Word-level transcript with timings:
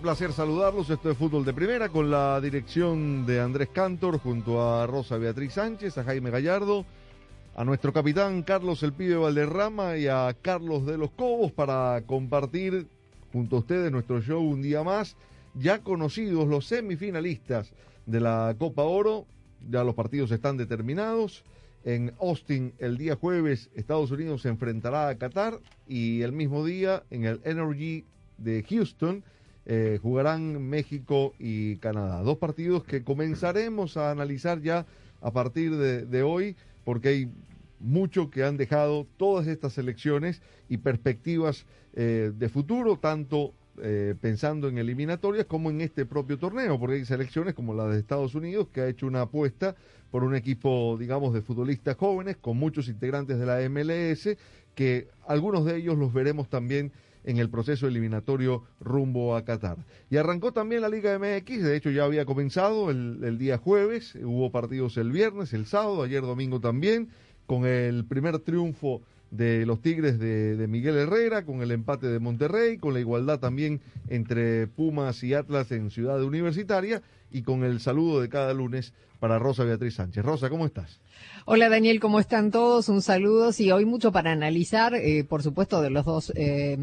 Placer 0.00 0.32
saludarlos. 0.32 0.88
Esto 0.88 1.10
es 1.10 1.18
Fútbol 1.18 1.44
de 1.44 1.52
Primera 1.52 1.90
con 1.90 2.10
la 2.10 2.40
dirección 2.40 3.26
de 3.26 3.40
Andrés 3.40 3.68
Cantor 3.68 4.18
junto 4.18 4.62
a 4.62 4.86
Rosa 4.86 5.18
Beatriz 5.18 5.54
Sánchez, 5.54 5.98
a 5.98 6.04
Jaime 6.04 6.30
Gallardo, 6.30 6.86
a 7.54 7.64
nuestro 7.64 7.92
capitán 7.92 8.42
Carlos 8.42 8.82
El 8.82 8.94
Pibe 8.94 9.16
Valderrama 9.16 9.98
y 9.98 10.06
a 10.06 10.34
Carlos 10.40 10.86
de 10.86 10.96
los 10.96 11.10
Cobos 11.10 11.52
para 11.52 12.02
compartir 12.06 12.86
junto 13.32 13.56
a 13.56 13.58
ustedes 13.58 13.92
nuestro 13.92 14.22
show 14.22 14.42
un 14.42 14.62
día 14.62 14.82
más. 14.82 15.16
Ya 15.54 15.80
conocidos 15.80 16.48
los 16.48 16.66
semifinalistas 16.66 17.72
de 18.06 18.20
la 18.20 18.54
Copa 18.58 18.82
Oro, 18.82 19.26
ya 19.68 19.84
los 19.84 19.94
partidos 19.94 20.30
están 20.30 20.56
determinados. 20.56 21.44
En 21.84 22.14
Austin 22.20 22.72
el 22.78 22.96
día 22.96 23.16
jueves 23.16 23.68
Estados 23.74 24.10
Unidos 24.10 24.42
se 24.42 24.48
enfrentará 24.48 25.08
a 25.08 25.18
Qatar 25.18 25.60
y 25.86 26.22
el 26.22 26.32
mismo 26.32 26.64
día 26.64 27.02
en 27.10 27.24
el 27.24 27.40
Energy 27.44 28.06
de 28.38 28.64
Houston 28.68 29.24
eh, 29.66 29.98
jugarán 30.02 30.68
México 30.68 31.34
y 31.38 31.76
Canadá. 31.76 32.22
Dos 32.22 32.38
partidos 32.38 32.84
que 32.84 33.04
comenzaremos 33.04 33.96
a 33.96 34.10
analizar 34.10 34.60
ya 34.62 34.86
a 35.20 35.30
partir 35.32 35.76
de, 35.76 36.22
hoy 36.22 36.56
porque 36.84 37.08
hay 37.08 37.32
mucho 37.78 38.30
que 38.30 38.44
han 38.44 38.56
dejado 38.56 39.06
todas 39.16 39.46
estas 39.46 39.76
elecciones 39.78 40.42
y 40.68 40.78
perspectivas 40.78 41.66
eh, 41.94 42.32
de 42.34 42.48
futuro, 42.48 42.98
tanto 42.98 43.52
eh, 43.82 44.14
pensando 44.20 44.68
en 44.68 44.78
eliminatorias 44.78 45.46
como 45.46 45.70
en 45.70 45.80
este 45.80 46.04
propio 46.04 46.38
torneo, 46.38 46.78
porque 46.78 46.96
hay 46.96 47.04
selecciones 47.04 47.54
como 47.54 47.72
la 47.74 47.86
de 47.86 47.98
Estados 47.98 48.34
Unidos 48.34 48.68
que 48.72 48.80
ha 48.82 48.88
hecho 48.88 49.06
una 49.06 49.22
apuesta 49.22 49.74
por 50.10 50.24
un 50.24 50.34
equipo, 50.34 50.96
digamos, 50.98 51.32
de 51.32 51.40
futbolistas 51.40 51.96
jóvenes 51.96 52.36
con 52.36 52.58
muchos 52.58 52.88
integrantes 52.88 53.38
de 53.38 53.46
la 53.46 53.60
MLS, 53.68 54.36
que 54.74 55.08
algunos 55.26 55.64
de 55.64 55.76
ellos 55.76 55.96
los 55.96 56.12
veremos 56.12 56.48
también 56.48 56.92
en 57.24 57.38
el 57.38 57.50
proceso 57.50 57.86
eliminatorio 57.86 58.64
rumbo 58.80 59.36
a 59.36 59.44
Qatar. 59.44 59.78
Y 60.10 60.16
arrancó 60.16 60.52
también 60.52 60.82
la 60.82 60.88
Liga 60.88 61.18
MX, 61.18 61.62
de 61.62 61.76
hecho 61.76 61.90
ya 61.90 62.04
había 62.04 62.24
comenzado 62.24 62.90
el, 62.90 63.38
día 63.38 63.58
jueves, 63.58 64.14
hubo 64.22 64.50
partidos 64.50 64.96
el 64.96 65.12
viernes, 65.12 65.52
el 65.52 65.66
sábado, 65.66 66.02
ayer 66.02 66.22
domingo 66.22 66.60
también, 66.60 67.08
con 67.46 67.66
el 67.66 68.04
primer 68.04 68.38
triunfo 68.38 69.02
de 69.30 69.64
los 69.64 69.80
Tigres 69.80 70.18
de, 70.18 70.66
Miguel 70.68 70.96
Herrera, 70.96 71.44
con 71.44 71.62
el 71.62 71.70
empate 71.70 72.08
de 72.08 72.18
Monterrey, 72.18 72.78
con 72.78 72.94
la 72.94 73.00
igualdad 73.00 73.38
también 73.38 73.80
entre 74.08 74.66
Pumas 74.66 75.22
y 75.22 75.34
Atlas 75.34 75.70
en 75.70 75.90
Ciudad 75.90 76.22
Universitaria 76.22 77.02
y 77.30 77.42
con 77.42 77.64
el 77.64 77.80
saludo 77.80 78.20
de 78.20 78.28
cada 78.28 78.52
lunes 78.54 78.92
para 79.20 79.38
Rosa 79.38 79.64
Beatriz 79.64 79.94
Sánchez. 79.94 80.24
Rosa, 80.24 80.48
¿cómo 80.48 80.66
estás? 80.66 81.00
Hola 81.44 81.68
Daniel, 81.68 82.00
¿cómo 82.00 82.20
están 82.20 82.50
todos? 82.50 82.88
Un 82.88 83.02
saludo. 83.02 83.52
Sí, 83.52 83.70
hoy 83.70 83.84
mucho 83.84 84.12
para 84.12 84.32
analizar, 84.32 84.94
eh, 84.94 85.24
por 85.24 85.42
supuesto, 85.42 85.82
de 85.82 85.90
los 85.90 86.04
dos 86.04 86.32
eh, 86.36 86.76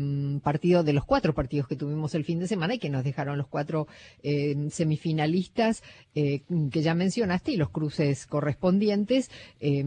partidos, 0.44 0.85
de 0.85 0.94
los 0.94 1.06
cuatro 1.06 1.34
partidos 1.34 1.68
que 1.68 1.75
tuvimos 1.75 2.16
el 2.16 2.25
fin 2.25 2.40
de 2.40 2.47
semana 2.47 2.75
y 2.75 2.80
que 2.80 2.90
nos 2.90 3.03
dejaron 3.03 3.38
los 3.38 3.47
cuatro 3.47 3.88
eh, 4.24 4.68
semifinalistas 4.69 5.84
que 6.13 6.81
ya 6.81 6.96
mencionaste 6.96 7.52
y 7.52 7.58
los 7.58 7.69
cruces 7.69 8.25
correspondientes. 8.25 9.29
Y, 9.59 9.85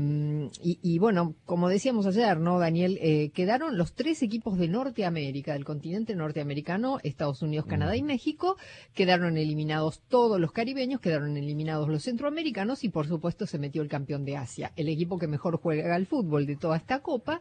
y, 0.62 0.98
bueno, 1.00 1.34
como 1.44 1.68
decíamos 1.68 2.06
ayer, 2.06 2.38
¿no, 2.38 2.60
Daniel? 2.60 3.32
quedaron 3.34 3.76
los 3.76 3.94
tres 3.94 4.22
equipos 4.22 4.56
de 4.56 4.68
Norteamérica, 4.68 5.54
del 5.54 5.64
continente 5.64 6.14
norteamericano, 6.14 6.98
Estados 7.02 7.42
Unidos, 7.42 7.66
Canadá 7.66 7.96
y 7.96 8.04
México. 8.04 8.56
Quedaron 8.94 9.38
eliminados 9.38 10.02
todos 10.08 10.40
los 10.40 10.49
caribeños, 10.52 11.00
quedaron 11.00 11.36
eliminados 11.36 11.88
los 11.88 12.04
centroamericanos 12.04 12.84
y, 12.84 12.88
por 12.88 13.06
supuesto, 13.06 13.46
se 13.46 13.58
metió 13.58 13.82
el 13.82 13.88
campeón 13.88 14.24
de 14.24 14.36
Asia 14.36 14.72
el 14.76 14.88
equipo 14.88 15.18
que 15.18 15.26
mejor 15.26 15.58
juega 15.58 15.94
al 15.94 16.06
fútbol 16.06 16.46
de 16.46 16.56
toda 16.56 16.76
esta 16.76 17.00
copa 17.00 17.40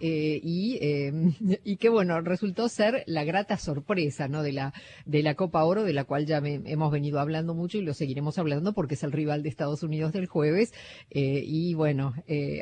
eh, 0.00 0.40
y, 0.42 0.78
eh, 0.80 1.12
y 1.64 1.76
que 1.76 1.88
bueno 1.88 2.20
resultó 2.20 2.68
ser 2.68 3.04
la 3.06 3.24
grata 3.24 3.56
sorpresa 3.56 4.28
de 4.28 4.52
la 4.52 4.72
de 5.06 5.22
la 5.22 5.34
Copa 5.34 5.64
Oro 5.64 5.84
de 5.84 5.92
la 5.92 6.04
cual 6.04 6.26
ya 6.26 6.38
hemos 6.38 6.92
venido 6.92 7.20
hablando 7.20 7.54
mucho 7.54 7.78
y 7.78 7.82
lo 7.82 7.94
seguiremos 7.94 8.38
hablando 8.38 8.72
porque 8.72 8.94
es 8.94 9.02
el 9.02 9.12
rival 9.12 9.42
de 9.42 9.48
Estados 9.48 9.82
Unidos 9.82 10.12
del 10.12 10.26
jueves 10.26 10.72
eh, 11.10 11.42
y 11.44 11.74
bueno 11.74 12.14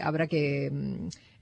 habrá 0.03 0.27
que 0.27 0.71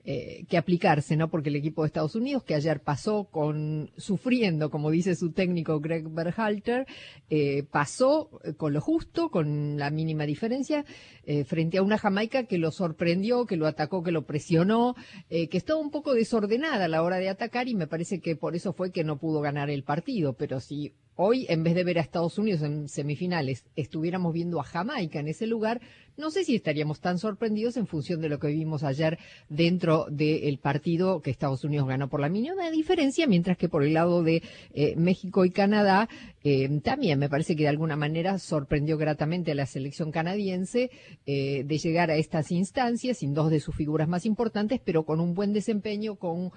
eh, 0.07 0.45
que 0.51 0.59
aplicarse, 0.59 1.17
¿no? 1.17 1.31
Porque 1.31 1.49
el 1.49 1.57
equipo 1.57 1.83
de 1.83 1.87
Estados 1.87 2.15
Unidos, 2.15 2.45
que 2.45 2.55
ayer 2.55 2.81
pasó 2.81 3.25
con, 3.25 3.91
sufriendo, 3.97 4.71
como 4.71 4.91
dice 4.91 5.15
su 5.15 5.33
técnico 5.33 5.81
Greg 5.81 6.09
Berhalter, 6.11 6.87
eh, 7.31 7.63
pasó 7.71 8.29
con 8.59 8.75
lo 8.75 8.83
justo, 8.83 9.31
con 9.31 9.79
la 9.79 9.91
mínima 9.91 10.27
diferencia, 10.27 10.85
eh, 11.25 11.45
frente 11.45 11.79
a 11.79 11.83
una 11.83 11.97
Jamaica 11.97 12.45
que 12.45 12.59
lo 12.59 12.71
sorprendió, 12.71 13.47
que 13.47 13.57
lo 13.57 13.67
atacó, 13.67 14.03
que 14.03 14.13
lo 14.13 14.27
presionó, 14.27 14.95
que 15.31 15.49
estaba 15.53 15.81
un 15.81 15.91
poco 15.91 16.13
desordenada 16.13 16.85
a 16.85 16.89
la 16.89 17.03
hora 17.03 17.17
de 17.17 17.31
atacar 17.31 17.69
y 17.69 17.75
me 17.75 17.87
parece 17.87 18.21
que 18.21 18.37
por 18.37 18.55
eso 18.55 18.75
fue 18.75 18.93
que 18.93 19.05
no 19.05 19.17
pudo 19.17 19.41
ganar 19.41 19.71
el 19.71 19.85
partido, 19.85 20.35
pero 20.35 20.61
si 20.61 20.93
hoy, 21.17 21.47
en 21.49 21.63
vez 21.63 21.75
de 21.75 21.85
ver 21.85 21.99
a 21.99 22.03
Estados 22.03 22.39
Unidos 22.39 22.63
en 22.63 22.89
semifinales, 22.89 23.65
estuviéramos 23.77 24.33
viendo 24.33 24.61
a 24.61 24.65
Jamaica 24.65 25.21
en 25.21 25.29
ese 25.29 25.47
lugar, 25.47 25.81
no 26.17 26.31
sé 26.31 26.45
si 26.45 26.55
estaríamos 26.55 27.01
tan 27.01 27.19
sorprendidos 27.19 27.77
en 27.77 27.89
función 27.89 28.21
de 28.21 28.29
lo 28.29 28.39
que 28.39 28.47
vimos 28.47 28.85
ayer 28.85 29.19
dentro 29.49 30.07
del 30.09 30.59
partido 30.59 31.21
que 31.21 31.31
Estados 31.31 31.65
Unidos 31.65 31.89
ganó 31.89 32.09
por 32.09 32.21
la 32.21 32.29
mínima 32.29 32.71
diferencia, 32.71 33.27
mientras 33.27 33.57
que 33.57 33.69
por 33.69 33.83
el 33.83 33.95
lado 33.95 34.23
de 34.23 34.43
eh, 34.75 34.95
México 34.97 35.45
y 35.45 35.51
Canadá 35.51 36.09
eh, 36.45 36.69
también 36.85 37.19
me 37.19 37.29
parece 37.29 37.57
que 37.57 37.65
de 37.65 37.71
alguna 37.71 37.97
manera 37.97 38.39
sorprendió 38.39 38.97
gratamente 38.97 39.53
a 39.53 39.55
la 39.57 39.67
selección 39.67 40.13
canadiense 40.13 40.91
eh, 41.27 41.65
de 41.65 41.79
llegar 41.79 42.11
a 42.11 42.17
estas 42.17 42.53
instancias 42.53 43.19
sin 43.19 43.35
dos 43.35 43.51
de 43.51 43.59
sus 43.59 43.75
figuras 43.75 44.07
más 44.09 44.25
importantes, 44.25 44.81
pero 44.85 45.05
con 45.05 45.21
un 45.21 45.35
buen 45.35 45.53
desempeño, 45.53 46.17
con 46.17 46.53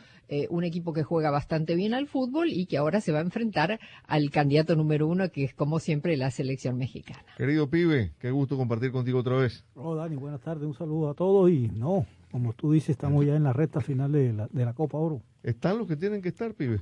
un 0.50 0.64
equipo 0.66 0.92
que 0.92 1.04
juega 1.04 1.32
bastante 1.32 1.74
bien 1.76 1.94
al 1.94 2.08
fútbol 2.08 2.50
y 2.50 2.66
que 2.66 2.76
ahora 2.76 3.00
se 3.00 3.14
va 3.14 3.20
a 3.20 3.22
enfrentar 3.22 3.80
al 4.06 4.30
candidato 4.48 4.78
número 4.78 5.08
uno, 5.08 5.30
que 5.30 5.44
es 5.44 5.54
como 5.54 5.78
siempre 5.78 6.16
la 6.16 6.32
selección 6.32 6.78
mexicana. 6.78 7.20
Querido 7.36 7.70
pibe, 7.70 8.14
qué 8.18 8.32
gusto 8.32 8.56
compartir 8.56 8.94
contigo 8.94 9.20
otra 9.20 9.36
vez. 9.36 9.66
Oh, 9.76 9.94
Dani, 9.94 10.16
buenas 10.16 10.40
tardes, 10.40 10.66
un 10.66 10.74
saludo 10.74 11.10
a 11.10 11.14
todos 11.16 11.52
y 11.52 11.68
no, 11.68 12.06
como 12.32 12.54
tú 12.54 12.72
dices, 12.72 12.92
estamos 12.92 13.26
ya 13.26 13.36
en 13.36 13.44
la 13.44 13.52
recta 13.52 13.82
final 13.82 14.14
de 14.14 14.32
la, 14.32 14.48
de 14.48 14.64
la 14.64 14.74
Copa 14.74 14.98
Oro. 14.98 15.22
¿Están 15.44 15.78
los 15.78 15.86
que 15.86 15.98
tienen 15.98 16.22
que 16.22 16.30
estar, 16.30 16.54
pibe? 16.54 16.80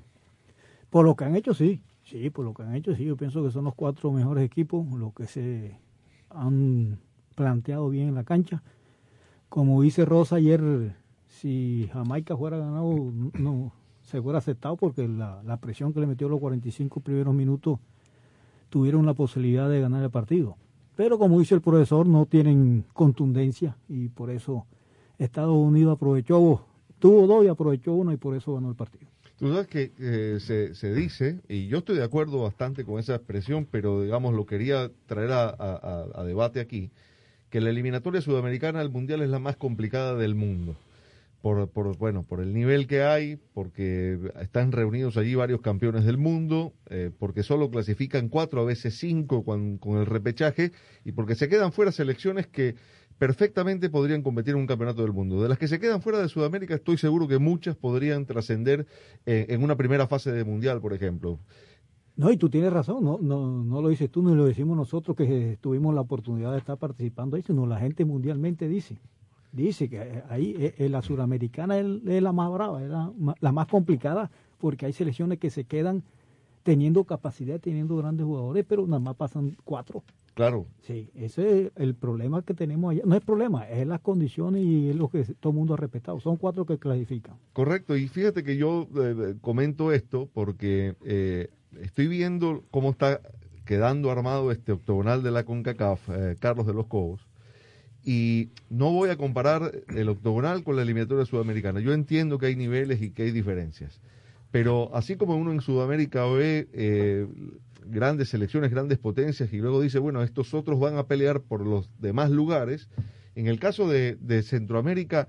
Por 0.91 1.05
lo 1.05 1.15
que 1.15 1.25
han 1.25 1.35
hecho, 1.35 1.55
sí, 1.55 1.81
sí, 2.03 2.29
por 2.29 2.45
lo 2.45 2.53
que 2.53 2.61
han 2.61 2.75
hecho, 2.75 2.95
sí, 2.95 3.03
yo 3.03 3.17
pienso 3.17 3.43
que 3.43 3.49
son 3.49 3.63
los 3.63 3.73
cuatro 3.73 4.11
mejores 4.11 4.45
equipos, 4.45 4.85
los 4.91 5.15
que 5.15 5.25
se 5.25 5.75
han 6.29 6.99
planteado 7.33 7.89
bien 7.89 8.09
en 8.09 8.13
la 8.13 8.25
cancha. 8.25 8.61
Como 9.49 9.81
dice 9.81 10.05
Rosa 10.05 10.35
ayer, 10.35 10.95
si 11.29 11.89
Jamaica 11.91 12.37
fuera 12.37 12.59
ganado, 12.59 13.11
no 13.33 13.73
se 14.05 14.21
fuera 14.21 14.39
aceptado 14.39 14.75
porque 14.77 15.07
la, 15.07 15.41
la 15.43 15.57
presión 15.57 15.93
que 15.93 15.99
le 15.99 16.07
metió 16.07 16.29
los 16.29 16.39
45 16.39 16.99
primeros 17.01 17.33
minutos 17.33 17.79
tuvieron 18.69 19.05
la 19.05 19.13
posibilidad 19.13 19.69
de 19.69 19.81
ganar 19.81 20.03
el 20.03 20.09
partido 20.09 20.57
pero 20.95 21.19
como 21.19 21.39
dice 21.39 21.55
el 21.55 21.61
profesor, 21.61 22.07
no 22.07 22.25
tienen 22.25 22.85
contundencia 22.93 23.75
y 23.89 24.07
por 24.09 24.29
eso 24.29 24.65
Estados 25.17 25.55
Unidos 25.55 25.95
aprovechó, 25.95 26.65
tuvo 26.99 27.27
dos 27.27 27.45
y 27.45 27.47
aprovechó 27.47 27.93
uno 27.93 28.13
y 28.13 28.17
por 28.17 28.35
eso 28.35 28.53
ganó 28.53 28.69
el 28.69 28.75
partido. 28.75 29.07
Tú 29.37 29.51
sabes 29.51 29.67
que 29.67 29.91
eh, 29.99 30.37
se, 30.39 30.73
se, 30.75 30.93
dice, 30.93 31.41
y 31.49 31.67
yo 31.67 31.79
estoy 31.79 31.97
de 31.97 32.03
acuerdo 32.05 32.41
bastante 32.41 32.85
con 32.85 32.99
esa 32.99 33.15
expresión, 33.15 33.67
pero 33.69 34.01
digamos 34.01 34.33
lo 34.33 34.45
quería 34.45 34.89
traer 35.07 35.31
a, 35.33 35.49
a, 35.49 36.05
a 36.15 36.23
debate 36.23 36.61
aquí, 36.61 36.89
que 37.49 37.59
la 37.59 37.69
eliminatoria 37.69 38.21
sudamericana 38.21 38.79
del 38.79 38.91
Mundial 38.91 39.21
es 39.21 39.29
la 39.29 39.39
más 39.39 39.57
complicada 39.57 40.15
del 40.15 40.35
mundo. 40.35 40.77
Por, 41.45 41.69
por, 41.69 41.95
bueno, 41.99 42.23
por 42.23 42.41
el 42.41 42.55
nivel 42.55 42.87
que 42.87 43.03
hay, 43.03 43.35
porque 43.53 44.17
están 44.41 44.71
reunidos 44.71 45.15
allí 45.15 45.35
varios 45.35 45.61
campeones 45.61 46.03
del 46.03 46.17
mundo, 46.17 46.73
eh, 46.89 47.11
porque 47.19 47.43
solo 47.43 47.69
clasifican 47.69 48.29
cuatro, 48.29 48.61
a 48.61 48.65
veces 48.65 48.97
cinco 48.97 49.45
con, 49.45 49.79
el 49.83 50.07
repechaje, 50.07 50.71
y 51.03 51.11
porque 51.11 51.35
se 51.35 51.47
quedan 51.47 51.71
fuera 51.71 51.91
selecciones 51.91 52.47
que 52.47 52.73
perfectamente 53.19 53.91
podrían 53.91 54.23
competir 54.23 54.55
en 54.55 54.61
un 54.61 54.65
campeonato 54.65 55.03
del 55.03 55.13
mundo. 55.13 55.39
De 55.39 55.47
las 55.47 55.59
que 55.59 55.67
se 55.67 55.79
quedan 55.79 56.01
fuera 56.01 56.17
de 56.17 56.29
Sudamérica, 56.29 56.73
estoy 56.73 56.97
seguro 56.97 57.27
que 57.27 57.37
muchas 57.37 57.75
podrían 57.75 58.25
trascender 58.25 58.87
eh, 59.27 59.45
en 59.49 59.61
una 59.61 59.75
primera 59.75 60.07
fase 60.07 60.31
de 60.31 60.43
mundial, 60.43 60.81
por 60.81 60.93
ejemplo. 60.93 61.37
No, 62.15 62.31
y 62.31 62.37
tú 62.37 62.49
tienes 62.49 62.73
razón, 62.73 63.03
no, 63.03 63.19
no, 63.21 63.63
no 63.63 63.83
lo 63.83 63.89
dices 63.89 64.09
tú, 64.09 64.23
ni 64.23 64.33
lo 64.33 64.45
decimos 64.45 64.75
nosotros 64.75 65.15
que 65.15 65.59
tuvimos 65.61 65.93
la 65.93 66.01
oportunidad 66.01 66.53
de 66.53 66.57
estar 66.57 66.79
participando 66.79 67.35
ahí, 67.35 67.43
sino 67.43 67.67
la 67.67 67.77
gente 67.77 68.03
mundialmente 68.03 68.67
dice. 68.67 68.97
Dice 69.55 69.89
que 69.89 70.01
eh, 70.01 70.23
ahí 70.29 70.55
eh, 70.59 70.75
eh, 70.77 70.89
la 70.89 71.01
suramericana 71.01 71.79
es, 71.79 71.85
la 71.85 72.31
más 72.33 72.51
brava, 72.51 72.83
es 72.83 72.89
la, 72.89 73.51
más 73.51 73.67
complicada, 73.67 74.29
porque 74.59 74.85
hay 74.85 74.93
selecciones 74.93 75.39
que 75.39 75.49
se 75.49 75.63
quedan 75.63 76.03
teniendo 76.63 77.03
capacidad, 77.05 77.59
teniendo 77.59 77.95
grandes 77.95 78.25
jugadores, 78.25 78.65
pero 78.67 78.85
nada 78.85 78.99
más 78.99 79.15
pasan 79.15 79.55
cuatro. 79.63 80.03
Claro. 80.33 80.65
Sí, 80.81 81.09
ese 81.15 81.67
es 81.67 81.71
el 81.77 81.95
problema 81.95 82.41
que 82.41 82.53
tenemos 82.53 82.91
allá. 82.91 83.03
No 83.05 83.15
es 83.15 83.21
problema, 83.21 83.69
es 83.69 83.87
las 83.87 84.01
condiciones 84.01 84.63
y 84.63 84.89
es 84.89 84.95
lo 84.97 85.07
que 85.07 85.23
todo 85.23 85.51
el 85.51 85.57
mundo 85.57 85.75
ha 85.75 85.77
respetado. 85.77 86.19
Son 86.19 86.35
cuatro 86.35 86.65
que 86.65 86.77
clasifican. 86.77 87.35
Correcto, 87.53 87.95
y 87.95 88.09
fíjate 88.09 88.43
que 88.43 88.57
yo 88.57 88.89
comento 89.39 89.93
esto 89.93 90.27
porque 90.33 90.95
estoy 91.79 92.07
viendo 92.07 92.63
cómo 92.71 92.89
está 92.89 93.21
quedando 93.65 94.11
armado 94.11 94.51
este 94.51 94.71
octogonal 94.71 95.23
de 95.23 95.31
la 95.31 95.43
CONCACAF, 95.43 96.09
eh, 96.09 96.35
Carlos 96.39 96.67
de 96.67 96.73
los 96.73 96.85
Cobos, 96.85 97.27
y 98.05 98.49
no 98.69 98.91
voy 98.91 99.09
a 99.09 99.17
comparar 99.17 99.71
el 99.87 100.09
octogonal 100.09 100.63
con 100.63 100.75
la 100.75 100.83
eliminatoria 100.83 101.25
sudamericana. 101.25 101.79
Yo 101.79 101.91
entiendo 101.91 102.37
que 102.37 102.45
hay 102.45 102.55
niveles 102.55 103.01
y 103.01 103.09
que 103.09 103.23
hay 103.23 103.31
diferencias, 103.31 103.99
pero 104.51 104.95
así 104.95 105.15
como 105.15 105.35
uno 105.35 105.51
en 105.51 105.61
Sudamérica 105.61 106.25
ve 106.27 106.69
eh, 106.71 107.27
grandes 107.87 108.29
selecciones, 108.29 108.71
grandes 108.71 108.99
potencias, 108.99 109.51
y 109.51 109.57
luego 109.57 109.81
dice, 109.81 109.99
bueno, 109.99 110.23
estos 110.23 110.53
otros 110.53 110.79
van 110.79 110.97
a 110.97 111.07
pelear 111.07 111.41
por 111.41 111.65
los 111.65 111.89
demás 111.99 112.29
lugares, 112.29 112.87
en 113.33 113.47
el 113.47 113.59
caso 113.59 113.89
de, 113.89 114.15
de 114.21 114.43
Centroamérica, 114.43 115.27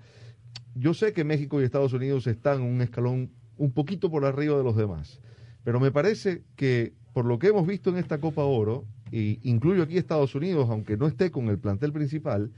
yo 0.74 0.92
sé 0.92 1.12
que 1.12 1.24
México 1.24 1.60
y 1.60 1.64
Estados 1.64 1.94
Unidos 1.94 2.26
están 2.26 2.60
un 2.60 2.82
escalón 2.82 3.30
un 3.56 3.72
poquito 3.72 4.10
por 4.10 4.24
arriba 4.26 4.56
de 4.58 4.64
los 4.64 4.76
demás. 4.76 5.20
Pero 5.64 5.80
me 5.80 5.90
parece 5.90 6.42
que 6.54 6.92
por 7.12 7.24
lo 7.24 7.38
que 7.38 7.48
hemos 7.48 7.66
visto 7.66 7.90
en 7.90 7.96
esta 7.96 8.20
Copa 8.20 8.44
Oro, 8.44 8.84
e 9.12 9.38
incluyo 9.42 9.82
aquí 9.82 9.98
Estados 9.98 10.34
Unidos, 10.34 10.68
aunque 10.70 10.96
no 10.96 11.06
esté 11.06 11.30
con 11.30 11.48
el 11.48 11.58
plantel 11.58 11.92
principal, 11.92 12.50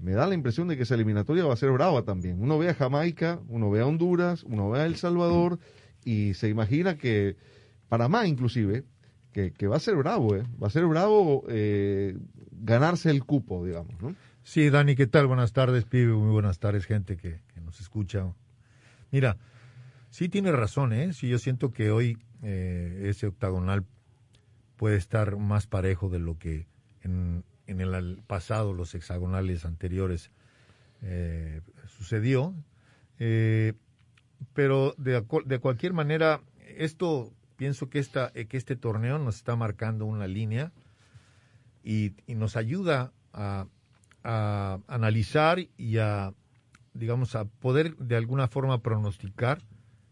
me 0.00 0.12
da 0.12 0.26
la 0.26 0.34
impresión 0.34 0.68
de 0.68 0.76
que 0.76 0.82
esa 0.82 0.94
eliminatoria 0.94 1.44
va 1.44 1.54
a 1.54 1.56
ser 1.56 1.70
brava 1.70 2.02
también. 2.02 2.40
Uno 2.40 2.58
ve 2.58 2.68
a 2.68 2.74
Jamaica, 2.74 3.40
uno 3.48 3.70
ve 3.70 3.80
a 3.80 3.86
Honduras, 3.86 4.44
uno 4.44 4.70
ve 4.70 4.80
a 4.80 4.86
El 4.86 4.96
Salvador 4.96 5.58
y 6.04 6.34
se 6.34 6.48
imagina 6.48 6.96
que 6.96 7.36
Panamá 7.88 8.26
inclusive, 8.26 8.84
que, 9.32 9.66
va 9.66 9.76
a 9.76 9.80
ser 9.80 9.96
bravo, 9.96 10.34
¿eh? 10.34 10.44
va 10.62 10.68
a 10.68 10.70
ser 10.70 10.86
bravo 10.86 11.44
eh, 11.48 12.16
ganarse 12.52 13.10
el 13.10 13.24
cupo, 13.24 13.66
digamos. 13.66 14.00
¿no? 14.00 14.14
Sí, 14.42 14.70
Dani, 14.70 14.96
¿qué 14.96 15.06
tal? 15.06 15.26
Buenas 15.26 15.52
tardes, 15.52 15.84
pibe, 15.84 16.14
muy 16.14 16.30
buenas 16.30 16.58
tardes, 16.58 16.86
gente 16.86 17.16
que, 17.16 17.40
que 17.52 17.60
nos 17.60 17.80
escucha. 17.80 18.32
Mira, 19.10 19.36
sí 20.08 20.28
tiene 20.30 20.52
razón, 20.52 20.94
¿eh? 20.94 21.12
Sí, 21.12 21.28
yo 21.28 21.38
siento 21.38 21.70
que 21.70 21.90
hoy 21.90 22.16
eh, 22.42 23.08
ese 23.10 23.26
octagonal 23.26 23.84
puede 24.76 24.96
estar 24.96 25.36
más 25.36 25.66
parejo 25.66 26.08
de 26.08 26.18
lo 26.18 26.38
que 26.38 26.66
en, 27.02 27.44
el 27.66 28.22
pasado, 28.26 28.72
los 28.72 28.94
hexagonales 28.94 29.64
anteriores, 29.64 30.30
eh, 31.02 31.60
sucedió. 31.86 32.54
Eh, 33.18 33.74
pero 34.52 34.94
de, 34.98 35.22
cualquier 35.60 35.92
manera, 35.92 36.42
esto, 36.76 37.32
pienso 37.56 37.88
que, 37.88 37.98
esta, 37.98 38.32
que 38.32 38.56
este 38.56 38.76
torneo 38.76 39.18
nos 39.18 39.36
está 39.36 39.56
marcando 39.56 40.04
una 40.04 40.26
línea 40.26 40.72
y, 41.82 42.12
nos 42.28 42.56
ayuda 42.56 43.12
a, 43.32 43.66
a, 44.24 44.78
analizar 44.88 45.58
y 45.76 45.98
a, 45.98 46.34
digamos, 46.92 47.34
a 47.34 47.44
poder 47.44 47.96
de 47.96 48.16
alguna 48.16 48.48
forma 48.48 48.82
pronosticar, 48.82 49.62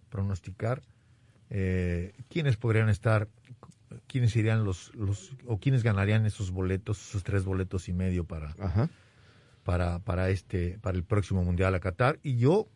pronosticar 0.09 0.83
eh, 1.51 2.13
quiénes 2.29 2.57
podrían 2.57 2.89
estar, 2.89 3.29
quiénes 4.07 4.35
irían 4.37 4.65
los, 4.65 4.95
los, 4.95 5.33
o 5.47 5.59
quiénes 5.59 5.83
ganarían 5.83 6.27
esos 6.27 6.51
boletos, 6.51 7.01
esos 7.09 7.23
tres 7.23 7.45
boletos 7.45 7.89
y 7.89 7.93
medio 7.93 8.25
para, 8.25 8.55
para, 9.63 9.99
para 10.01 10.31
este, 10.31 10.79
para 10.81 10.97
el 10.97 11.05
próximo 11.05 11.45
mundial 11.45 11.75
a 11.75 11.81
Qatar. 11.81 12.19
Y 12.23 12.37
yo, 12.37 12.69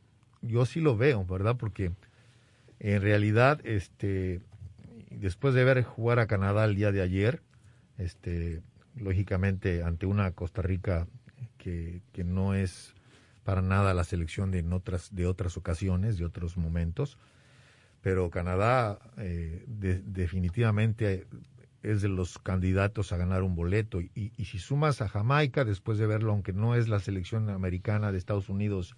yo 0.42 0.66
sí 0.66 0.80
lo 0.80 0.96
veo, 0.96 1.24
¿verdad? 1.24 1.56
Porque 1.56 1.92
en 2.80 3.02
realidad, 3.02 3.60
este, 3.64 4.40
después 5.10 5.54
de 5.54 5.64
ver 5.64 5.82
jugar 5.82 6.18
a 6.18 6.26
Canadá 6.26 6.64
el 6.64 6.76
día 6.76 6.92
de 6.92 7.02
ayer, 7.02 7.42
este, 7.96 8.62
lógicamente 8.94 9.82
ante 9.82 10.06
una 10.06 10.30
Costa 10.32 10.62
Rica 10.62 11.06
que, 11.56 12.02
que 12.12 12.24
no 12.24 12.54
es 12.54 12.94
para 13.44 13.62
nada 13.62 13.94
la 13.94 14.04
selección 14.04 14.50
de 14.50 14.62
otras, 14.72 15.14
de 15.14 15.26
otras 15.26 15.56
ocasiones, 15.56 16.18
de 16.18 16.24
otros 16.24 16.56
momentos, 16.56 17.18
pero 18.08 18.30
Canadá 18.30 18.98
eh, 19.18 19.66
definitivamente 19.66 21.26
es 21.82 22.00
de 22.00 22.08
los 22.08 22.38
candidatos 22.38 23.12
a 23.12 23.18
ganar 23.18 23.42
un 23.42 23.54
boleto. 23.54 24.00
Y, 24.00 24.32
si 24.46 24.58
sumas 24.58 25.02
a 25.02 25.08
Jamaica, 25.08 25.66
después 25.66 25.98
de 25.98 26.06
verlo, 26.06 26.32
aunque 26.32 26.54
no 26.54 26.74
es 26.74 26.88
la 26.88 27.00
selección 27.00 27.50
americana 27.50 28.10
de 28.10 28.16
Estados 28.16 28.48
Unidos, 28.48 28.96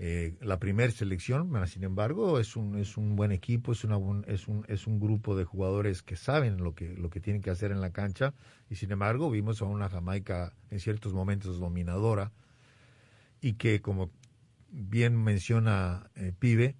eh, 0.00 0.34
la 0.40 0.58
primera 0.58 0.90
selección, 0.90 1.52
sin 1.68 1.84
embargo, 1.84 2.40
es 2.40 2.56
un, 2.56 2.76
es 2.76 2.96
un 2.96 3.14
buen 3.14 3.30
equipo, 3.30 3.70
es, 3.70 3.84
una, 3.84 3.98
es, 4.26 4.48
un, 4.48 4.64
es 4.66 4.88
un 4.88 4.98
grupo 4.98 5.36
de 5.36 5.44
jugadores 5.44 6.02
que 6.02 6.16
saben 6.16 6.56
lo 6.56 6.74
que, 6.74 6.96
lo 6.96 7.10
que 7.10 7.20
tienen 7.20 7.40
que 7.40 7.50
hacer 7.50 7.70
en 7.70 7.80
la 7.80 7.92
cancha. 7.92 8.34
Y 8.68 8.74
sin 8.74 8.90
embargo, 8.90 9.30
vimos 9.30 9.62
a 9.62 9.66
una 9.66 9.88
Jamaica 9.88 10.54
en 10.72 10.80
ciertos 10.80 11.14
momentos 11.14 11.60
dominadora 11.60 12.32
y 13.40 13.52
que, 13.52 13.80
como 13.80 14.10
bien 14.72 15.22
menciona 15.22 16.10
eh, 16.16 16.32
Pibe, 16.36 16.74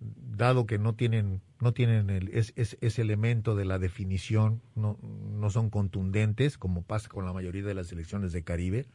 dado 0.00 0.66
que 0.66 0.78
no 0.78 0.94
tienen 0.94 1.40
no 1.60 1.72
tienen 1.72 2.10
el, 2.10 2.28
es, 2.28 2.52
ese 2.56 3.02
elemento 3.02 3.56
de 3.56 3.64
la 3.64 3.78
definición, 3.78 4.60
no, 4.74 4.98
no 5.02 5.50
son 5.50 5.70
contundentes, 5.70 6.58
como 6.58 6.82
pasa 6.82 7.08
con 7.08 7.24
la 7.24 7.32
mayoría 7.32 7.62
de 7.62 7.74
las 7.74 7.86
selecciones 7.88 8.32
de 8.32 8.42
Caribe, 8.42 8.86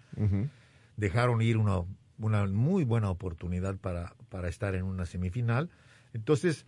dejaron 0.98 1.42
ir 1.42 1.58
una, 1.58 1.82
una 2.20 2.46
muy 2.46 2.84
buena 2.84 3.10
oportunidad 3.10 3.78
para, 3.78 4.14
para 4.30 4.48
estar 4.48 4.76
en 4.76 4.84
una 4.84 5.06
semifinal. 5.06 5.72
Entonces, 6.14 6.68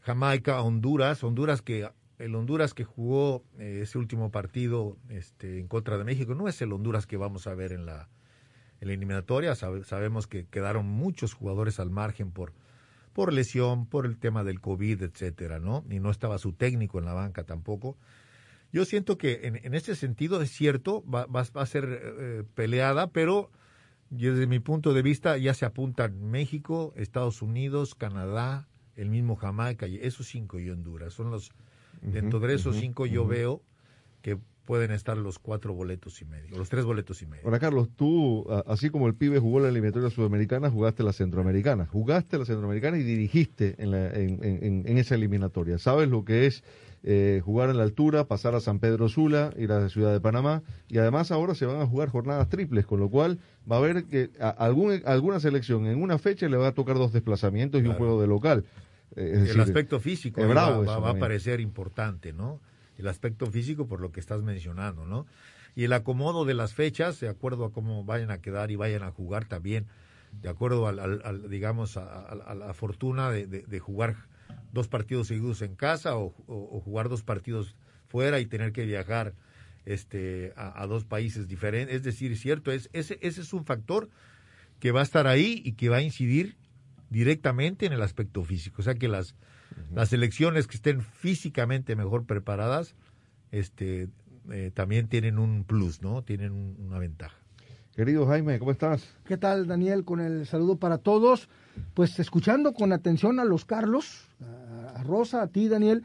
Jamaica, 0.00 0.60
Honduras, 0.60 1.24
Honduras 1.24 1.62
que 1.62 1.88
el 2.18 2.34
Honduras 2.34 2.74
que 2.74 2.84
jugó 2.84 3.42
eh, 3.58 3.80
ese 3.82 3.96
último 3.96 4.30
partido 4.30 4.98
este, 5.08 5.58
en 5.58 5.68
contra 5.68 5.96
de 5.96 6.04
México 6.04 6.34
no 6.34 6.48
es 6.48 6.60
el 6.60 6.72
Honduras 6.72 7.06
que 7.06 7.16
vamos 7.16 7.46
a 7.46 7.54
ver 7.54 7.72
en 7.72 7.86
la, 7.86 8.10
en 8.82 8.88
la 8.88 8.94
eliminatoria. 8.94 9.54
sabemos 9.54 10.26
que 10.26 10.44
quedaron 10.44 10.86
muchos 10.86 11.32
jugadores 11.32 11.80
al 11.80 11.88
margen 11.88 12.30
por, 12.30 12.52
por 13.12 13.32
lesión, 13.32 13.86
por 13.86 14.06
el 14.06 14.18
tema 14.18 14.44
del 14.44 14.60
COVID, 14.60 15.02
etcétera, 15.02 15.58
¿no? 15.58 15.84
Y 15.90 16.00
no 16.00 16.10
estaba 16.10 16.38
su 16.38 16.52
técnico 16.52 16.98
en 16.98 17.04
la 17.04 17.12
banca 17.12 17.44
tampoco. 17.44 17.96
Yo 18.72 18.84
siento 18.84 19.18
que 19.18 19.40
en, 19.44 19.56
en 19.56 19.74
ese 19.74 19.96
sentido 19.96 20.40
es 20.42 20.50
cierto, 20.50 21.04
va, 21.04 21.26
va, 21.26 21.40
a 21.40 21.66
ser 21.66 22.00
eh, 22.02 22.44
peleada, 22.54 23.08
pero 23.08 23.50
desde 24.10 24.46
mi 24.46 24.60
punto 24.60 24.92
de 24.92 25.02
vista 25.02 25.36
ya 25.38 25.54
se 25.54 25.64
apuntan 25.64 26.30
México, 26.30 26.92
Estados 26.96 27.42
Unidos, 27.42 27.94
Canadá, 27.94 28.68
el 28.96 29.08
mismo 29.08 29.36
Jamaica, 29.36 29.86
y 29.88 29.96
esos 29.96 30.28
cinco 30.28 30.60
y 30.60 30.70
Honduras. 30.70 31.14
Son 31.14 31.30
los, 31.30 31.52
dentro 32.02 32.38
de 32.40 32.54
esos 32.54 32.76
cinco 32.76 33.06
yo 33.06 33.26
veo 33.26 33.62
que 34.22 34.38
pueden 34.70 34.92
estar 34.92 35.16
los 35.16 35.40
cuatro 35.40 35.74
boletos 35.74 36.22
y 36.22 36.24
medio, 36.24 36.56
los 36.56 36.68
tres 36.68 36.84
boletos 36.84 37.20
y 37.22 37.26
medio. 37.26 37.42
Ahora, 37.44 37.58
Carlos, 37.58 37.88
tú, 37.96 38.46
así 38.68 38.88
como 38.88 39.08
el 39.08 39.16
pibe 39.16 39.40
jugó 39.40 39.58
la 39.58 39.68
eliminatoria 39.68 40.10
sudamericana, 40.10 40.70
jugaste 40.70 41.02
la 41.02 41.12
centroamericana. 41.12 41.86
Jugaste 41.86 42.38
la 42.38 42.44
centroamericana 42.44 42.96
y 42.96 43.02
dirigiste 43.02 43.74
en, 43.78 43.92
en, 43.92 44.98
esa 44.98 45.16
eliminatoria. 45.16 45.78
¿Sabes 45.78 46.08
lo 46.08 46.24
que 46.24 46.46
es 46.46 46.62
eh, 47.02 47.42
jugar 47.44 47.68
en 47.70 47.78
la 47.78 47.82
altura, 47.82 48.28
pasar 48.28 48.54
a 48.54 48.60
San 48.60 48.78
Pedro 48.78 49.08
Sula, 49.08 49.52
ir 49.56 49.72
a 49.72 49.80
la 49.80 49.88
ciudad 49.88 50.12
de 50.12 50.20
Panamá? 50.20 50.62
Y 50.86 50.98
además 50.98 51.32
ahora 51.32 51.56
se 51.56 51.66
van 51.66 51.80
a 51.80 51.86
jugar 51.88 52.08
jornadas 52.08 52.48
triples, 52.48 52.86
con 52.86 53.00
lo 53.00 53.10
cual 53.10 53.40
va 53.68 53.74
a 53.74 53.78
haber 53.80 54.04
que 54.04 54.30
algún, 54.56 55.02
alguna 55.04 55.40
selección 55.40 55.86
en 55.86 56.00
una 56.00 56.16
fecha 56.18 56.48
le 56.48 56.56
va 56.56 56.68
a 56.68 56.74
tocar 56.74 56.94
dos 56.94 57.12
desplazamientos 57.12 57.82
y 57.82 57.88
un 57.88 57.94
juego 57.94 58.20
de 58.20 58.28
local. 58.28 58.64
Eh, 59.16 59.48
el 59.50 59.60
aspecto 59.60 59.98
físico 59.98 60.40
va, 60.46 60.78
va 60.78 61.10
a 61.10 61.18
parecer 61.18 61.60
importante, 61.60 62.32
¿no? 62.32 62.60
El 63.00 63.08
aspecto 63.08 63.46
físico 63.46 63.86
por 63.86 64.00
lo 64.00 64.12
que 64.12 64.20
estás 64.20 64.42
mencionando, 64.42 65.06
¿no? 65.06 65.26
Y 65.74 65.84
el 65.84 65.92
acomodo 65.92 66.44
de 66.44 66.54
las 66.54 66.74
fechas, 66.74 67.20
de 67.20 67.28
acuerdo 67.28 67.64
a 67.64 67.72
cómo 67.72 68.04
vayan 68.04 68.30
a 68.30 68.40
quedar 68.40 68.70
y 68.70 68.76
vayan 68.76 69.02
a 69.02 69.10
jugar 69.10 69.46
también, 69.46 69.86
de 70.42 70.48
acuerdo 70.48 70.86
al, 70.86 71.48
digamos, 71.48 71.96
a, 71.96 72.54
la 72.54 72.74
fortuna 72.74 73.30
de, 73.30 73.78
jugar 73.78 74.16
dos 74.72 74.88
partidos 74.88 75.28
seguidos 75.28 75.62
en 75.62 75.74
casa 75.74 76.16
o, 76.16 76.30
jugar 76.84 77.08
dos 77.08 77.22
partidos 77.22 77.74
fuera 78.06 78.40
y 78.40 78.46
tener 78.46 78.72
que 78.72 78.84
viajar 78.84 79.34
este, 79.86 80.52
a, 80.56 80.86
dos 80.86 81.04
países 81.04 81.48
diferentes. 81.48 81.96
Es 81.96 82.02
decir, 82.02 82.36
cierto, 82.36 82.72
es, 82.72 82.90
ese, 82.92 83.18
ese 83.22 83.40
es 83.40 83.52
un 83.52 83.64
factor 83.64 84.08
que 84.78 84.92
va 84.92 85.00
a 85.00 85.04
estar 85.04 85.26
ahí 85.26 85.62
y 85.64 85.72
que 85.72 85.88
va 85.88 85.96
a 85.96 86.02
incidir 86.02 86.56
directamente 87.10 87.86
en 87.86 87.92
el 87.92 88.02
aspecto 88.02 88.42
físico. 88.44 88.82
O 88.82 88.84
sea 88.84 88.94
que 88.94 89.08
las, 89.08 89.34
las 89.92 90.12
elecciones 90.12 90.66
que 90.66 90.76
estén 90.76 91.02
físicamente 91.02 91.96
mejor 91.96 92.26
preparadas, 92.26 92.94
este, 93.50 94.08
eh, 94.50 94.70
también 94.74 95.08
tienen 95.08 95.38
un 95.38 95.64
plus, 95.64 96.02
¿no? 96.02 96.22
Tienen 96.22 96.76
una 96.78 96.98
ventaja. 96.98 97.36
Querido 97.94 98.26
Jaime, 98.26 98.58
¿cómo 98.58 98.70
estás? 98.70 99.06
¿Qué 99.24 99.36
tal, 99.36 99.66
Daniel? 99.66 100.04
Con 100.04 100.20
el 100.20 100.46
saludo 100.46 100.76
para 100.76 100.98
todos. 100.98 101.48
Pues 101.94 102.18
escuchando 102.18 102.72
con 102.72 102.92
atención 102.92 103.40
a 103.40 103.44
los 103.44 103.64
Carlos, 103.64 104.28
a 104.94 105.02
Rosa, 105.02 105.42
a 105.42 105.48
ti, 105.48 105.68
Daniel. 105.68 106.04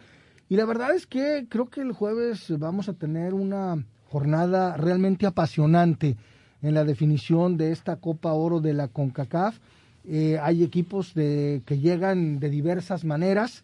Y 0.49 0.55
la 0.57 0.65
verdad 0.65 0.95
es 0.95 1.07
que 1.07 1.45
creo 1.49 1.69
que 1.69 1.81
el 1.81 1.91
jueves 1.91 2.53
vamos 2.57 2.89
a 2.89 2.93
tener 2.93 3.33
una 3.33 3.85
jornada 4.09 4.77
realmente 4.77 5.25
apasionante 5.25 6.17
en 6.61 6.73
la 6.73 6.83
definición 6.83 7.57
de 7.57 7.71
esta 7.71 7.97
Copa 7.97 8.33
Oro 8.33 8.59
de 8.59 8.73
la 8.73 8.87
CONCACAF. 8.87 9.59
Eh, 10.07 10.39
hay 10.41 10.63
equipos 10.63 11.13
de, 11.13 11.61
que 11.65 11.79
llegan 11.79 12.39
de 12.39 12.49
diversas 12.49 13.03
maneras. 13.05 13.63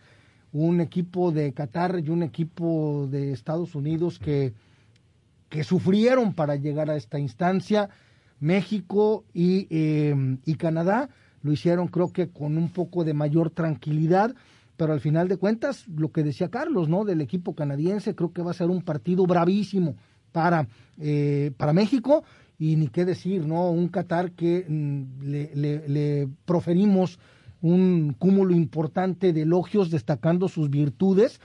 Un 0.53 0.81
equipo 0.81 1.31
de 1.31 1.53
Qatar 1.53 2.01
y 2.05 2.09
un 2.09 2.23
equipo 2.23 3.07
de 3.09 3.31
Estados 3.31 3.73
Unidos 3.75 4.19
que, 4.19 4.53
que 5.49 5.63
sufrieron 5.63 6.33
para 6.33 6.55
llegar 6.55 6.89
a 6.89 6.97
esta 6.97 7.19
instancia. 7.19 7.89
México 8.39 9.23
y, 9.33 9.67
eh, 9.69 10.37
y 10.45 10.55
Canadá 10.55 11.09
lo 11.43 11.51
hicieron 11.51 11.87
creo 11.87 12.11
que 12.11 12.29
con 12.29 12.57
un 12.57 12.69
poco 12.69 13.03
de 13.03 13.13
mayor 13.13 13.49
tranquilidad, 13.49 14.35
pero 14.77 14.93
al 14.93 14.99
final 14.99 15.27
de 15.27 15.37
cuentas, 15.37 15.87
lo 15.87 16.11
que 16.11 16.23
decía 16.23 16.49
Carlos, 16.49 16.89
¿no? 16.89 17.05
Del 17.05 17.21
equipo 17.21 17.55
canadiense, 17.55 18.15
creo 18.15 18.31
que 18.31 18.41
va 18.41 18.51
a 18.51 18.55
ser 18.55 18.69
un 18.69 18.81
partido 18.81 19.25
bravísimo 19.25 19.95
para, 20.31 20.67
eh, 20.99 21.51
para 21.57 21.73
México 21.73 22.23
y 22.61 22.75
ni 22.75 22.89
qué 22.89 23.05
decir, 23.05 23.47
¿no? 23.47 23.71
Un 23.71 23.87
Qatar 23.87 24.33
que 24.33 24.67
mm, 24.69 25.23
le, 25.23 25.51
le, 25.55 25.89
le 25.89 26.29
proferimos 26.45 27.17
un 27.59 28.15
cúmulo 28.19 28.53
importante 28.53 29.33
de 29.33 29.41
elogios 29.41 29.89
destacando 29.89 30.47
sus 30.47 30.69
virtudes 30.69 31.41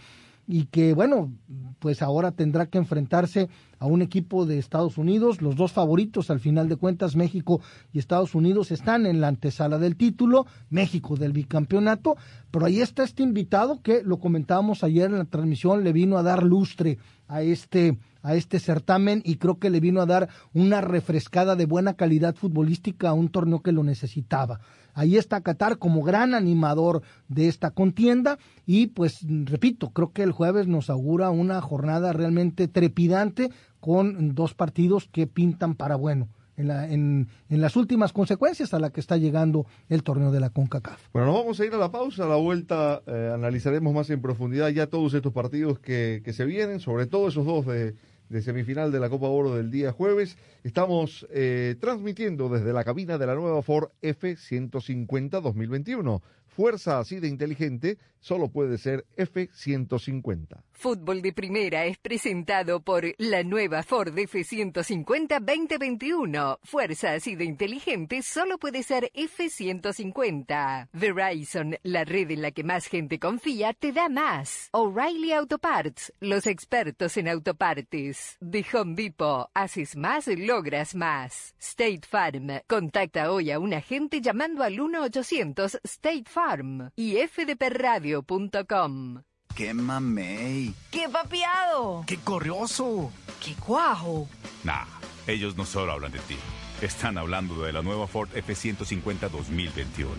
y 0.46 0.66
que 0.66 0.92
bueno, 0.92 1.32
pues 1.78 2.02
ahora 2.02 2.32
tendrá 2.32 2.66
que 2.66 2.76
enfrentarse 2.76 3.48
a 3.78 3.86
un 3.86 4.02
equipo 4.02 4.44
de 4.44 4.58
Estados 4.58 4.98
Unidos. 4.98 5.40
Los 5.40 5.56
dos 5.56 5.72
favoritos, 5.72 6.30
al 6.30 6.40
final 6.40 6.68
de 6.68 6.76
cuentas, 6.76 7.16
México 7.16 7.60
y 7.94 7.98
Estados 7.98 8.34
Unidos 8.34 8.70
están 8.70 9.06
en 9.06 9.22
la 9.22 9.28
antesala 9.28 9.78
del 9.78 9.96
título, 9.96 10.46
México 10.68 11.16
del 11.16 11.32
bicampeonato, 11.32 12.16
pero 12.50 12.66
ahí 12.66 12.80
está 12.80 13.04
este 13.04 13.22
invitado 13.22 13.80
que 13.82 14.02
lo 14.02 14.18
comentábamos 14.18 14.84
ayer 14.84 15.06
en 15.06 15.18
la 15.18 15.24
transmisión, 15.24 15.82
le 15.82 15.94
vino 15.94 16.18
a 16.18 16.22
dar 16.22 16.42
lustre 16.42 16.98
a 17.26 17.42
este 17.42 17.98
a 18.26 18.34
este 18.34 18.58
certamen 18.58 19.22
y 19.24 19.36
creo 19.36 19.60
que 19.60 19.70
le 19.70 19.78
vino 19.78 20.00
a 20.00 20.06
dar 20.06 20.28
una 20.52 20.80
refrescada 20.80 21.54
de 21.54 21.64
buena 21.64 21.94
calidad 21.94 22.34
futbolística 22.34 23.08
a 23.08 23.12
un 23.12 23.28
torneo 23.28 23.62
que 23.62 23.70
lo 23.70 23.84
necesitaba. 23.84 24.58
Ahí 24.94 25.16
está 25.16 25.42
Qatar 25.42 25.78
como 25.78 26.02
gran 26.02 26.34
animador 26.34 27.02
de 27.28 27.46
esta 27.46 27.70
contienda 27.70 28.38
y 28.66 28.88
pues 28.88 29.18
repito, 29.44 29.90
creo 29.90 30.12
que 30.12 30.24
el 30.24 30.32
jueves 30.32 30.66
nos 30.66 30.90
augura 30.90 31.30
una 31.30 31.60
jornada 31.60 32.12
realmente 32.12 32.66
trepidante 32.66 33.50
con 33.78 34.34
dos 34.34 34.54
partidos 34.54 35.06
que 35.06 35.28
pintan 35.28 35.76
para 35.76 35.94
bueno. 35.94 36.28
En, 36.58 36.68
la, 36.68 36.90
en, 36.90 37.28
las 37.50 37.76
últimas 37.76 38.14
consecuencias 38.14 38.72
a 38.72 38.78
la 38.78 38.88
que 38.88 39.00
está 39.00 39.18
llegando 39.18 39.66
el 39.90 40.02
torneo 40.02 40.30
de 40.30 40.40
la 40.40 40.48
CONCACAF. 40.48 41.08
Bueno, 41.12 41.26
nos 41.26 41.36
vamos 41.36 41.60
a 41.60 41.66
ir 41.66 41.74
a 41.74 41.76
la 41.76 41.90
pausa, 41.90 42.24
a 42.24 42.28
la 42.28 42.36
vuelta 42.36 43.02
eh, 43.06 43.30
analizaremos 43.34 43.92
más 43.92 44.08
en 44.08 44.22
profundidad 44.22 44.70
ya 44.70 44.86
todos 44.86 45.12
estos 45.12 45.34
partidos 45.34 45.78
que, 45.80 46.22
que 46.24 46.32
se 46.32 46.46
vienen, 46.46 46.80
sobre 46.80 47.04
todo 47.04 47.28
esos 47.28 47.44
dos 47.44 47.66
de, 47.66 47.94
de 48.28 48.42
semifinal 48.42 48.90
de 48.92 49.00
la 49.00 49.08
Copa 49.08 49.28
Oro 49.28 49.54
del 49.54 49.70
día 49.70 49.92
jueves. 49.92 50.36
Estamos 50.64 51.26
eh, 51.30 51.76
transmitiendo 51.80 52.48
desde 52.48 52.72
la 52.72 52.84
cabina 52.84 53.18
de 53.18 53.26
la 53.26 53.34
nueva 53.34 53.62
Ford 53.62 53.90
F-150 54.02 55.40
2021. 55.40 56.22
Fuerza 56.56 56.98
así 56.98 57.20
de 57.20 57.28
inteligente 57.28 57.98
solo 58.18 58.48
puede 58.48 58.78
ser 58.78 59.04
F-150. 59.14 60.62
Fútbol 60.72 61.22
de 61.22 61.32
Primera 61.32 61.84
es 61.84 61.98
presentado 61.98 62.80
por 62.80 63.04
la 63.18 63.42
nueva 63.44 63.82
Ford 63.82 64.18
F-150 64.18 65.38
2021. 65.38 66.58
Fuerza 66.62 67.12
así 67.12 67.36
de 67.36 67.44
inteligente 67.44 68.22
solo 68.22 68.56
puede 68.56 68.82
ser 68.82 69.10
F-150. 69.12 70.88
Verizon, 70.92 71.76
la 71.82 72.04
red 72.04 72.30
en 72.30 72.42
la 72.42 72.50
que 72.52 72.64
más 72.64 72.86
gente 72.86 73.18
confía, 73.18 73.74
te 73.74 73.92
da 73.92 74.08
más. 74.08 74.70
O'Reilly 74.72 75.32
Auto 75.32 75.58
Parts, 75.58 76.12
los 76.20 76.46
expertos 76.46 77.18
en 77.18 77.28
autopartes. 77.28 78.38
De 78.40 78.64
Home 78.72 78.94
Depot, 78.94 79.50
haces 79.54 79.94
más, 79.94 80.26
logras 80.26 80.94
más. 80.94 81.54
State 81.60 82.06
Farm, 82.08 82.48
contacta 82.66 83.30
hoy 83.30 83.50
a 83.50 83.58
un 83.58 83.74
agente 83.74 84.22
llamando 84.22 84.62
al 84.62 84.78
1-800 84.78 85.80
State 85.84 86.24
Farm 86.26 86.45
y 86.94 87.16
fdpradio.com. 87.16 89.22
¡Qué 89.54 89.74
mamey! 89.74 90.74
¡Qué 90.92 91.08
papiado! 91.08 92.04
¡Qué 92.06 92.18
corrioso! 92.18 93.10
¡Qué 93.44 93.54
cuajo! 93.54 94.28
Nah, 94.62 94.84
ellos 95.26 95.56
no 95.56 95.64
solo 95.64 95.92
hablan 95.92 96.12
de 96.12 96.20
ti. 96.20 96.36
Están 96.82 97.18
hablando 97.18 97.60
de 97.62 97.72
la 97.72 97.82
nueva 97.82 98.06
Ford 98.06 98.28
F-150 98.32 99.28
2021, 99.28 100.12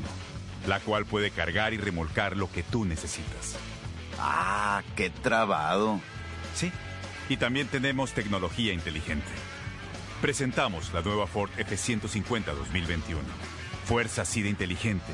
la 0.67 0.81
cual 0.81 1.05
puede 1.05 1.31
cargar 1.31 1.73
y 1.73 1.77
remolcar 1.77 2.35
lo 2.35 2.51
que 2.51 2.63
tú 2.63 2.83
necesitas. 2.83 3.55
¡Ah, 4.19 4.83
qué 4.97 5.09
trabado! 5.09 6.01
Sí, 6.55 6.71
y 7.29 7.37
también 7.37 7.67
tenemos 7.67 8.11
tecnología 8.11 8.73
inteligente. 8.73 9.31
Presentamos 10.21 10.93
la 10.93 11.03
nueva 11.03 11.25
Ford 11.25 11.51
F-150 11.57 12.53
2021. 12.53 13.21
Fuerza 13.85 14.23
así 14.23 14.41
de 14.41 14.49
inteligente 14.49 15.13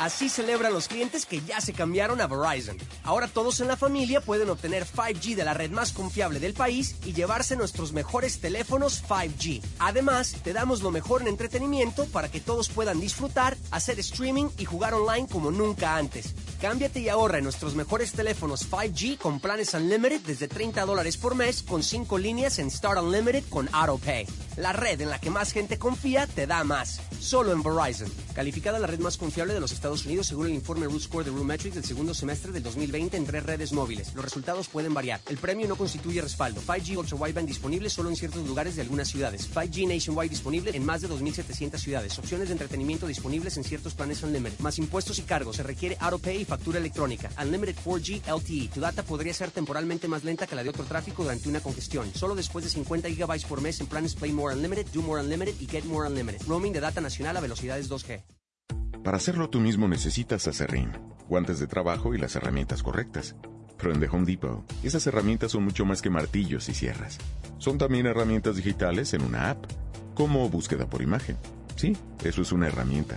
Así 0.00 0.30
celebran 0.30 0.72
los 0.72 0.88
clientes 0.88 1.26
que 1.26 1.42
ya 1.42 1.60
se 1.60 1.74
cambiaron 1.74 2.22
a 2.22 2.26
Verizon. 2.26 2.78
Ahora 3.04 3.28
todos 3.28 3.60
en 3.60 3.68
la 3.68 3.76
familia 3.76 4.22
pueden 4.22 4.48
obtener 4.48 4.86
5G 4.86 5.34
de 5.34 5.44
la 5.44 5.52
red 5.52 5.70
más 5.70 5.92
confiable 5.92 6.40
del 6.40 6.54
país 6.54 6.96
y 7.04 7.12
llevarse 7.12 7.54
nuestros 7.54 7.92
mejores 7.92 8.40
teléfonos 8.40 9.04
5G. 9.06 9.60
Además, 9.78 10.36
te 10.42 10.54
damos 10.54 10.80
lo 10.80 10.90
mejor 10.90 11.20
en 11.20 11.28
entretenimiento 11.28 12.06
para 12.06 12.30
que 12.30 12.40
todos 12.40 12.70
puedan 12.70 12.98
disfrutar, 12.98 13.58
hacer 13.72 14.00
streaming 14.00 14.48
y 14.56 14.64
jugar 14.64 14.94
online 14.94 15.28
como 15.28 15.50
nunca 15.50 15.94
antes. 15.94 16.34
Cámbiate 16.60 17.00
y 17.00 17.08
ahorra 17.08 17.38
en 17.38 17.44
nuestros 17.44 17.74
mejores 17.74 18.12
teléfonos 18.12 18.70
5G 18.70 19.16
con 19.16 19.40
planes 19.40 19.72
Unlimited 19.72 20.20
desde 20.20 20.46
30 20.46 20.84
dólares 20.84 21.16
por 21.16 21.34
mes 21.34 21.62
con 21.62 21.82
5 21.82 22.18
líneas 22.18 22.58
en 22.58 22.70
Start 22.70 23.00
Unlimited 23.00 23.44
con 23.48 23.70
AutoPay. 23.72 24.26
La 24.56 24.74
red 24.74 25.00
en 25.00 25.08
la 25.08 25.18
que 25.18 25.30
más 25.30 25.52
gente 25.52 25.78
confía 25.78 26.26
te 26.26 26.46
da 26.46 26.62
más. 26.64 27.00
Solo 27.18 27.52
en 27.52 27.62
Verizon. 27.62 28.10
Calificada 28.34 28.78
la 28.78 28.86
red 28.86 28.98
más 28.98 29.16
confiable 29.16 29.54
de 29.54 29.60
los 29.60 29.72
Estados 29.72 30.04
Unidos 30.04 30.26
según 30.26 30.46
el 30.46 30.54
informe 30.54 30.86
Root 30.86 31.00
Score 31.00 31.24
de 31.24 31.30
Metrics 31.30 31.76
del 31.76 31.84
segundo 31.84 32.12
semestre 32.12 32.52
del 32.52 32.62
2020 32.62 33.16
en 33.16 33.24
tres 33.24 33.42
redes 33.42 33.72
móviles. 33.72 34.14
Los 34.14 34.24
resultados 34.24 34.68
pueden 34.68 34.92
variar. 34.92 35.20
El 35.28 35.38
premio 35.38 35.66
no 35.66 35.76
constituye 35.76 36.20
respaldo. 36.20 36.60
5G 36.60 36.96
Ultra 36.96 37.16
Wideband 37.16 37.48
disponible 37.48 37.88
solo 37.88 38.10
en 38.10 38.16
ciertos 38.16 38.46
lugares 38.46 38.76
de 38.76 38.82
algunas 38.82 39.08
ciudades. 39.08 39.48
5G 39.50 39.88
Nationwide 39.88 40.28
disponible 40.28 40.76
en 40.76 40.84
más 40.84 41.00
de 41.00 41.08
2.700 41.08 41.78
ciudades. 41.78 42.18
Opciones 42.18 42.48
de 42.48 42.52
entretenimiento 42.52 43.06
disponibles 43.06 43.56
en 43.56 43.64
ciertos 43.64 43.94
planes 43.94 44.22
Unlimited. 44.22 44.58
Más 44.58 44.78
impuestos 44.78 45.18
y 45.18 45.22
cargos. 45.22 45.56
Se 45.56 45.62
requiere 45.62 45.96
AutoPay 46.00 46.42
y 46.42 46.44
factura 46.50 46.78
electrónica. 46.78 47.30
Unlimited 47.40 47.76
4G 47.76 48.22
LTE. 48.26 48.68
Tu 48.74 48.80
data 48.80 49.02
podría 49.04 49.32
ser 49.32 49.50
temporalmente 49.50 50.08
más 50.08 50.24
lenta 50.24 50.46
que 50.46 50.56
la 50.56 50.64
de 50.64 50.70
otro 50.70 50.84
tráfico 50.84 51.22
durante 51.22 51.48
una 51.48 51.60
congestión. 51.60 52.10
Solo 52.12 52.34
después 52.34 52.64
de 52.64 52.70
50 52.70 53.08
GB 53.08 53.46
por 53.48 53.62
mes 53.62 53.80
en 53.80 53.86
planes 53.86 54.14
Play 54.16 54.32
More 54.32 54.54
Unlimited, 54.54 54.86
Do 54.92 55.02
More 55.02 55.22
Unlimited 55.22 55.54
y 55.60 55.66
Get 55.66 55.84
More 55.84 56.08
Unlimited. 56.08 56.42
Roaming 56.46 56.72
de 56.72 56.80
data 56.80 57.00
nacional 57.00 57.36
a 57.36 57.40
velocidades 57.40 57.88
2G. 57.88 58.22
Para 59.04 59.16
hacerlo 59.16 59.48
tú 59.48 59.60
mismo 59.60 59.88
necesitas 59.88 60.46
acerrín, 60.46 60.92
guantes 61.26 61.58
de 61.58 61.66
trabajo 61.66 62.14
y 62.14 62.18
las 62.18 62.36
herramientas 62.36 62.82
correctas. 62.82 63.34
Pero 63.78 63.94
en 63.94 64.00
The 64.00 64.08
Home 64.08 64.26
Depot, 64.26 64.62
esas 64.82 65.06
herramientas 65.06 65.52
son 65.52 65.64
mucho 65.64 65.86
más 65.86 66.02
que 66.02 66.10
martillos 66.10 66.68
y 66.68 66.74
sierras. 66.74 67.16
Son 67.56 67.78
también 67.78 68.04
herramientas 68.04 68.56
digitales 68.56 69.14
en 69.14 69.22
una 69.22 69.50
app, 69.50 69.64
como 70.14 70.50
búsqueda 70.50 70.86
por 70.86 71.00
imagen. 71.00 71.38
Sí, 71.76 71.96
eso 72.24 72.42
es 72.42 72.52
una 72.52 72.66
herramienta. 72.66 73.16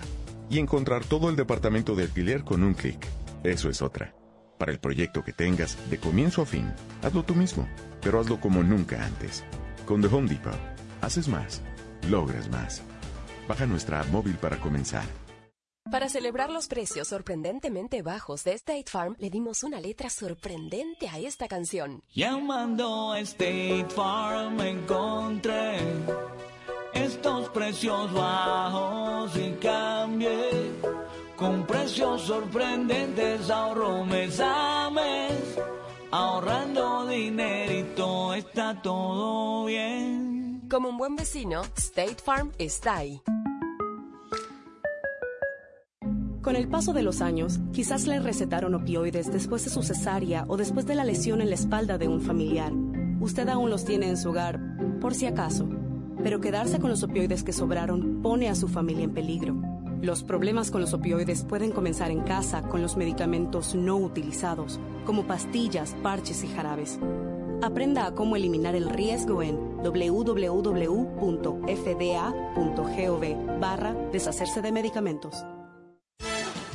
Y 0.49 0.59
encontrar 0.59 1.03
todo 1.03 1.29
el 1.29 1.35
departamento 1.35 1.95
de 1.95 2.03
alquiler 2.03 2.45
con 2.45 2.63
un 2.63 2.75
clic. 2.75 3.05
Eso 3.43 3.69
es 3.69 3.81
otra. 3.81 4.15
Para 4.57 4.71
el 4.71 4.79
proyecto 4.79 5.23
que 5.23 5.33
tengas, 5.33 5.77
de 5.89 5.97
comienzo 5.97 6.41
a 6.41 6.45
fin, 6.45 6.73
hazlo 7.01 7.23
tú 7.23 7.35
mismo, 7.35 7.67
pero 8.01 8.19
hazlo 8.19 8.39
como 8.39 8.63
nunca 8.63 9.03
antes. 9.05 9.43
Con 9.85 10.01
The 10.01 10.07
Home 10.07 10.29
Depot, 10.29 10.53
haces 11.01 11.27
más, 11.27 11.61
logras 12.09 12.49
más. 12.49 12.81
Baja 13.47 13.65
nuestra 13.65 13.99
app 13.99 14.07
móvil 14.07 14.35
para 14.35 14.57
comenzar. 14.59 15.03
Para 15.91 16.07
celebrar 16.07 16.49
los 16.49 16.67
precios 16.67 17.09
sorprendentemente 17.09 18.01
bajos 18.01 18.45
de 18.45 18.53
State 18.53 18.85
Farm, 18.87 19.17
le 19.19 19.29
dimos 19.29 19.63
una 19.63 19.81
letra 19.81 20.09
sorprendente 20.09 21.09
a 21.09 21.19
esta 21.19 21.49
canción. 21.49 22.01
Llamando 22.13 23.11
a 23.11 23.19
State 23.19 23.87
Farm 23.89 24.61
encontré 24.61 25.79
estos 26.93 27.49
precios 27.49 28.13
bajos 28.13 29.35
y 29.35 29.51
cambié. 29.61 31.02
Con 31.35 31.65
precios 31.65 32.21
sorprendentes 32.21 33.49
ahorro 33.49 34.05
mes 34.05 34.39
a 34.39 34.89
mes. 34.91 35.57
Ahorrando 36.11 37.07
dinerito 37.07 38.33
está 38.35 38.81
todo 38.81 39.65
bien. 39.65 40.61
Como 40.69 40.89
un 40.89 40.97
buen 40.97 41.15
vecino, 41.15 41.63
State 41.75 42.17
Farm 42.23 42.51
está 42.59 42.97
ahí. 42.97 43.21
Con 46.43 46.55
el 46.55 46.67
paso 46.67 46.93
de 46.93 47.03
los 47.03 47.21
años, 47.21 47.59
quizás 47.71 48.05
le 48.05 48.19
recetaron 48.19 48.75
opioides 48.75 49.31
después 49.31 49.63
de 49.63 49.71
su 49.71 49.81
cesárea 49.81 50.45
o 50.47 50.57
después 50.57 50.85
de 50.85 50.93
la 50.93 51.05
lesión 51.05 51.41
en 51.41 51.49
la 51.49 51.55
espalda 51.55 51.97
de 51.97 52.07
un 52.07 52.21
familiar. 52.21 52.71
Usted 53.21 53.47
aún 53.49 53.69
los 53.69 53.85
tiene 53.85 54.09
en 54.09 54.17
su 54.17 54.29
hogar, 54.29 54.59
por 54.99 55.15
si 55.15 55.25
acaso. 55.25 55.67
Pero 56.21 56.41
quedarse 56.41 56.79
con 56.79 56.89
los 56.89 57.01
opioides 57.01 57.43
que 57.43 57.53
sobraron 57.53 58.21
pone 58.21 58.49
a 58.49 58.55
su 58.55 58.67
familia 58.67 59.05
en 59.05 59.13
peligro. 59.13 59.72
Los 60.03 60.21
problemas 60.21 60.69
con 60.69 60.81
los 60.81 60.93
opioides 60.93 61.45
pueden 61.45 61.71
comenzar 61.71 62.11
en 62.11 62.23
casa 62.23 62.61
con 62.63 62.81
los 62.81 62.97
medicamentos 62.97 63.73
no 63.73 63.95
utilizados, 63.95 64.77
como 65.05 65.25
pastillas, 65.27 65.95
parches 66.03 66.43
y 66.43 66.49
jarabes. 66.49 66.99
Aprenda 67.61 68.05
a 68.05 68.13
cómo 68.13 68.35
eliminar 68.35 68.75
el 68.75 68.89
riesgo 68.89 69.41
en 69.41 69.77
www.fda.gov 69.77 70.39
barra 73.61 73.93
deshacerse 74.11 74.61
de 74.61 74.73
medicamentos. 74.73 75.45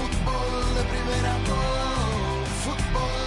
Fútbol 0.00 0.74
de 0.76 0.82
fútbol 2.64 3.20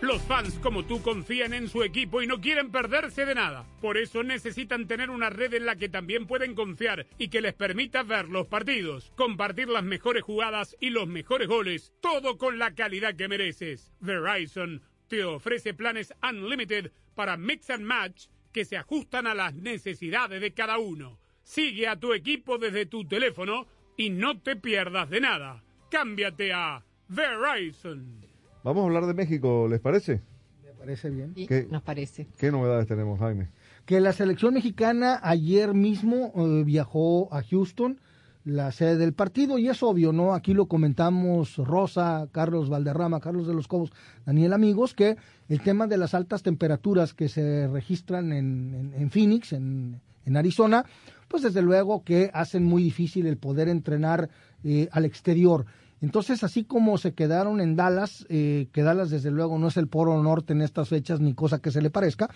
de 0.00 0.06
Los 0.06 0.22
fans 0.22 0.60
como 0.62 0.84
tú 0.84 1.02
confían 1.02 1.52
en 1.52 1.68
su 1.68 1.82
equipo 1.82 2.22
y 2.22 2.28
no 2.28 2.40
quieren 2.40 2.70
perderse 2.70 3.26
de 3.26 3.34
nada. 3.34 3.66
Por 3.80 3.96
eso 3.96 4.22
necesitan 4.22 4.86
tener 4.86 5.10
una 5.10 5.30
red 5.30 5.52
en 5.54 5.66
la 5.66 5.74
que 5.74 5.88
también 5.88 6.28
pueden 6.28 6.54
confiar 6.54 7.08
y 7.18 7.26
que 7.26 7.40
les 7.40 7.54
permita 7.54 8.04
ver 8.04 8.28
los 8.28 8.46
partidos, 8.46 9.10
compartir 9.16 9.68
las 9.68 9.82
mejores 9.82 10.22
jugadas 10.22 10.76
y 10.78 10.90
los 10.90 11.08
mejores 11.08 11.48
goles, 11.48 11.92
todo 12.00 12.38
con 12.38 12.60
la 12.60 12.76
calidad 12.76 13.16
que 13.16 13.26
mereces. 13.26 13.90
Verizon 13.98 14.80
te 15.08 15.24
ofrece 15.24 15.74
planes 15.74 16.14
unlimited 16.22 16.92
para 17.16 17.36
mix 17.36 17.68
and 17.70 17.84
match 17.84 18.26
que 18.56 18.64
se 18.64 18.78
ajustan 18.78 19.26
a 19.26 19.34
las 19.34 19.54
necesidades 19.54 20.40
de 20.40 20.54
cada 20.54 20.78
uno. 20.78 21.18
Sigue 21.42 21.88
a 21.88 22.00
tu 22.00 22.14
equipo 22.14 22.56
desde 22.56 22.86
tu 22.86 23.04
teléfono 23.06 23.66
y 23.98 24.08
no 24.08 24.40
te 24.40 24.56
pierdas 24.56 25.10
de 25.10 25.20
nada. 25.20 25.62
Cámbiate 25.90 26.54
a 26.54 26.82
Verizon. 27.06 28.24
Vamos 28.64 28.82
a 28.82 28.86
hablar 28.86 29.04
de 29.04 29.12
México, 29.12 29.68
¿les 29.68 29.78
parece? 29.78 30.22
Me 30.64 30.72
parece 30.72 31.10
bien. 31.10 31.34
¿Qué- 31.34 31.66
Nos 31.70 31.82
parece. 31.82 32.28
¿Qué 32.38 32.50
novedades 32.50 32.86
tenemos, 32.88 33.18
Jaime? 33.20 33.48
Que 33.84 34.00
la 34.00 34.14
selección 34.14 34.54
mexicana 34.54 35.20
ayer 35.22 35.74
mismo 35.74 36.32
eh, 36.34 36.64
viajó 36.64 37.28
a 37.34 37.42
Houston, 37.42 38.00
la 38.46 38.70
sede 38.70 38.96
del 38.96 39.12
partido, 39.12 39.58
y 39.58 39.68
es 39.68 39.82
obvio, 39.82 40.12
¿no? 40.12 40.32
Aquí 40.32 40.54
lo 40.54 40.66
comentamos 40.66 41.56
Rosa, 41.56 42.28
Carlos 42.30 42.68
Valderrama, 42.68 43.18
Carlos 43.18 43.48
de 43.48 43.54
los 43.54 43.66
Cobos, 43.66 43.90
Daniel 44.24 44.52
Amigos, 44.52 44.94
que 44.94 45.16
el 45.48 45.60
tema 45.62 45.88
de 45.88 45.98
las 45.98 46.14
altas 46.14 46.44
temperaturas 46.44 47.12
que 47.12 47.28
se 47.28 47.66
registran 47.66 48.32
en, 48.32 48.72
en- 48.74 48.94
en 49.02 49.10
Phoenix, 49.10 49.52
en, 49.52 50.00
en 50.24 50.36
Arizona, 50.36 50.84
pues 51.26 51.42
desde 51.42 51.60
luego 51.60 52.04
que 52.04 52.30
hacen 52.32 52.64
muy 52.64 52.84
difícil 52.84 53.26
el 53.26 53.36
poder 53.36 53.68
entrenar 53.68 54.30
eh, 54.62 54.88
al 54.92 55.04
exterior. 55.04 55.66
Entonces, 56.00 56.44
así 56.44 56.62
como 56.62 56.98
se 56.98 57.14
quedaron 57.14 57.60
en 57.60 57.74
Dallas, 57.74 58.26
eh, 58.28 58.68
que 58.70 58.82
Dallas 58.82 59.10
desde 59.10 59.30
luego 59.32 59.58
no 59.58 59.68
es 59.68 59.76
el 59.76 59.88
poro 59.88 60.22
norte 60.22 60.52
en 60.52 60.60
estas 60.62 60.88
fechas 60.90 61.18
ni 61.20 61.34
cosa 61.34 61.58
que 61.58 61.70
se 61.72 61.80
le 61.82 61.90
parezca, 61.90 62.28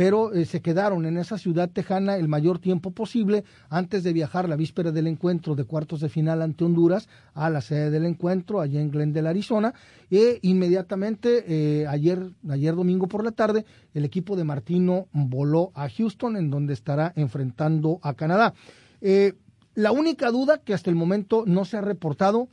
pero 0.00 0.32
eh, 0.32 0.46
se 0.46 0.62
quedaron 0.62 1.04
en 1.04 1.18
esa 1.18 1.36
ciudad 1.36 1.68
tejana 1.68 2.16
el 2.16 2.26
mayor 2.26 2.58
tiempo 2.58 2.90
posible 2.90 3.44
antes 3.68 4.02
de 4.02 4.14
viajar 4.14 4.48
la 4.48 4.56
víspera 4.56 4.92
del 4.92 5.06
encuentro 5.06 5.54
de 5.54 5.64
cuartos 5.64 6.00
de 6.00 6.08
final 6.08 6.40
ante 6.40 6.64
Honduras 6.64 7.06
a 7.34 7.50
la 7.50 7.60
sede 7.60 7.90
del 7.90 8.06
encuentro 8.06 8.62
allá 8.62 8.80
en 8.80 8.90
Glendale, 8.90 9.28
Arizona. 9.28 9.74
E 10.10 10.38
inmediatamente, 10.40 11.44
eh, 11.46 11.86
ayer, 11.86 12.30
ayer 12.48 12.74
domingo 12.74 13.08
por 13.08 13.22
la 13.22 13.32
tarde, 13.32 13.66
el 13.92 14.06
equipo 14.06 14.36
de 14.36 14.44
Martino 14.44 15.06
voló 15.12 15.70
a 15.74 15.90
Houston, 15.90 16.38
en 16.38 16.48
donde 16.48 16.72
estará 16.72 17.12
enfrentando 17.14 18.00
a 18.02 18.14
Canadá. 18.14 18.54
Eh, 19.02 19.34
la 19.74 19.92
única 19.92 20.30
duda 20.30 20.62
que 20.64 20.72
hasta 20.72 20.88
el 20.88 20.96
momento 20.96 21.44
no 21.46 21.66
se 21.66 21.76
ha 21.76 21.82
reportado 21.82 22.48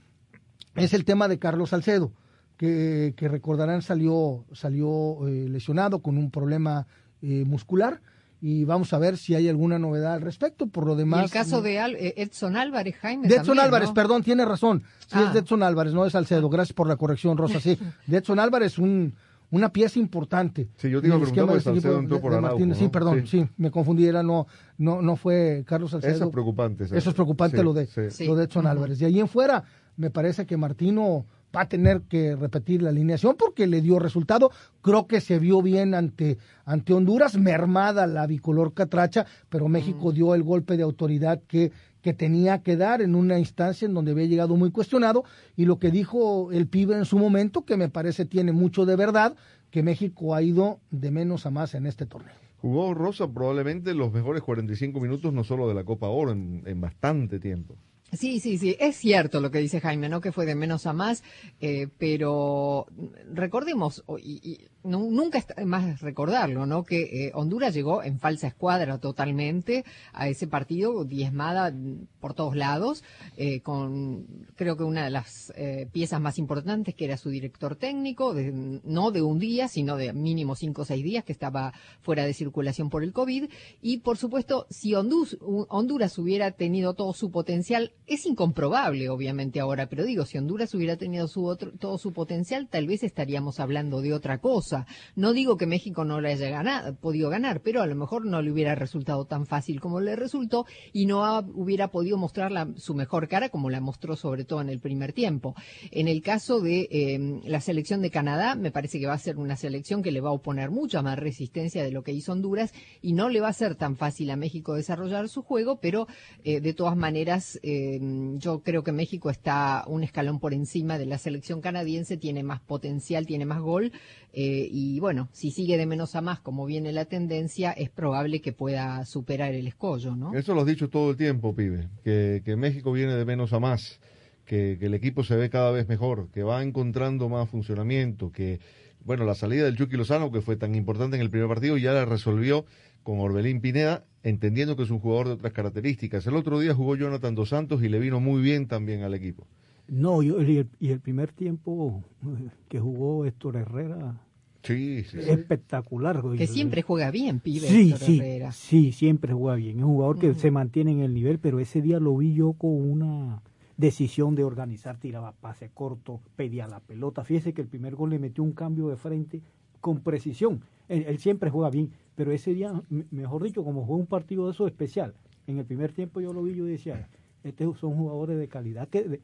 es 0.75 0.93
el 0.93 1.05
tema 1.05 1.29
de 1.29 1.39
Carlos 1.39 1.69
Salcedo, 1.69 2.11
que, 2.57 3.13
recordarán 3.17 3.81
salió, 3.83 4.43
salió 4.51 5.19
lesionado 5.25 5.99
con 5.99 6.17
un 6.17 6.29
problema 6.29 6.87
eh, 7.21 7.43
muscular 7.45 8.01
y 8.39 8.65
vamos 8.65 8.93
a 8.93 8.99
ver 8.99 9.17
si 9.17 9.33
hay 9.33 9.49
alguna 9.49 9.79
novedad 9.79 10.13
al 10.13 10.21
respecto. 10.21 10.67
Por 10.67 10.85
lo 10.85 10.93
Y 10.93 10.97
demás, 10.97 11.23
el 11.25 11.31
caso 11.31 11.61
de 11.61 11.79
Al- 11.79 11.95
eh, 11.95 12.13
Edson 12.17 12.55
Álvarez, 12.55 12.95
Jaime. 12.97 13.27
de 13.27 13.33
Edson 13.35 13.47
también, 13.47 13.65
Álvarez, 13.65 13.87
¿no? 13.89 13.93
perdón, 13.95 14.23
tiene 14.23 14.45
razón. 14.45 14.83
Sí, 15.01 15.13
Ah. 15.13 15.25
es 15.27 15.33
de 15.33 15.39
Edson 15.39 15.63
Álvarez, 15.63 15.93
no 15.93 16.03
de 16.03 16.11
Salcedo. 16.11 16.47
Gracias 16.49 16.73
por 16.73 16.87
la 16.87 16.95
corrección, 16.97 17.37
Rosa. 17.37 17.59
Sí, 17.59 17.77
de 18.07 18.17
Edson 18.17 18.39
Álvarez, 18.39 18.77
un, 18.77 19.15
una 19.49 19.73
pieza 19.73 19.97
importante. 19.97 20.69
Sí, 20.77 20.89
yo 20.89 20.99
esquema 20.99 21.47
porque 21.47 21.53
de 21.53 21.57
este 21.57 21.61
Salcedo 21.71 21.99
entró 21.99 22.15
de- 22.17 22.21
por 22.21 22.31
de 22.31 22.37
Araujo, 22.37 22.55
Martínez. 22.57 22.77
Sí, 22.77 22.83
¿no? 22.83 22.91
perdón, 22.91 23.21
Sí. 23.25 23.39
sí. 23.41 23.49
me 23.57 23.71
confundí, 23.71 24.05
era 24.05 24.21
no, 24.21 24.45
no, 24.77 25.01
no 25.01 25.15
fue 25.15 25.63
Carlos 25.65 25.89
Salcedo. 25.91 26.13
Eso 26.13 26.25
es 26.25 26.31
preocupante. 26.31 26.83
Eso 26.83 26.95
es 27.09 27.13
preocupante 27.15 27.57
Sí, 27.57 27.63
lo 27.63 27.73
de 27.73 27.87
sí. 28.11 28.27
lo 28.27 28.35
de 28.35 28.43
Edson 28.43 28.67
Álvarez. 28.67 28.99
De 28.99 29.05
ahí 29.07 29.19
en 29.19 29.27
fuera, 29.27 29.63
me 29.95 30.11
parece 30.11 30.45
que 30.45 30.57
Martino 30.57 31.25
va 31.55 31.61
a 31.61 31.69
tener 31.69 32.01
que 32.01 32.35
repetir 32.35 32.81
la 32.81 32.89
alineación 32.89 33.35
porque 33.37 33.67
le 33.67 33.81
dio 33.81 33.99
resultado. 33.99 34.51
Creo 34.81 35.07
que 35.07 35.21
se 35.21 35.39
vio 35.39 35.61
bien 35.61 35.93
ante, 35.93 36.37
ante 36.65 36.93
Honduras, 36.93 37.37
mermada 37.37 38.07
la 38.07 38.27
bicolor 38.27 38.73
catracha, 38.73 39.25
pero 39.49 39.67
México 39.67 40.11
dio 40.11 40.35
el 40.35 40.43
golpe 40.43 40.77
de 40.77 40.83
autoridad 40.83 41.41
que, 41.47 41.71
que 42.01 42.13
tenía 42.13 42.61
que 42.63 42.77
dar 42.77 43.01
en 43.01 43.15
una 43.15 43.39
instancia 43.39 43.85
en 43.85 43.93
donde 43.93 44.11
había 44.11 44.25
llegado 44.25 44.55
muy 44.55 44.71
cuestionado. 44.71 45.23
Y 45.55 45.65
lo 45.65 45.79
que 45.79 45.91
dijo 45.91 46.51
el 46.51 46.67
pibe 46.67 46.95
en 46.95 47.05
su 47.05 47.17
momento, 47.17 47.65
que 47.65 47.77
me 47.77 47.89
parece 47.89 48.25
tiene 48.25 48.51
mucho 48.51 48.85
de 48.85 48.95
verdad, 48.95 49.35
que 49.71 49.83
México 49.83 50.35
ha 50.35 50.41
ido 50.41 50.79
de 50.91 51.11
menos 51.11 51.45
a 51.45 51.51
más 51.51 51.75
en 51.75 51.85
este 51.85 52.05
torneo. 52.05 52.35
Jugó 52.59 52.93
Rosa 52.93 53.27
probablemente 53.27 53.93
los 53.93 54.11
mejores 54.11 54.41
45 54.41 54.99
minutos, 54.99 55.31
no 55.31 55.43
solo 55.43 55.67
de 55.67 55.75
la 55.75 55.83
Copa 55.83 56.07
Oro, 56.07 56.31
en, 56.31 56.63
en 56.65 56.81
bastante 56.81 57.39
tiempo. 57.39 57.75
Sí, 58.13 58.39
sí, 58.39 58.57
sí, 58.57 58.77
es 58.79 58.95
cierto 58.95 59.41
lo 59.41 59.51
que 59.51 59.59
dice 59.59 59.81
Jaime, 59.81 60.07
¿no? 60.07 60.21
Que 60.21 60.31
fue 60.31 60.45
de 60.45 60.55
menos 60.55 60.85
a 60.87 60.93
más, 60.93 61.23
eh, 61.59 61.89
pero 61.97 62.87
recordemos, 63.33 64.01
y, 64.23 64.39
y 64.49 64.67
nu- 64.87 65.11
nunca 65.11 65.37
está 65.37 65.65
más 65.65 65.99
recordarlo, 65.99 66.65
¿no? 66.65 66.85
Que 66.85 67.01
eh, 67.27 67.31
Honduras 67.33 67.73
llegó 67.73 68.01
en 68.03 68.17
falsa 68.19 68.47
escuadra 68.47 68.97
totalmente 68.99 69.83
a 70.13 70.29
ese 70.29 70.47
partido, 70.47 71.03
diezmada 71.03 71.73
por 72.21 72.33
todos 72.33 72.55
lados, 72.55 73.03
eh, 73.35 73.59
con 73.59 74.25
creo 74.55 74.77
que 74.77 74.83
una 74.83 75.03
de 75.03 75.11
las 75.11 75.51
piezas 75.91 76.21
más 76.21 76.37
importantes 76.39 76.95
que 76.95 77.03
era 77.05 77.17
su 77.17 77.29
director 77.29 77.75
técnico, 77.75 78.33
de- 78.33 78.79
no 78.85 79.11
de 79.11 79.21
un 79.21 79.37
día, 79.37 79.67
sino 79.67 79.97
de 79.97 80.13
mínimo 80.13 80.55
cinco 80.55 80.83
o 80.83 80.85
seis 80.85 81.03
días 81.03 81.25
que 81.25 81.33
estaba 81.33 81.73
fuera 82.01 82.23
de 82.25 82.33
circulación 82.33 82.89
por 82.89 83.03
el 83.03 83.11
COVID. 83.11 83.49
Y 83.81 83.97
por 83.97 84.17
supuesto, 84.17 84.65
si 84.69 84.91
Hondus- 84.93 85.37
Honduras 85.67 86.17
hubiera 86.17 86.51
tenido 86.51 86.93
todo 86.93 87.11
su 87.11 87.31
potencial 87.31 87.91
Es 88.09 88.25
incomprobable, 88.25 89.09
obviamente, 89.09 89.59
ahora, 89.59 89.89
pero 89.89 90.05
digo, 90.05 90.23
si 90.25 90.37
Honduras 90.37 90.73
hubiera 90.73 90.95
tenido 90.95 91.27
su 91.27 91.45
otro, 91.45 91.73
todo 91.77 91.97
su 91.97 92.13
potencial, 92.13 92.69
tal 92.69 92.87
vez 92.87 93.03
estaríamos 93.03 93.59
hablando 93.59 93.99
de 93.99 94.13
otra 94.13 94.37
cosa. 94.37 94.87
No 95.17 95.33
digo 95.33 95.57
que 95.57 95.65
México 95.65 96.05
no 96.05 96.21
le 96.21 96.31
haya 96.31 96.49
ganado, 96.49 96.95
podido 96.95 97.29
ganar, 97.29 97.59
pero 97.59 97.81
a 97.81 97.85
lo 97.85 97.95
mejor 97.95 98.25
no 98.25 98.41
le 98.41 98.49
hubiera 98.49 98.75
resultado 98.75 99.25
tan 99.25 99.45
fácil 99.45 99.81
como 99.81 99.99
le 99.99 100.15
resultó 100.15 100.65
y 100.93 101.05
no 101.05 101.39
hubiera 101.53 101.89
podido 101.91 102.17
mostrar 102.17 102.49
la- 102.49 102.69
su 102.77 102.95
mejor 102.95 103.27
cara 103.27 103.49
como 103.49 103.69
la 103.69 103.81
mostró 103.81 104.15
sobre 104.15 104.45
todo 104.45 104.61
en 104.61 104.69
el 104.69 104.79
primer 104.79 105.11
tiempo. 105.11 105.53
En 105.91 106.07
el 106.07 106.21
caso 106.21 106.61
de 106.61 106.87
eh, 106.89 107.41
la 107.43 107.59
selección 107.59 108.01
de 108.01 108.09
Canadá, 108.09 108.55
me 108.55 108.71
parece 108.71 109.01
que 109.01 109.07
va 109.07 109.15
a 109.15 109.19
ser 109.19 109.35
una 109.35 109.57
selección 109.57 110.01
que 110.01 110.13
le 110.13 110.21
va 110.21 110.29
a 110.29 110.33
oponer 110.33 110.71
mucha 110.71 111.01
más 111.01 111.19
resistencia 111.19 111.83
de 111.83 111.91
lo 111.91 112.03
que 112.03 112.13
hizo 112.13 112.31
Honduras 112.31 112.71
y 113.01 113.11
no 113.11 113.27
le 113.27 113.41
va 113.41 113.49
a 113.49 113.53
ser 113.53 113.75
tan 113.75 113.97
fácil 113.97 114.29
a 114.29 114.37
México 114.37 114.75
desarrollar 114.75 115.27
su 115.27 115.41
juego, 115.41 115.81
pero 115.81 116.07
eh, 116.45 116.61
de 116.61 116.73
todas 116.73 116.95
maneras 116.95 117.59
eh, 117.63 117.96
yo 118.37 118.61
creo 118.63 118.83
que 118.83 118.91
México 118.91 119.29
está 119.29 119.83
un 119.87 120.03
escalón 120.03 120.39
por 120.39 120.53
encima 120.53 120.97
de 120.97 121.05
la 121.05 121.17
selección 121.17 121.61
canadiense, 121.61 122.17
tiene 122.17 122.43
más 122.43 122.59
potencial, 122.61 123.25
tiene 123.25 123.45
más 123.45 123.61
gol 123.61 123.91
eh, 124.33 124.67
y 124.71 124.99
bueno, 124.99 125.29
si 125.31 125.51
sigue 125.51 125.77
de 125.77 125.85
menos 125.85 126.15
a 126.15 126.21
más 126.21 126.39
como 126.39 126.65
viene 126.65 126.91
la 126.91 127.05
tendencia, 127.05 127.71
es 127.71 127.89
probable 127.89 128.41
que 128.41 128.53
pueda 128.53 129.05
superar 129.05 129.53
el 129.53 129.67
escollo, 129.67 130.15
¿no? 130.15 130.33
Eso 130.33 130.53
lo 130.53 130.61
has 130.61 130.67
dicho 130.67 130.89
todo 130.89 131.11
el 131.11 131.17
tiempo, 131.17 131.55
pibe, 131.55 131.89
que, 132.03 132.41
que 132.43 132.55
México 132.55 132.91
viene 132.91 133.13
de 133.15 133.25
menos 133.25 133.53
a 133.53 133.59
más, 133.59 133.99
que, 134.45 134.77
que 134.79 134.85
el 134.85 134.93
equipo 134.93 135.23
se 135.23 135.35
ve 135.35 135.49
cada 135.49 135.71
vez 135.71 135.87
mejor, 135.87 136.29
que 136.31 136.43
va 136.43 136.63
encontrando 136.63 137.29
más 137.29 137.49
funcionamiento, 137.49 138.31
que, 138.31 138.59
bueno, 139.03 139.25
la 139.25 139.35
salida 139.35 139.65
del 139.65 139.77
Chucky 139.77 139.95
Lozano, 139.95 140.31
que 140.31 140.41
fue 140.41 140.55
tan 140.55 140.75
importante 140.75 141.15
en 141.15 141.21
el 141.21 141.29
primer 141.29 141.47
partido, 141.47 141.77
ya 141.77 141.93
la 141.93 142.05
resolvió 142.05 142.65
con 143.03 143.19
Orbelín 143.19 143.61
Pineda, 143.61 144.03
entendiendo 144.23 144.75
que 144.75 144.83
es 144.83 144.89
un 144.89 144.99
jugador 144.99 145.27
de 145.27 145.33
otras 145.33 145.53
características. 145.53 146.25
El 146.27 146.35
otro 146.35 146.59
día 146.59 146.73
jugó 146.73 146.95
Jonathan 146.95 147.35
Dos 147.35 147.49
Santos 147.49 147.81
y 147.83 147.89
le 147.89 147.99
vino 147.99 148.19
muy 148.19 148.41
bien 148.41 148.67
también 148.67 149.03
al 149.03 149.13
equipo. 149.13 149.45
No, 149.87 150.21
yo- 150.21 150.41
y, 150.41 150.57
el, 150.57 150.67
y 150.79 150.89
el 150.89 150.99
primer 150.99 151.31
tiempo 151.31 152.03
eh, 152.25 152.49
que 152.67 152.79
jugó 152.79 153.25
Héctor 153.25 153.55
Herrera, 153.55 154.21
Sí, 154.63 155.03
sí. 155.05 155.17
espectacular. 155.19 156.21
Que 156.35 156.45
siempre 156.47 156.81
juega 156.81 157.09
bien, 157.09 157.39
pibe. 157.39 157.67
Sí, 157.67 157.91
Héctor 157.91 157.99
sí, 157.99 158.17
Herrera. 158.19 158.51
sí, 158.51 158.91
siempre 158.91 159.33
juega 159.33 159.55
bien. 159.55 159.77
Es 159.77 159.83
un 159.85 159.91
jugador 159.93 160.19
que 160.19 160.33
se 160.33 160.51
mantiene 160.51 160.91
en 160.91 160.99
el 160.99 161.13
nivel, 161.13 161.39
pero 161.39 161.59
ese 161.61 161.81
día 161.81 161.99
lo 162.01 162.17
vi 162.17 162.33
yo 162.33 162.51
con 162.53 162.71
una 162.71 163.41
decisión 163.77 164.35
de 164.35 164.43
organizar, 164.43 164.97
tiraba 164.97 165.31
pase 165.33 165.69
corto, 165.73 166.19
pedía 166.35 166.67
la 166.67 166.79
pelota. 166.81 167.23
Fíjese 167.23 167.53
que 167.53 167.61
el 167.61 167.67
primer 167.67 167.95
gol 167.95 168.09
le 168.09 168.19
metió 168.19 168.43
un 168.43 168.51
cambio 168.51 168.89
de 168.89 168.97
frente 168.97 169.41
con 169.81 169.99
precisión. 170.01 170.61
Él, 170.89 171.17
siempre 171.19 171.49
juega 171.49 171.69
bien, 171.69 171.91
pero 172.15 172.31
ese 172.31 172.53
día, 172.53 172.73
me- 172.89 173.05
mejor 173.11 173.43
dicho, 173.43 173.63
como 173.63 173.85
fue 173.85 173.95
un 173.97 174.05
partido 174.05 174.45
de 174.45 174.51
eso 174.51 174.67
especial, 174.67 175.13
en 175.47 175.57
el 175.59 175.65
primer 175.65 175.91
tiempo 175.91 176.21
yo 176.21 176.33
lo 176.33 176.43
vi, 176.43 176.55
yo 176.55 176.65
decía, 176.65 177.07
estos 177.43 177.77
son 177.79 177.95
jugadores 177.95 178.37
de 178.37 178.47
calidad 178.47 178.87
que 178.87 179.03
de- 179.03 179.21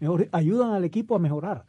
mejor, 0.00 0.28
ayudan 0.32 0.70
al 0.72 0.84
equipo 0.84 1.14
a 1.14 1.18
mejorar. 1.18 1.64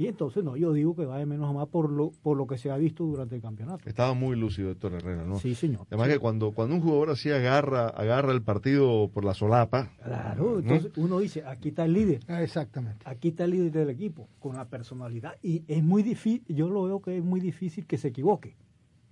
Y 0.00 0.06
entonces, 0.06 0.42
no, 0.42 0.56
yo 0.56 0.72
digo 0.72 0.96
que 0.96 1.04
va 1.04 1.18
de 1.18 1.26
menos 1.26 1.50
a 1.50 1.52
más 1.52 1.68
por 1.68 1.90
lo, 1.90 2.10
por 2.22 2.34
lo 2.34 2.46
que 2.46 2.56
se 2.56 2.70
ha 2.70 2.76
visto 2.78 3.04
durante 3.04 3.34
el 3.36 3.42
campeonato. 3.42 3.86
Estaba 3.86 4.14
muy 4.14 4.34
lúcido 4.34 4.70
Héctor 4.70 4.94
Herrera, 4.94 5.26
¿no? 5.26 5.38
Sí, 5.38 5.54
señor. 5.54 5.82
Además 5.88 6.06
Sí. 6.06 6.12
que 6.14 6.18
cuando, 6.18 6.52
cuando 6.52 6.74
un 6.76 6.80
jugador 6.80 7.10
así 7.10 7.30
agarra, 7.30 7.88
agarra 7.88 8.32
el 8.32 8.40
partido 8.40 9.10
por 9.12 9.26
la 9.26 9.34
solapa, 9.34 9.90
Claro, 10.02 10.52
¿no? 10.52 10.58
entonces 10.60 10.92
uno 10.96 11.18
dice, 11.18 11.44
aquí 11.44 11.68
está 11.68 11.84
el 11.84 11.92
líder. 11.92 12.20
Exactamente. 12.40 13.04
Aquí 13.04 13.28
está 13.28 13.44
el 13.44 13.50
líder 13.50 13.72
del 13.72 13.90
equipo, 13.90 14.26
con 14.38 14.56
la 14.56 14.64
personalidad. 14.70 15.34
Y 15.42 15.64
es 15.68 15.84
muy 15.84 16.02
difícil, 16.02 16.44
yo 16.48 16.70
lo 16.70 16.84
veo 16.84 17.02
que 17.02 17.18
es 17.18 17.22
muy 17.22 17.38
difícil 17.40 17.84
que 17.86 17.98
se 17.98 18.08
equivoque. 18.08 18.56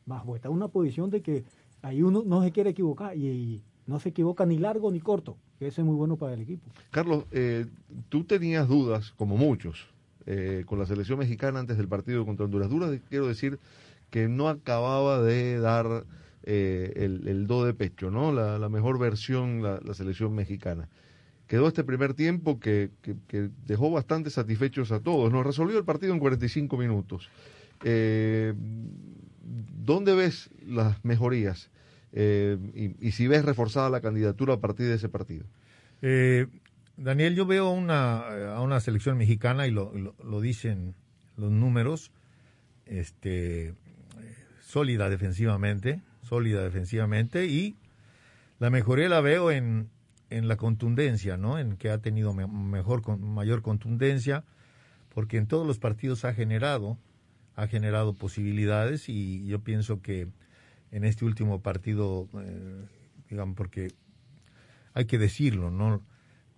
Más 0.07 0.25
pues 0.25 0.39
está 0.39 0.49
en 0.49 0.55
una 0.55 0.69
posición 0.69 1.11
de 1.11 1.21
que 1.21 1.45
ahí 1.83 2.03
uno 2.03 2.23
no 2.25 2.43
se 2.43 2.51
quiere 2.51 2.71
equivocar 2.71 3.15
y, 3.15 3.27
y 3.29 3.63
no 3.87 4.01
se 4.01 4.09
equivoca 4.09 4.47
ni 4.47 4.57
largo 4.57 4.91
ni 4.91 5.01
corto. 5.01 5.37
que 5.59 5.67
Eso 5.67 5.83
es 5.83 5.87
muy 5.87 5.97
bueno 5.97 6.17
para 6.17 6.33
el 6.33 6.41
equipo. 6.41 6.71
Carlos, 6.91 7.25
eh, 7.31 7.67
tú 8.09 8.25
tenías 8.25 8.67
dudas, 8.69 9.13
como 9.19 9.37
muchos, 9.37 9.87
eh, 10.31 10.65
con 10.67 10.79
la 10.79 10.85
selección 10.85 11.19
mexicana 11.19 11.59
antes 11.59 11.79
del 11.79 11.89
partido 11.89 12.27
contra 12.27 12.45
Honduras. 12.45 12.69
Duras, 12.69 13.01
quiero 13.09 13.27
decir, 13.27 13.59
que 14.11 14.29
no 14.29 14.51
acababa 14.51 15.23
de 15.23 15.59
dar 15.59 16.05
eh, 16.43 16.93
el, 16.97 17.47
do 17.47 17.65
de 17.65 17.73
pecho, 17.73 18.11
¿no? 18.11 18.31
La, 18.31 18.69
mejor 18.69 18.99
versión, 18.99 19.63
la, 19.63 19.95
selección 19.95 20.35
mexicana. 20.35 20.91
Quedó 21.47 21.67
este 21.67 21.83
primer 21.83 22.13
tiempo 22.13 22.61
que, 22.61 22.91
dejó 23.67 23.91
bastante 23.91 24.29
satisfechos 24.29 24.93
a 24.93 25.01
todos. 25.01 25.33
Nos 25.33 25.47
resolvió 25.47 25.79
el 25.79 25.85
partido 25.87 26.13
en 26.13 26.19
45 26.19 26.77
minutos. 26.77 27.31
Eh, 27.83 28.53
¿Dónde 29.83 30.15
ves 30.15 30.51
las 30.67 31.03
mejorías? 31.07 31.71
Y, 32.13 32.97
y 33.01 33.13
si 33.13 33.29
ves 33.29 33.47
reforzada 33.47 33.89
la 33.89 34.03
candidatura 34.03 34.55
a 34.55 34.61
partir 34.61 34.89
de 34.89 34.97
ese 34.97 35.09
partido. 35.09 35.47
Eh, 36.03 36.47
Daniel, 36.99 37.37
yo 37.37 37.47
veo 37.47 37.71
una, 37.71 38.55
a 38.57 38.61
una 38.61 38.81
selección 38.81 39.17
mexicana 39.19 39.67
y 39.67 39.71
lo, 39.71 39.93
lo- 39.95 40.41
dicen 40.41 40.95
los 41.37 41.53
números, 41.53 42.11
este, 42.87 43.69
eh, 43.69 43.75
sólida 44.61 45.09
defensivamente, 45.09 46.01
sólida 46.23 46.63
defensivamente 46.65 47.47
y 47.47 47.77
la 48.59 48.71
mejoría 48.71 49.09
la 49.09 49.21
veo 49.21 49.53
en, 49.53 49.89
en 50.31 50.49
la 50.49 50.57
contundencia, 50.57 51.37
¿no? 51.37 51.61
En 51.61 51.77
que 51.77 51.91
ha 51.91 51.99
tenido 51.99 52.35
me- 52.35 52.49
mejor, 52.49 53.03
con, 53.03 53.23
mayor 53.33 53.63
contundencia, 53.63 54.43
porque 55.15 55.37
en 55.37 55.47
todos 55.47 55.65
los 55.67 55.79
partidos 55.79 56.25
ha 56.25 56.35
generado, 56.35 56.99
ha 57.55 57.69
generado 57.69 58.13
posibilidades 58.15 59.09
y 59.09 59.47
yo 59.47 59.61
pienso 59.61 60.03
que 60.03 60.27
en 60.91 61.05
este 61.05 61.25
último 61.25 61.61
partido, 61.61 62.27
eh, 62.41 62.85
digamos, 63.31 63.57
porque 63.57 63.93
hay 64.95 65.05
que 65.05 65.19
decirlo, 65.19 65.71
¿no? 65.71 66.03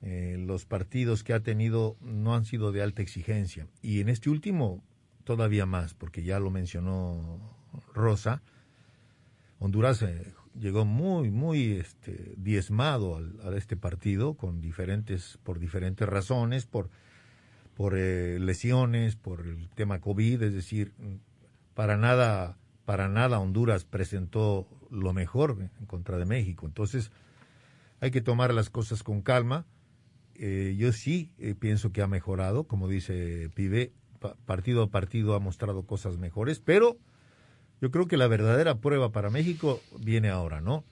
Eh, 0.03 0.37
los 0.39 0.65
partidos 0.65 1.23
que 1.23 1.35
ha 1.35 1.41
tenido 1.41 1.97
no 2.01 2.35
han 2.35 2.45
sido 2.45 2.73
de 2.73 2.83
alta 2.83 3.03
exigencia. 3.03 3.67
Y 3.83 4.01
en 4.01 4.09
este 4.09 4.31
último, 4.31 4.83
todavía 5.25 5.67
más, 5.67 5.95
porque 5.95 6.23
ya 6.23 6.41
lo 6.41 6.51
mencionó 6.51 7.39
Rosa, 7.95 8.43
Honduras 9.59 10.01
eh, 10.03 10.33
llegó 10.59 10.87
muy, 10.87 11.31
muy 11.31 11.73
este, 11.73 12.35
diezmado 12.39 13.17
al, 13.17 13.39
a 13.45 13.57
este 13.57 13.77
partido 13.77 14.35
con 14.35 14.61
diferentes, 14.61 15.39
por 15.43 15.59
diferentes 15.59 16.09
razones, 16.09 16.65
por, 16.65 16.89
por 17.77 17.95
eh, 17.97 18.39
lesiones, 18.41 19.17
por 19.17 19.47
el 19.47 19.69
tema 19.71 20.01
COVID, 20.01 20.43
es 20.43 20.55
decir, 20.55 20.95
para 21.75 21.99
nada, 21.99 22.57
para 22.87 23.09
nada 23.09 23.39
Honduras 23.39 23.85
presentó 23.85 24.67
lo 24.91 25.13
mejor 25.13 25.57
en 25.79 25.87
contra 25.87 26.17
de 26.19 26.25
México. 26.25 26.67
Entonces, 26.67 27.13
hay 28.01 28.11
que 28.11 28.23
tomar 28.23 28.53
las 28.55 28.71
cosas 28.71 29.03
con 29.03 29.21
calma. 29.21 29.67
Eh, 30.43 30.75
yo 30.79 30.91
sí 30.93 31.31
eh, 31.39 31.55
pienso 31.55 31.93
que 31.93 32.01
ha 32.01 32.07
mejorado, 32.07 32.65
como 32.65 32.89
dice 32.89 33.51
Pibe, 33.55 33.93
pa- 34.21 34.37
partido 34.47 34.83
a 34.83 34.87
partido 34.91 35.35
ha 35.35 35.39
mostrado 35.39 35.83
cosas 35.83 36.17
mejores, 36.17 36.61
pero 36.61 36.97
yo 37.83 37.91
creo 37.91 38.07
que 38.07 38.17
la 38.17 38.27
verdadera 38.27 38.79
prueba 38.79 39.13
para 39.13 39.29
México 39.29 39.81
viene 40.01 40.31
ahora, 40.31 40.63
¿no? 40.63 40.83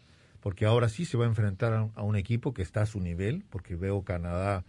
Porque 0.40 0.66
ahora 0.66 0.90
sí 0.90 1.06
se 1.06 1.16
va 1.16 1.24
a 1.24 1.28
enfrentar 1.28 1.72
a 1.94 2.02
un, 2.02 2.16
equipo 2.16 2.52
que 2.52 2.60
está 2.60 2.82
a 2.82 2.86
su 2.86 3.00
nivel, 3.00 3.42
porque 3.48 3.74
veo 3.74 4.02
Canadá 4.02 4.64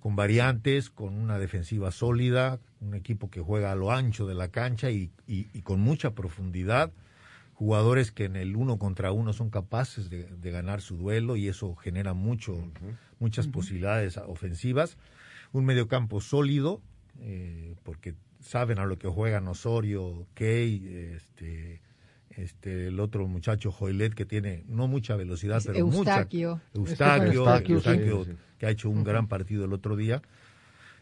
con 0.00 0.16
variantes, 0.16 0.88
con 0.88 1.14
una 1.18 1.38
defensiva 1.38 1.90
sólida, 1.90 2.58
un 2.80 2.94
equipo 2.94 3.30
que 3.30 3.42
juega 3.42 3.70
a 3.70 3.74
lo 3.76 3.92
ancho 3.92 4.26
de 4.26 4.34
la 4.34 4.48
cancha 4.48 4.90
y, 4.90 5.10
y- 5.26 5.46
y 5.52 5.60
con 5.60 5.78
mucha 5.80 6.14
profundidad, 6.14 6.90
jugadores 7.52 8.12
que 8.12 8.24
en 8.24 8.36
el 8.36 8.56
uno 8.56 8.78
contra 8.78 9.12
uno 9.12 9.34
son 9.34 9.50
capaces 9.50 10.08
de 10.08 10.50
ganar 10.50 10.80
su 10.80 10.96
duelo 10.96 11.36
y 11.36 11.48
eso 11.48 11.76
genera 11.76 12.14
mucho, 12.14 12.56
muchas 13.20 13.46
posibilidades 13.46 14.16
ofensivas, 14.16 14.96
un 15.52 15.64
mediocampo 15.64 16.20
sólido, 16.20 16.82
eh, 17.20 17.76
porque 17.84 18.14
saben 18.40 18.78
a 18.78 18.86
lo 18.86 18.98
que 18.98 19.08
juegan 19.08 19.46
Osorio, 19.46 20.26
Key, 20.34 21.14
este, 21.14 21.80
este, 22.30 22.88
el 22.88 22.98
otro 22.98 23.28
muchacho 23.28 23.70
Joilet 23.70 24.14
que 24.14 24.24
tiene 24.24 24.64
no 24.66 24.88
mucha 24.88 25.16
velocidad, 25.16 25.58
Es 25.58 25.66
pero 25.66 25.86
mucha 25.86 25.98
Eustaquio. 25.98 26.60
Eustaquio, 26.74 27.32
Eustaquio, 27.32 27.74
Eustaquio, 27.74 28.24
sí, 28.24 28.30
sí, 28.30 28.30
sí. 28.32 28.38
que 28.58 28.66
ha 28.66 28.70
hecho 28.70 28.90
un 28.90 29.04
gran 29.04 29.28
partido 29.28 29.64
el 29.64 29.72
otro 29.72 29.96
día. 29.96 30.22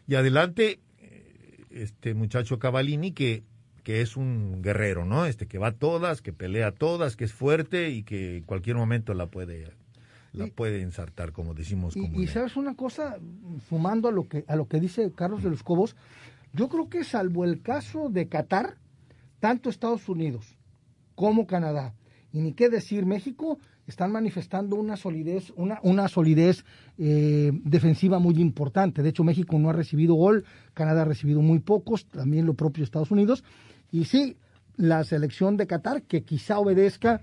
Y 0.07 0.15
adelante, 0.15 0.79
eh, 0.99 1.65
este 1.71 2.13
muchacho 2.13 2.59
Cavallini 2.59 3.11
que, 3.11 3.43
que 3.83 4.01
es 4.01 4.17
un 4.17 4.61
guerrero, 4.61 5.05
¿no? 5.05 5.25
Este 5.25 5.47
que 5.47 5.57
va 5.57 5.67
a 5.67 5.71
todas, 5.71 6.21
que 6.21 6.33
pelea 6.33 6.67
a 6.67 6.71
todas, 6.71 7.15
que 7.15 7.25
es 7.25 7.33
fuerte 7.33 7.89
y 7.89 8.03
que 8.03 8.37
en 8.37 8.43
cualquier 8.43 8.75
momento 8.75 9.13
la 9.13 9.27
puede, 9.27 9.71
la 10.33 10.47
Y- 10.47 10.51
puede 10.51 10.81
ensartar, 10.81 11.31
como 11.31 11.53
decimos 11.53 11.95
Y, 11.95 12.27
sabes 12.27 12.55
una 12.55 12.75
cosa, 12.75 13.17
sumando 13.67 14.07
a 14.07 14.11
lo 14.11 14.27
que 14.27 14.45
a 14.47 14.55
lo 14.55 14.67
que 14.67 14.79
dice 14.79 15.11
Carlos 15.13 15.43
de 15.43 15.49
los 15.49 15.63
Cobos, 15.63 15.95
yo 16.53 16.69
creo 16.69 16.89
que 16.89 17.03
salvo 17.03 17.45
el 17.45 17.61
caso 17.61 18.09
de 18.09 18.27
Qatar, 18.27 18.77
tanto 19.39 19.69
Estados 19.69 20.07
Unidos 20.09 20.55
como 21.15 21.47
Canadá 21.47 21.93
y 22.31 22.39
ni 22.41 22.53
qué 22.53 22.69
decir 22.69 23.05
México 23.05 23.59
están 23.87 24.11
manifestando 24.11 24.75
una 24.75 24.97
solidez 24.97 25.51
una 25.55 25.79
una 25.81 26.07
solidez 26.07 26.63
eh, 26.99 27.51
defensiva 27.63 28.19
muy 28.19 28.35
importante. 28.39 29.01
De 29.01 29.09
hecho 29.09 29.23
México 29.23 29.57
no 29.57 29.69
ha 29.69 29.73
recibido 29.73 30.13
gol, 30.13 30.45
Canadá 30.73 31.01
ha 31.01 31.05
recibido 31.05 31.41
muy 31.41 31.59
pocos, 31.59 32.05
también 32.05 32.45
lo 32.45 32.53
propio 32.53 32.83
Estados 32.83 33.11
Unidos 33.11 33.43
y 33.91 34.05
sí 34.05 34.37
la 34.77 35.03
selección 35.03 35.57
de 35.57 35.67
Qatar 35.67 36.03
que 36.03 36.23
quizá 36.23 36.59
obedezca 36.59 37.21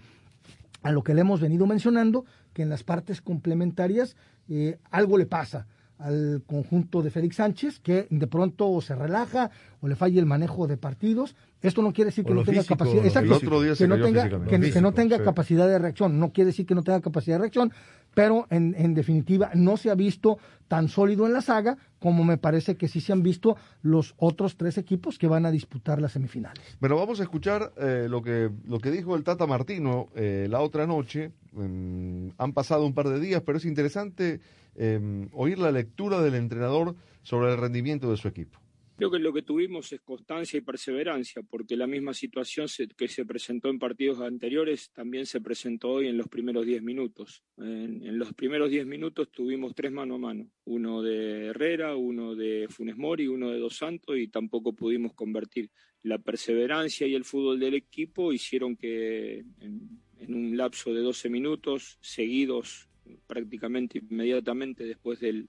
a 0.82 0.92
lo 0.92 1.02
que 1.02 1.14
le 1.14 1.22
hemos 1.22 1.40
venido 1.40 1.66
mencionando, 1.66 2.26
que 2.56 2.62
en 2.62 2.70
las 2.70 2.84
partes 2.84 3.20
complementarias 3.20 4.16
eh, 4.48 4.78
algo 4.90 5.18
le 5.18 5.26
pasa 5.26 5.66
al 5.98 6.42
conjunto 6.46 7.02
de 7.02 7.10
Félix 7.10 7.36
Sánchez, 7.36 7.80
que 7.80 8.06
de 8.10 8.26
pronto 8.26 8.80
se 8.80 8.94
relaja 8.94 9.50
o 9.80 9.88
le 9.88 9.96
falla 9.96 10.20
el 10.20 10.26
manejo 10.26 10.66
de 10.66 10.76
partidos. 10.76 11.34
Esto 11.62 11.82
no 11.82 11.92
quiere 11.92 12.10
decir 12.10 12.24
que 12.24 12.34
no 12.34 12.44
tenga 12.44 12.60
físico, 12.60 12.76
capacidad, 12.76 13.04
exacto, 13.04 13.40
que, 13.40 13.46
no 13.88 13.96
tenga, 13.96 14.22
físicamente. 14.22 14.28
que, 14.28 14.36
Lo 14.36 14.46
que 14.46 14.58
no 14.58 14.64
físico, 14.64 14.92
tenga 14.92 15.16
sí. 15.18 15.24
capacidad 15.24 15.68
de 15.68 15.78
reacción. 15.78 16.20
No 16.20 16.32
quiere 16.32 16.46
decir 16.46 16.66
que 16.66 16.74
no 16.74 16.82
tenga 16.82 17.00
capacidad 17.00 17.36
de 17.36 17.40
reacción, 17.40 17.72
pero 18.14 18.46
en, 18.50 18.74
en 18.78 18.94
definitiva 18.94 19.50
no 19.54 19.76
se 19.76 19.90
ha 19.90 19.94
visto 19.94 20.38
tan 20.68 20.88
sólido 20.88 21.26
en 21.26 21.32
la 21.32 21.40
saga 21.40 21.76
como 21.98 22.24
me 22.24 22.36
parece 22.36 22.76
que 22.76 22.88
sí 22.88 23.00
se 23.00 23.12
han 23.12 23.22
visto 23.22 23.56
los 23.82 24.14
otros 24.18 24.56
tres 24.56 24.78
equipos 24.78 25.18
que 25.18 25.26
van 25.26 25.46
a 25.46 25.50
disputar 25.50 26.00
las 26.00 26.12
semifinales. 26.12 26.76
Bueno, 26.80 26.96
vamos 26.96 27.20
a 27.20 27.22
escuchar 27.24 27.72
eh, 27.78 28.06
lo, 28.08 28.22
que, 28.22 28.50
lo 28.66 28.78
que 28.78 28.90
dijo 28.90 29.16
el 29.16 29.24
Tata 29.24 29.46
Martino 29.46 30.08
eh, 30.14 30.46
la 30.48 30.60
otra 30.60 30.86
noche. 30.86 31.32
Mm, 31.52 32.28
han 32.38 32.52
pasado 32.52 32.84
un 32.84 32.94
par 32.94 33.08
de 33.08 33.18
días, 33.18 33.42
pero 33.44 33.58
es 33.58 33.64
interesante 33.64 34.40
eh, 34.76 35.28
oír 35.32 35.58
la 35.58 35.72
lectura 35.72 36.20
del 36.22 36.34
entrenador 36.34 36.94
sobre 37.22 37.52
el 37.52 37.58
rendimiento 37.58 38.10
de 38.10 38.16
su 38.16 38.28
equipo. 38.28 38.60
Creo 38.96 39.10
que 39.10 39.18
lo 39.18 39.30
que 39.30 39.42
tuvimos 39.42 39.92
es 39.92 40.00
constancia 40.00 40.56
y 40.56 40.62
perseverancia, 40.62 41.42
porque 41.42 41.76
la 41.76 41.86
misma 41.86 42.14
situación 42.14 42.66
que 42.96 43.08
se 43.08 43.26
presentó 43.26 43.68
en 43.68 43.78
partidos 43.78 44.20
anteriores 44.20 44.90
también 44.90 45.26
se 45.26 45.42
presentó 45.42 45.90
hoy 45.90 46.08
en 46.08 46.16
los 46.16 46.28
primeros 46.28 46.64
10 46.64 46.82
minutos. 46.82 47.42
En, 47.58 48.18
los 48.18 48.32
primeros 48.32 48.70
10 48.70 48.86
minutos 48.86 49.30
tuvimos 49.30 49.74
tres 49.74 49.92
mano 49.92 50.14
a 50.14 50.18
mano, 50.18 50.50
uno 50.64 51.02
de 51.02 51.48
Herrera, 51.48 51.94
uno 51.94 52.34
de 52.34 52.68
Funes 52.70 52.96
Mori, 52.96 53.28
uno 53.28 53.50
de 53.50 53.58
Dos 53.58 53.76
Santos 53.76 54.16
y 54.16 54.28
tampoco 54.28 54.72
pudimos 54.72 55.12
convertir. 55.12 55.70
La 56.02 56.16
perseverancia 56.16 57.06
y 57.06 57.14
el 57.14 57.24
fútbol 57.24 57.60
del 57.60 57.74
equipo 57.74 58.32
hicieron 58.32 58.76
que 58.78 59.44
en, 59.60 60.00
en 60.20 60.34
un 60.34 60.56
lapso 60.56 60.94
de 60.94 61.02
12 61.02 61.28
minutos 61.28 61.98
seguidos 62.00 62.88
prácticamente 63.26 63.98
inmediatamente 63.98 64.84
después 64.84 65.20
del, 65.20 65.48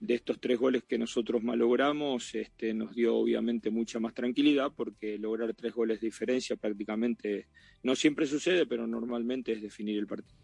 de 0.00 0.14
estos 0.14 0.40
tres 0.40 0.58
goles 0.58 0.84
que 0.84 0.98
nosotros 0.98 1.42
malogramos, 1.42 2.34
este, 2.34 2.72
nos 2.74 2.94
dio 2.94 3.16
obviamente 3.16 3.70
mucha 3.70 3.98
más 4.00 4.14
tranquilidad 4.14 4.72
porque 4.76 5.18
lograr 5.18 5.54
tres 5.54 5.72
goles 5.72 6.00
de 6.00 6.06
diferencia 6.06 6.56
prácticamente 6.56 7.48
no 7.82 7.94
siempre 7.96 8.26
sucede, 8.26 8.66
pero 8.66 8.86
normalmente 8.86 9.52
es 9.52 9.62
definir 9.62 9.98
el 9.98 10.06
partido. 10.06 10.36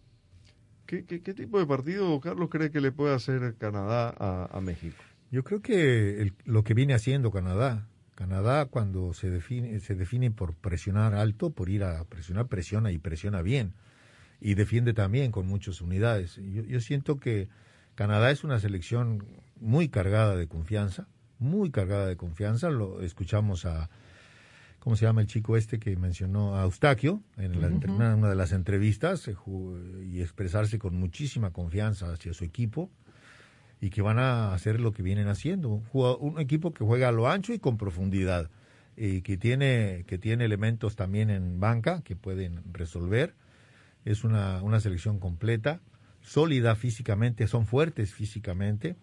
¿Qué, 0.87 1.05
qué, 1.07 1.23
qué 1.23 1.33
tipo 1.35 1.59
de 1.59 1.67
partido, 1.67 2.21
Carlos, 2.21 2.51
cree 2.51 2.71
que 2.71 2.81
le 2.81 2.93
puede 2.93 3.15
hacer 3.15 3.55
Canadá 3.59 4.15
a, 4.19 4.49
a 4.53 4.61
México? 4.61 5.03
Yo 5.31 5.43
creo 5.43 5.63
que 5.63 6.21
el- 6.21 6.35
lo 6.45 6.63
que 6.63 6.75
viene 6.75 6.95
haciendo 6.95 7.31
Canadá, 7.31 7.89
Canadá 8.15 8.67
cuando 8.67 9.15
se 9.15 9.31
define, 9.31 9.81
se 9.81 9.95
define 9.95 10.31
por 10.31 10.55
presionar 10.55 11.15
alto, 11.15 11.51
por 11.51 11.69
ir 11.71 11.85
a 11.85 12.05
presionar, 12.05 12.49
presiona 12.49 12.93
y 12.93 12.99
presiona 12.99 13.43
bien. 13.43 13.73
Y 14.45 14.57
defiende 14.57 14.93
también 14.93 15.33
con 15.33 15.47
muchas 15.47 15.81
unidades. 15.81 16.37
Yo, 16.37 16.65
yo 16.65 16.79
siento 16.81 17.19
que 17.19 17.49
Canadá 17.95 18.31
es 18.31 18.45
una 18.45 18.61
selección 18.61 19.25
muy 19.59 19.89
cargada 19.89 20.37
de 20.37 20.47
confianza, 20.49 21.09
muy 21.39 21.71
cargada 21.71 22.07
de 22.07 22.19
confianza. 22.19 22.69
Lo 22.69 23.01
escuchamos 23.01 23.65
a, 23.65 23.89
¿cómo 24.81 24.97
se 24.97 25.07
llama 25.07 25.23
el 25.23 25.29
chico 25.29 25.57
este 25.57 25.79
que 25.79 25.97
mencionó? 25.97 26.57
A 26.57 26.65
Eustaquio, 26.65 27.23
en 27.39 27.59
la, 27.59 27.69
una, 27.69 28.17
una 28.17 28.29
de 28.29 28.35
las 28.35 28.53
entrevistas, 28.53 29.31
y 30.05 30.21
expresarse 30.21 30.79
con 30.79 30.95
muchísima 30.95 31.51
confianza 31.51 32.13
hacia 32.13 32.35
su 32.35 32.45
equipo 32.45 32.91
y 33.81 33.89
que 33.89 34.03
van 34.03 34.19
a 34.19 34.53
hacer 34.53 34.79
lo 34.79 34.93
que 34.93 35.03
vienen 35.03 35.29
haciendo. 35.29 35.71
Un, 35.71 36.17
un 36.21 36.39
equipo 36.39 36.75
que 36.75 36.85
juega 36.85 37.09
a 37.09 37.13
lo 37.13 37.31
ancho 37.31 37.55
y 37.55 37.59
con 37.59 37.79
profundidad, 37.79 38.51
y 38.95 39.23
que 39.23 39.39
tiene, 39.39 40.05
que 40.07 40.19
tiene 40.19 40.45
elementos 40.45 40.97
también 40.97 41.31
en 41.31 41.61
banca 41.61 42.03
que 42.03 42.15
pueden 42.15 42.61
resolver. 42.75 43.35
Es 44.05 44.25
una, 44.25 44.63
una 44.63 44.81
selección 44.81 45.19
completa, 45.19 45.81
sólida 46.21 46.75
físicamente, 46.77 47.47
son 47.47 47.67
fuertes 47.67 48.13
físicamente 48.15 48.97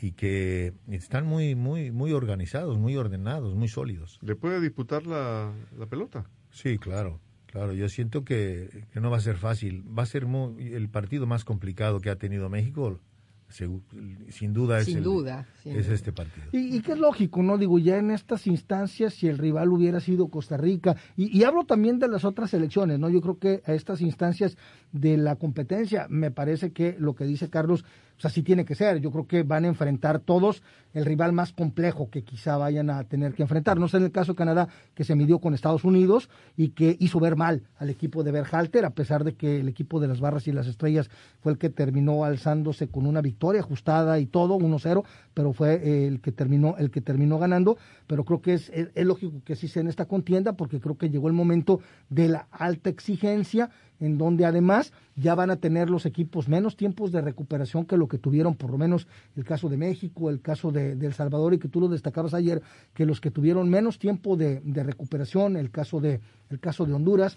y 0.00 0.12
que 0.12 0.74
están 0.88 1.26
muy, 1.26 1.54
muy, 1.54 1.90
muy 1.90 2.12
organizados, 2.12 2.78
muy 2.78 2.96
ordenados, 2.96 3.54
muy 3.54 3.68
sólidos. 3.68 4.18
¿Le 4.22 4.36
puede 4.36 4.60
disputar 4.60 5.06
la, 5.06 5.52
la 5.78 5.86
pelota? 5.86 6.26
Sí, 6.50 6.78
claro, 6.78 7.20
claro. 7.46 7.72
Yo 7.72 7.88
siento 7.88 8.24
que, 8.24 8.84
que 8.92 9.00
no 9.00 9.10
va 9.10 9.16
a 9.16 9.20
ser 9.20 9.36
fácil. 9.36 9.84
Va 9.96 10.02
a 10.02 10.06
ser 10.06 10.26
muy- 10.26 10.74
el 10.74 10.88
partido 10.88 11.26
más 11.26 11.44
complicado 11.44 12.00
que 12.00 12.10
ha 12.10 12.16
tenido 12.16 12.48
México, 12.48 13.00
sin 13.48 14.52
duda, 14.52 14.78
es, 14.80 14.86
Sin 14.86 14.98
el- 14.98 15.04
duda, 15.04 15.46
sin 15.62 15.76
es 15.76 15.86
duda. 15.86 15.94
este 15.94 16.12
partido. 16.12 16.46
Y, 16.52 16.76
y 16.76 16.80
que 16.80 16.92
es 16.92 16.98
lógico, 16.98 17.42
¿no? 17.42 17.58
Digo, 17.58 17.78
ya 17.78 17.96
en 17.98 18.10
estas 18.10 18.46
instancias, 18.46 19.14
si 19.14 19.28
el 19.28 19.38
rival 19.38 19.70
hubiera 19.72 20.00
sido 20.00 20.28
Costa 20.28 20.56
Rica, 20.56 20.96
y, 21.16 21.36
y 21.36 21.44
hablo 21.44 21.64
también 21.64 21.98
de 21.98 22.08
las 22.08 22.24
otras 22.24 22.52
elecciones, 22.54 22.98
¿no? 22.98 23.08
Yo 23.08 23.20
creo 23.20 23.38
que 23.38 23.62
a 23.64 23.72
estas 23.72 24.00
instancias 24.00 24.56
de 24.92 25.16
la 25.16 25.36
competencia, 25.36 26.06
me 26.08 26.30
parece 26.30 26.72
que 26.72 26.96
lo 26.98 27.14
que 27.14 27.24
dice 27.24 27.48
Carlos, 27.50 27.84
o 28.16 28.20
sea, 28.20 28.30
sí 28.30 28.42
tiene 28.42 28.64
que 28.64 28.74
ser. 28.74 29.00
Yo 29.00 29.10
creo 29.10 29.26
que 29.26 29.42
van 29.42 29.64
a 29.64 29.68
enfrentar 29.68 30.20
todos 30.20 30.62
el 30.94 31.04
rival 31.04 31.32
más 31.32 31.52
complejo 31.52 32.08
que 32.08 32.22
quizá 32.22 32.56
vayan 32.56 32.88
a 32.88 33.04
tener 33.04 33.34
que 33.34 33.42
enfrentar. 33.42 33.78
No 33.78 33.88
sé 33.88 33.98
en 33.98 34.04
el 34.04 34.12
caso 34.12 34.32
de 34.32 34.36
Canadá, 34.36 34.68
que 34.94 35.04
se 35.04 35.14
midió 35.14 35.38
con 35.38 35.52
Estados 35.52 35.84
Unidos 35.84 36.30
y 36.56 36.70
que 36.70 36.96
hizo 36.98 37.20
ver 37.20 37.36
mal 37.36 37.64
al 37.76 37.90
equipo 37.90 38.24
de 38.24 38.32
Berhalter, 38.32 38.86
a 38.86 38.90
pesar 38.90 39.22
de 39.22 39.34
que 39.34 39.60
el 39.60 39.68
equipo 39.68 40.00
de 40.00 40.08
las 40.08 40.20
barras 40.20 40.48
y 40.48 40.52
las 40.52 40.66
estrellas 40.66 41.10
fue 41.40 41.52
el 41.52 41.58
que 41.58 41.68
terminó 41.68 42.24
alzándose 42.24 42.88
con 42.88 43.06
una 43.06 43.20
victoria 43.20 43.60
ajustada 43.60 44.18
y 44.18 44.26
todo, 44.26 44.58
1-0, 44.58 45.04
pero 45.34 45.52
fue 45.52 45.74
eh, 45.74 46.06
el 46.06 46.20
que 46.20 46.32
terminó, 46.32 46.76
el 46.78 46.90
que 46.90 47.02
terminó 47.02 47.38
ganando. 47.38 47.76
Pero 48.06 48.24
creo 48.24 48.40
que 48.40 48.54
es, 48.54 48.70
es, 48.70 48.88
es 48.94 49.04
lógico 49.04 49.42
que 49.44 49.56
sí 49.56 49.68
sea 49.68 49.82
en 49.82 49.88
esta 49.88 50.06
contienda, 50.06 50.54
porque 50.54 50.80
creo 50.80 50.96
que 50.96 51.10
llegó 51.10 51.28
el 51.28 51.34
momento 51.34 51.80
de 52.08 52.28
la 52.28 52.48
alta 52.50 52.88
exigencia 52.88 53.70
en 54.00 54.18
donde 54.18 54.44
además 54.44 54.92
ya 55.14 55.34
van 55.34 55.50
a 55.50 55.56
tener 55.56 55.88
los 55.90 56.06
equipos 56.06 56.48
menos 56.48 56.76
tiempos 56.76 57.12
de 57.12 57.20
recuperación 57.20 57.84
que 57.86 57.96
lo 57.96 58.08
que 58.08 58.18
tuvieron, 58.18 58.54
por 58.54 58.70
lo 58.70 58.78
menos 58.78 59.06
el 59.36 59.44
caso 59.44 59.68
de 59.68 59.76
México, 59.76 60.30
el 60.30 60.40
caso 60.40 60.72
de, 60.72 60.96
de 60.96 61.06
El 61.06 61.14
Salvador, 61.14 61.54
y 61.54 61.58
que 61.58 61.68
tú 61.68 61.80
lo 61.80 61.88
destacabas 61.88 62.34
ayer, 62.34 62.62
que 62.94 63.06
los 63.06 63.20
que 63.20 63.30
tuvieron 63.30 63.70
menos 63.70 63.98
tiempo 63.98 64.36
de, 64.36 64.60
de 64.64 64.82
recuperación, 64.82 65.56
el 65.56 65.70
caso 65.70 66.00
de, 66.00 66.20
el 66.50 66.60
caso 66.60 66.84
de 66.84 66.92
Honduras, 66.92 67.36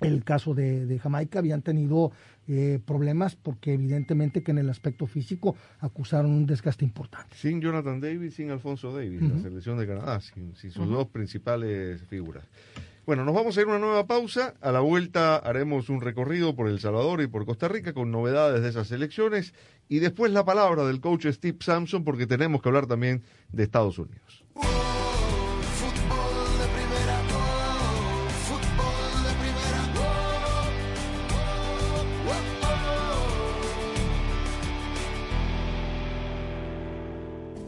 el 0.00 0.22
caso 0.22 0.54
de, 0.54 0.86
de 0.86 0.98
Jamaica, 0.98 1.38
habían 1.40 1.62
tenido 1.62 2.12
eh, 2.46 2.78
problemas 2.84 3.34
porque 3.36 3.72
evidentemente 3.72 4.42
que 4.42 4.52
en 4.52 4.58
el 4.58 4.70
aspecto 4.70 5.06
físico 5.06 5.56
acusaron 5.80 6.30
un 6.30 6.46
desgaste 6.46 6.84
importante. 6.84 7.34
Sin 7.36 7.60
Jonathan 7.60 8.00
Davis, 8.00 8.34
sin 8.34 8.50
Alfonso 8.50 8.92
Davis, 8.92 9.22
la 9.22 9.28
Ujú. 9.34 9.42
selección 9.42 9.78
de 9.78 9.86
Canadá, 9.86 10.20
sin, 10.20 10.54
sin 10.54 10.70
sus 10.70 10.88
dos 10.88 11.08
principales 11.08 12.02
figuras. 12.02 12.44
Bueno, 13.08 13.24
nos 13.24 13.34
vamos 13.34 13.56
a 13.56 13.62
ir 13.62 13.66
a 13.66 13.70
una 13.70 13.78
nueva 13.78 14.06
pausa. 14.06 14.52
A 14.60 14.70
la 14.70 14.80
vuelta 14.80 15.36
haremos 15.36 15.88
un 15.88 16.02
recorrido 16.02 16.54
por 16.54 16.68
El 16.68 16.78
Salvador 16.78 17.22
y 17.22 17.26
por 17.26 17.46
Costa 17.46 17.66
Rica 17.66 17.94
con 17.94 18.10
novedades 18.10 18.60
de 18.60 18.68
esas 18.68 18.88
selecciones 18.88 19.54
y 19.88 20.00
después 20.00 20.30
la 20.30 20.44
palabra 20.44 20.84
del 20.84 21.00
coach 21.00 21.24
Steve 21.26 21.56
Sampson 21.58 22.04
porque 22.04 22.26
tenemos 22.26 22.60
que 22.60 22.68
hablar 22.68 22.86
también 22.86 23.22
de 23.50 23.62
Estados 23.62 23.98
Unidos. 23.98 24.44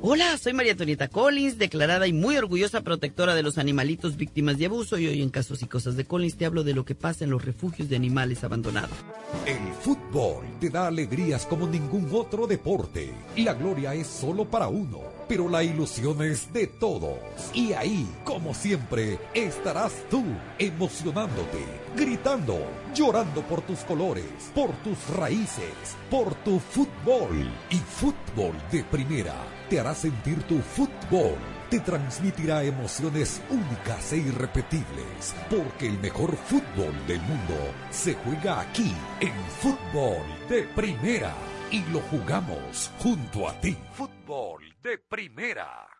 Hola, 0.02 0.38
soy 0.38 0.54
María 0.54 0.72
Antonieta 0.72 1.08
Collins, 1.08 1.58
declarada 1.58 2.06
y 2.06 2.14
muy 2.14 2.34
orgullosa 2.38 2.80
protectora 2.80 3.34
de 3.34 3.42
los 3.42 3.58
animalitos 3.58 4.16
víctimas 4.16 4.56
de 4.56 4.64
abuso 4.64 4.96
y 4.96 5.06
hoy 5.06 5.20
en 5.20 5.28
Casos 5.28 5.60
y 5.62 5.66
Cosas 5.66 5.94
de 5.94 6.06
Collins 6.06 6.38
te 6.38 6.46
hablo 6.46 6.64
de 6.64 6.72
lo 6.72 6.86
que 6.86 6.94
pasa 6.94 7.24
en 7.24 7.30
los 7.30 7.44
refugios 7.44 7.90
de 7.90 7.96
animales 7.96 8.42
abandonados. 8.42 8.96
El 9.44 9.58
fútbol 9.82 10.46
te 10.58 10.70
da 10.70 10.86
alegrías 10.86 11.44
como 11.44 11.66
ningún 11.66 12.08
otro 12.14 12.46
deporte. 12.46 13.12
La 13.36 13.52
gloria 13.52 13.92
es 13.92 14.06
solo 14.06 14.46
para 14.46 14.68
uno, 14.68 15.00
pero 15.28 15.50
la 15.50 15.62
ilusión 15.62 16.22
es 16.22 16.50
de 16.50 16.66
todos. 16.66 17.18
Y 17.52 17.74
ahí, 17.74 18.08
como 18.24 18.54
siempre, 18.54 19.18
estarás 19.34 19.92
tú, 20.08 20.24
emocionándote, 20.58 21.62
gritando, 21.94 22.58
llorando 22.94 23.42
por 23.42 23.60
tus 23.60 23.80
colores, 23.80 24.24
por 24.54 24.72
tus 24.82 24.96
raíces, 25.14 25.94
por 26.10 26.34
tu 26.36 26.58
fútbol. 26.58 27.50
Y 27.68 27.76
fútbol 27.76 28.54
de 28.72 28.82
primera 28.84 29.59
te 29.70 29.78
hará 29.78 29.94
sentir 29.94 30.42
tu 30.42 30.58
fútbol. 30.58 31.38
Te 31.70 31.78
transmitirá 31.78 32.64
emociones 32.64 33.40
únicas 33.48 34.12
e 34.12 34.16
irrepetibles, 34.16 35.34
porque 35.48 35.86
el 35.86 35.98
mejor 36.00 36.36
fútbol 36.36 36.92
del 37.06 37.20
mundo 37.22 37.54
se 37.90 38.14
juega 38.14 38.60
aquí, 38.60 38.92
en 39.20 39.32
fútbol 39.62 40.26
de 40.48 40.64
primera. 40.74 41.32
Y 41.70 41.84
lo 41.92 42.00
jugamos 42.00 42.90
junto 42.98 43.48
a 43.48 43.52
ti. 43.60 43.78
Fútbol 43.92 44.74
de 44.82 44.98
primera. 44.98 45.99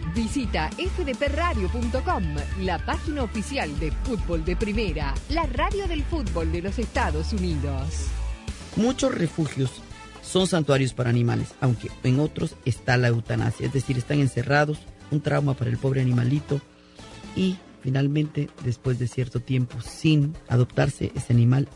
Visita 0.13 0.69
fdpradio.com, 0.69 2.23
la 2.59 2.83
página 2.85 3.23
oficial 3.23 3.79
de 3.79 3.91
fútbol 3.91 4.43
de 4.43 4.55
primera, 4.55 5.13
la 5.29 5.43
radio 5.45 5.87
del 5.87 6.03
fútbol 6.03 6.51
de 6.51 6.61
los 6.61 6.79
Estados 6.79 7.31
Unidos. 7.33 8.07
Muchos 8.75 9.13
refugios 9.13 9.81
son 10.21 10.47
santuarios 10.47 10.93
para 10.93 11.09
animales, 11.09 11.53
aunque 11.61 11.89
en 12.03 12.19
otros 12.19 12.55
está 12.65 12.97
la 12.97 13.07
eutanasia, 13.07 13.67
es 13.67 13.73
decir, 13.73 13.97
están 13.97 14.19
encerrados, 14.19 14.79
un 15.11 15.21
trauma 15.21 15.53
para 15.53 15.69
el 15.69 15.77
pobre 15.77 16.01
animalito 16.01 16.61
y 17.35 17.57
finalmente, 17.81 18.49
después 18.63 18.99
de 18.99 19.07
cierto 19.07 19.39
tiempo 19.39 19.81
sin 19.81 20.35
adoptarse, 20.47 21.11
ese 21.15 21.33
animal 21.33 21.67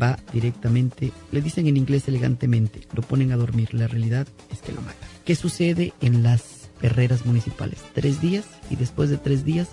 va 0.00 0.18
directamente, 0.32 1.12
le 1.32 1.40
dicen 1.40 1.66
en 1.66 1.76
inglés 1.76 2.08
elegantemente, 2.08 2.80
lo 2.92 3.02
ponen 3.02 3.32
a 3.32 3.36
dormir, 3.36 3.74
la 3.74 3.86
realidad 3.86 4.26
es 4.50 4.60
que 4.60 4.72
lo 4.72 4.80
matan. 4.80 5.08
¿Qué 5.24 5.34
sucede 5.34 5.92
en 6.00 6.22
las 6.22 6.42
perreras 6.84 7.24
municipales? 7.24 7.78
Tres 7.94 8.20
días 8.20 8.44
y 8.68 8.76
después 8.76 9.08
de 9.08 9.16
tres 9.16 9.42
días 9.42 9.68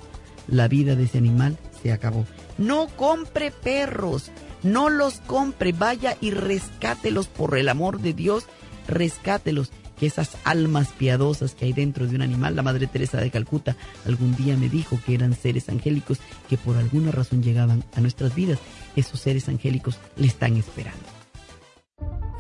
la 0.48 0.70
vida 0.70 0.96
de 0.96 1.04
ese 1.04 1.18
animal 1.18 1.58
se 1.84 1.92
acabó. 1.92 2.26
No 2.58 2.88
compre 2.88 3.52
perros, 3.52 4.32
no 4.64 4.90
los 4.90 5.16
compre, 5.16 5.74
vaya 5.74 6.16
y 6.22 6.32
rescátelos 6.32 7.28
por 7.28 7.58
el 7.58 7.68
amor 7.68 8.00
de 8.00 8.14
Dios, 8.14 8.46
rescátelos. 8.88 9.72
Que 10.00 10.08
esas 10.08 10.38
almas 10.46 10.88
piadosas 10.98 11.54
que 11.54 11.66
hay 11.66 11.74
dentro 11.74 12.08
de 12.08 12.16
un 12.16 12.24
animal, 12.24 12.56
la 12.56 12.64
Madre 12.64 12.88
Teresa 12.88 13.20
de 13.20 13.30
Calcuta 13.30 13.76
algún 14.08 14.36
día 14.36 14.58
me 14.58 14.68
dijo 14.68 15.00
que 15.06 15.14
eran 15.14 15.36
seres 15.36 15.70
angélicos 15.70 16.18
que 16.50 16.58
por 16.58 16.76
alguna 16.78 17.12
razón 17.12 17.44
llegaban 17.44 17.84
a 17.94 18.02
nuestras 18.02 18.34
vidas. 18.34 18.58
Esos 18.96 19.20
seres 19.20 19.48
angélicos 19.48 20.00
le 20.16 20.26
están 20.26 20.56
esperando. 20.58 21.21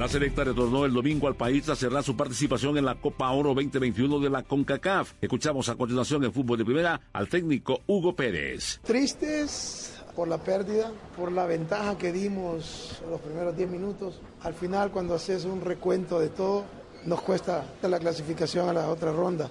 La 0.00 0.08
selecta 0.08 0.44
retornó 0.44 0.86
el 0.86 0.94
domingo 0.94 1.28
al 1.28 1.34
país 1.34 1.68
a 1.68 1.76
cerrar 1.76 2.02
su 2.02 2.16
participación 2.16 2.78
en 2.78 2.86
la 2.86 2.94
Copa 2.94 3.30
Oro 3.32 3.52
2021 3.52 4.18
de 4.20 4.30
la 4.30 4.42
CONCACAF. 4.42 5.12
Escuchamos 5.20 5.68
a 5.68 5.74
continuación 5.74 6.24
en 6.24 6.32
fútbol 6.32 6.56
de 6.56 6.64
primera 6.64 6.98
al 7.12 7.28
técnico 7.28 7.82
Hugo 7.86 8.16
Pérez. 8.16 8.80
Tristes 8.82 9.92
por 10.16 10.26
la 10.26 10.38
pérdida, 10.38 10.90
por 11.18 11.30
la 11.30 11.44
ventaja 11.44 11.98
que 11.98 12.12
dimos 12.12 13.02
los 13.10 13.20
primeros 13.20 13.54
10 13.54 13.68
minutos. 13.68 14.22
Al 14.40 14.54
final, 14.54 14.90
cuando 14.90 15.16
haces 15.16 15.44
un 15.44 15.60
recuento 15.60 16.18
de 16.18 16.30
todo, 16.30 16.64
nos 17.04 17.20
cuesta 17.20 17.66
la 17.82 17.98
clasificación 17.98 18.70
a 18.70 18.72
la 18.72 18.88
otra 18.88 19.12
ronda. 19.12 19.50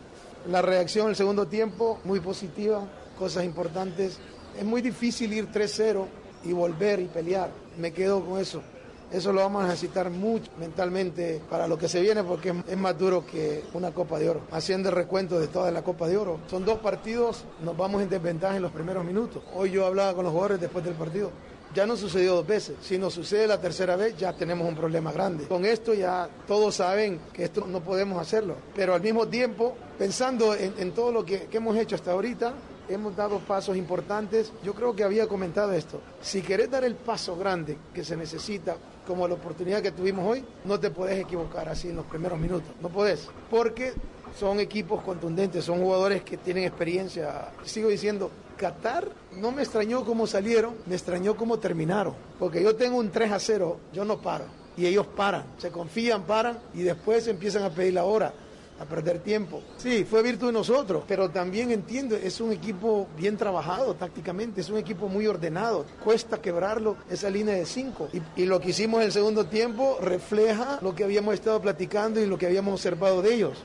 La 0.49 0.63
reacción 0.63 1.05
en 1.05 1.09
el 1.11 1.15
segundo 1.15 1.45
tiempo, 1.45 1.99
muy 2.05 2.21
positiva, 2.21 2.87
cosas 3.19 3.45
importantes. 3.45 4.17
Es 4.57 4.65
muy 4.65 4.81
difícil 4.81 5.31
ir 5.31 5.51
3-0 5.51 6.07
y 6.43 6.53
volver 6.53 7.01
y 7.01 7.05
pelear. 7.05 7.51
Me 7.77 7.93
quedo 7.93 8.25
con 8.25 8.39
eso. 8.39 8.63
Eso 9.11 9.33
lo 9.33 9.41
vamos 9.41 9.63
a 9.63 9.67
necesitar 9.67 10.09
mucho 10.11 10.51
mentalmente 10.59 11.41
para 11.49 11.67
lo 11.67 11.77
que 11.79 11.89
se 11.89 11.99
viene 11.99 12.23
porque 12.23 12.53
es 12.67 12.77
más 12.77 12.97
duro 12.97 13.25
que 13.25 13.63
una 13.73 13.91
Copa 13.91 14.19
de 14.19 14.29
Oro. 14.29 14.41
Haciendo 14.51 14.89
el 14.89 14.95
recuento 14.95 15.39
de 15.39 15.47
toda 15.47 15.71
la 15.71 15.81
Copa 15.81 16.07
de 16.07 16.15
Oro. 16.15 16.39
Son 16.47 16.63
dos 16.63 16.77
partidos, 16.79 17.43
nos 17.63 17.75
vamos 17.75 18.03
en 18.03 18.09
desventaja 18.09 18.55
en 18.55 18.61
los 18.61 18.71
primeros 18.71 19.03
minutos. 19.03 19.41
Hoy 19.55 19.71
yo 19.71 19.87
hablaba 19.87 20.13
con 20.13 20.25
los 20.25 20.31
jugadores 20.31 20.61
después 20.61 20.85
del 20.85 20.93
partido. 20.93 21.31
Ya 21.73 21.85
no 21.87 21.95
sucedió 21.95 22.35
dos 22.35 22.47
veces. 22.47 22.75
Si 22.81 22.97
nos 22.97 23.13
sucede 23.13 23.47
la 23.47 23.59
tercera 23.59 23.95
vez, 23.95 24.15
ya 24.17 24.33
tenemos 24.33 24.67
un 24.67 24.75
problema 24.75 25.11
grande. 25.11 25.45
Con 25.47 25.65
esto 25.65 25.93
ya 25.93 26.29
todos 26.47 26.75
saben 26.75 27.19
que 27.33 27.45
esto 27.45 27.65
no 27.67 27.81
podemos 27.81 28.21
hacerlo. 28.21 28.55
Pero 28.75 28.93
al 28.93 29.01
mismo 29.01 29.27
tiempo, 29.27 29.75
pensando 29.97 30.55
en, 30.55 30.73
en 30.77 30.91
todo 30.93 31.11
lo 31.11 31.25
que, 31.25 31.45
que 31.45 31.57
hemos 31.57 31.75
hecho 31.77 31.95
hasta 31.95 32.11
ahorita, 32.11 32.53
hemos 32.89 33.15
dado 33.15 33.39
pasos 33.39 33.77
importantes. 33.77 34.51
Yo 34.63 34.73
creo 34.73 34.95
que 34.95 35.03
había 35.03 35.27
comentado 35.27 35.71
esto. 35.73 36.01
Si 36.21 36.41
querés 36.41 36.69
dar 36.69 36.83
el 36.83 36.95
paso 36.95 37.37
grande 37.37 37.77
que 37.93 38.03
se 38.03 38.17
necesita, 38.17 38.75
como 39.07 39.27
la 39.27 39.35
oportunidad 39.35 39.81
que 39.81 39.91
tuvimos 39.91 40.25
hoy, 40.27 40.43
no 40.65 40.79
te 40.79 40.91
podés 40.91 41.19
equivocar 41.19 41.69
así 41.69 41.89
en 41.89 41.95
los 41.95 42.05
primeros 42.05 42.39
minutos. 42.39 42.69
No 42.81 42.89
podés. 42.89 43.29
Porque 43.49 43.93
son 44.37 44.59
equipos 44.59 45.01
contundentes, 45.01 45.65
son 45.65 45.79
jugadores 45.79 46.23
que 46.23 46.37
tienen 46.37 46.65
experiencia. 46.65 47.49
Sigo 47.63 47.89
diciendo, 47.89 48.29
Qatar 48.57 49.07
no 49.37 49.51
me 49.51 49.61
extrañó 49.61 50.03
cómo 50.03 50.27
salieron, 50.27 50.75
me 50.85 50.95
extrañó 50.95 51.35
cómo 51.35 51.59
terminaron. 51.59 52.13
Porque 52.37 52.61
yo 52.61 52.75
tengo 52.75 52.97
un 52.97 53.09
3 53.09 53.31
a 53.31 53.39
0, 53.39 53.79
yo 53.93 54.05
no 54.05 54.21
paro. 54.21 54.45
Y 54.77 54.85
ellos 54.85 55.07
paran, 55.07 55.43
se 55.57 55.71
confían, 55.71 56.23
paran 56.23 56.59
y 56.73 56.83
después 56.83 57.27
empiezan 57.27 57.63
a 57.63 57.69
pedir 57.69 57.93
la 57.93 58.05
hora 58.05 58.33
a 58.79 58.85
perder 58.85 59.19
tiempo. 59.19 59.61
Sí, 59.77 60.05
fue 60.05 60.23
virtud 60.23 60.47
de 60.47 60.53
nosotros, 60.53 61.03
pero 61.07 61.29
también 61.29 61.71
entiendo, 61.71 62.15
es 62.15 62.39
un 62.39 62.51
equipo 62.51 63.07
bien 63.17 63.37
trabajado 63.37 63.95
tácticamente, 63.95 64.61
es 64.61 64.69
un 64.69 64.77
equipo 64.77 65.07
muy 65.07 65.27
ordenado, 65.27 65.85
cuesta 66.03 66.41
quebrarlo 66.41 66.97
esa 67.09 67.29
línea 67.29 67.55
de 67.55 67.65
cinco. 67.65 68.07
Y, 68.35 68.45
lo 68.45 68.59
que 68.59 68.69
hicimos 68.69 69.01
en 69.01 69.07
el 69.07 69.11
segundo 69.11 69.45
tiempo 69.45 69.97
refleja 70.01 70.79
lo 70.81 70.95
que 70.95 71.03
habíamos 71.03 71.35
estado 71.35 71.61
platicando 71.61 72.19
y 72.19 72.25
lo 72.25 72.37
que 72.37 72.47
habíamos 72.47 72.73
observado 72.73 73.21
de 73.21 73.35
ellos. 73.35 73.63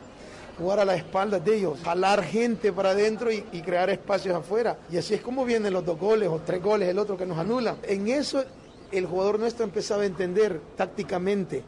Jugar 0.58 0.80
a 0.80 0.84
la 0.84 0.94
espalda 0.94 1.40
de 1.40 1.56
ellos, 1.56 1.78
jalar 1.82 2.22
gente 2.22 2.72
para 2.72 2.90
adentro 2.90 3.32
y, 3.32 3.40
crear 3.62 3.90
espacios 3.90 4.36
afuera. 4.36 4.78
Y 4.90 4.98
así 4.98 5.14
es 5.14 5.20
como 5.20 5.44
vienen 5.44 5.72
los 5.72 5.84
dos 5.84 5.98
goles 5.98 6.28
o 6.28 6.40
tres 6.44 6.62
goles, 6.62 6.88
el 6.88 6.98
otro 6.98 7.16
que 7.16 7.26
nos 7.26 7.38
anulan. 7.38 7.78
En 7.82 8.08
eso 8.08 8.44
el 8.92 9.06
jugador 9.06 9.40
nuestro 9.40 9.64
empezaba 9.64 10.02
a 10.02 10.06
entender 10.06 10.60
tácticamente 10.76 11.64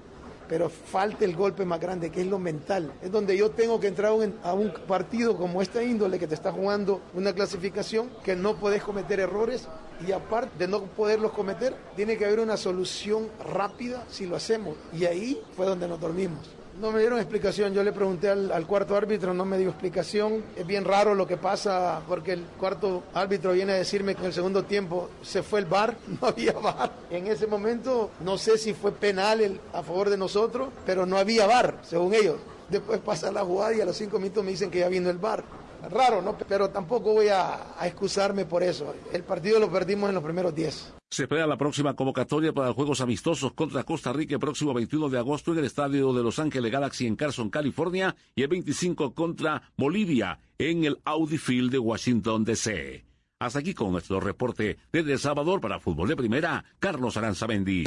pero 0.49 0.69
falta 0.69 1.25
el 1.25 1.37
golpe 1.37 1.65
más 1.65 1.81
grande, 1.81 2.11
que 2.11 2.21
es 2.21 2.27
lo 2.27 2.39
mental. 2.39 2.93
Es 3.03 3.11
donde 3.11 3.37
yo 3.37 3.51
tengo 3.51 3.81
que 3.81 3.89
entrar 3.89 4.13
a 4.43 4.55
un 4.55 4.73
partido 4.87 5.37
como 5.37 5.63
esta 5.63 5.83
índole 5.83 6.19
que 6.19 6.27
te 6.27 6.35
está 6.35 6.53
jugando 6.53 7.01
una 7.15 7.33
clasificación 7.33 8.11
que 8.25 8.37
no 8.37 8.57
puedes 8.57 8.83
cometer 8.83 9.21
errores 9.21 9.69
y 10.07 10.13
aparte 10.13 10.59
de 10.59 10.69
no 10.69 10.83
poderlos 10.83 11.33
cometer, 11.33 11.75
tiene 11.95 12.17
que 12.17 12.27
haber 12.27 12.41
una 12.41 12.57
solución 12.57 13.29
rápida 13.53 14.05
si 14.09 14.27
lo 14.27 14.37
hacemos. 14.37 14.77
Y 14.93 15.05
ahí 15.07 15.41
fue 15.57 15.67
donde 15.67 15.89
nos 15.89 16.01
dormimos. 16.01 16.56
No 16.81 16.93
me 16.93 17.01
dieron 17.01 17.19
explicación, 17.19 17.73
yo 17.73 17.83
le 17.83 17.93
pregunté 17.93 18.29
al, 18.29 18.67
cuarto 18.67 18.95
árbitro, 18.95 19.33
no 19.33 19.47
me 19.47 19.57
dio 19.57 19.71
explicación. 19.71 20.45
Es 20.57 20.67
bien 20.67 20.85
raro 20.85 21.15
lo 21.15 21.27
que 21.27 21.39
pasa 21.39 22.03
porque 22.07 22.33
el 22.33 22.43
cuarto 22.59 23.03
árbitro 23.15 23.53
viene 23.53 23.73
a 23.73 23.77
decirme 23.77 24.15
que 24.15 24.21
en 24.21 24.27
el 24.27 24.33
segundo 24.35 24.63
tiempo 24.65 25.09
se 25.23 25.43
fue 25.43 25.61
el 25.61 25.65
bar, 25.65 25.97
no 26.21 26.29
había 26.29 26.53
bar. 26.53 26.93
En 27.11 27.29
ese 27.29 27.47
momento 27.47 28.11
no 28.21 28.37
sé 28.37 28.59
si 28.59 28.75
fue 28.75 28.93
penal 28.93 29.59
a 29.73 29.83
favor 29.83 30.11
de 30.11 30.19
nosotros, 30.19 30.69
pero 30.85 31.07
no 31.07 31.17
había 31.17 31.47
bar, 31.47 31.79
según 31.83 32.13
ellos. 32.13 32.37
Después 32.69 33.01
pasa 33.01 33.33
la 33.33 33.43
jugada 33.43 33.75
y 33.75 33.81
a 33.81 33.87
los 33.87 33.97
cinco 33.97 34.19
minutos 34.19 34.45
me 34.45 34.51
dicen 34.51 34.71
que 34.71 34.81
ya 34.81 34.89
vino 34.89 35.09
el 35.09 35.19
bar. 35.19 35.45
Raro, 35.91 36.23
¿no? 36.23 36.37
Pero 36.49 36.71
tampoco 36.71 37.13
voy 37.13 37.29
a, 37.29 37.75
excusarme 37.83 38.45
por 38.45 38.63
eso. 38.63 38.95
El 39.13 39.23
partido 39.23 39.59
lo 39.59 39.71
perdimos 39.71 40.09
en 40.09 40.15
los 40.15 40.25
primeros 40.25 40.55
10. 40.55 40.95
Se 41.11 41.23
espera 41.23 41.47
la 41.47 41.57
próxima 41.57 41.95
convocatoria 41.95 42.53
para 42.53 42.73
Juegos 42.73 43.01
Amistosos 43.01 43.53
contra 43.53 43.85
Costa 43.85 44.13
Rica 44.13 44.35
el 44.35 44.41
próximo 44.41 44.75
21 44.75 45.09
de 45.09 45.19
agosto 45.19 45.53
en 45.53 45.59
el 45.59 45.65
estadio 45.65 46.13
de 46.13 46.23
Los 46.23 46.39
Ángeles 46.39 46.73
Galaxy 46.73 47.07
en 47.07 47.17
Carson, 47.17 47.51
California, 47.51 48.17
y 48.35 48.43
el 48.43 48.49
25 48.49 49.15
contra 49.15 49.63
Bolivia 49.77 50.41
en 50.59 50.85
el 50.85 50.99
Audi 51.05 51.39
Field 51.39 51.71
de 51.71 51.79
Washington, 51.79 52.45
D.C. 52.45 53.05
Hasta 53.39 53.59
aquí 53.59 53.75
con 53.75 53.93
nuestro 53.93 54.19
reporte 54.19 54.79
desde 54.91 55.13
El 55.13 55.19
Salvador 55.19 55.61
para 55.61 55.79
Fútbol 55.79 56.09
de 56.09 56.17
Primera, 56.17 56.65
Carlos 56.79 57.17
Aranzamendi. 57.17 57.85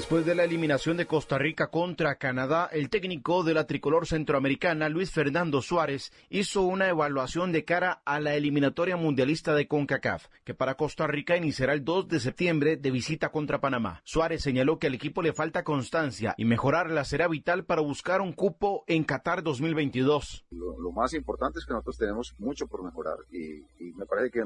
Después 0.00 0.24
de 0.24 0.34
la 0.34 0.44
eliminación 0.44 0.96
de 0.96 1.06
Costa 1.06 1.36
Rica 1.36 1.66
contra 1.66 2.14
Canadá, 2.14 2.70
el 2.72 2.88
técnico 2.88 3.44
de 3.44 3.52
la 3.52 3.66
tricolor 3.66 4.06
centroamericana, 4.06 4.88
Luis 4.88 5.10
Fernando 5.10 5.60
Suárez, 5.60 6.10
hizo 6.30 6.62
una 6.62 6.88
evaluación 6.88 7.52
de 7.52 7.66
cara 7.66 8.00
a 8.06 8.18
la 8.18 8.34
eliminatoria 8.34 8.96
mundialista 8.96 9.54
de 9.54 9.68
CONCACAF, 9.68 10.28
que 10.42 10.54
para 10.54 10.76
Costa 10.76 11.06
Rica 11.06 11.36
iniciará 11.36 11.74
el 11.74 11.84
2 11.84 12.08
de 12.08 12.18
septiembre 12.18 12.78
de 12.78 12.90
visita 12.90 13.28
contra 13.28 13.60
Panamá. 13.60 14.00
Suárez 14.02 14.42
señaló 14.42 14.78
que 14.78 14.86
al 14.86 14.94
equipo 14.94 15.20
le 15.20 15.34
falta 15.34 15.64
constancia 15.64 16.34
y 16.38 16.46
mejorarla 16.46 17.04
será 17.04 17.28
vital 17.28 17.66
para 17.66 17.82
buscar 17.82 18.22
un 18.22 18.32
cupo 18.32 18.84
en 18.86 19.04
Qatar 19.04 19.42
2022. 19.42 20.46
Lo, 20.50 20.92
más 20.92 21.12
importante 21.12 21.58
es 21.58 21.66
que 21.66 21.74
nosotros 21.74 21.98
tenemos 21.98 22.34
mucho 22.38 22.66
por 22.66 22.82
mejorar 22.82 23.18
y, 23.30 23.66
me 23.94 24.06
parece 24.06 24.30
que 24.30 24.44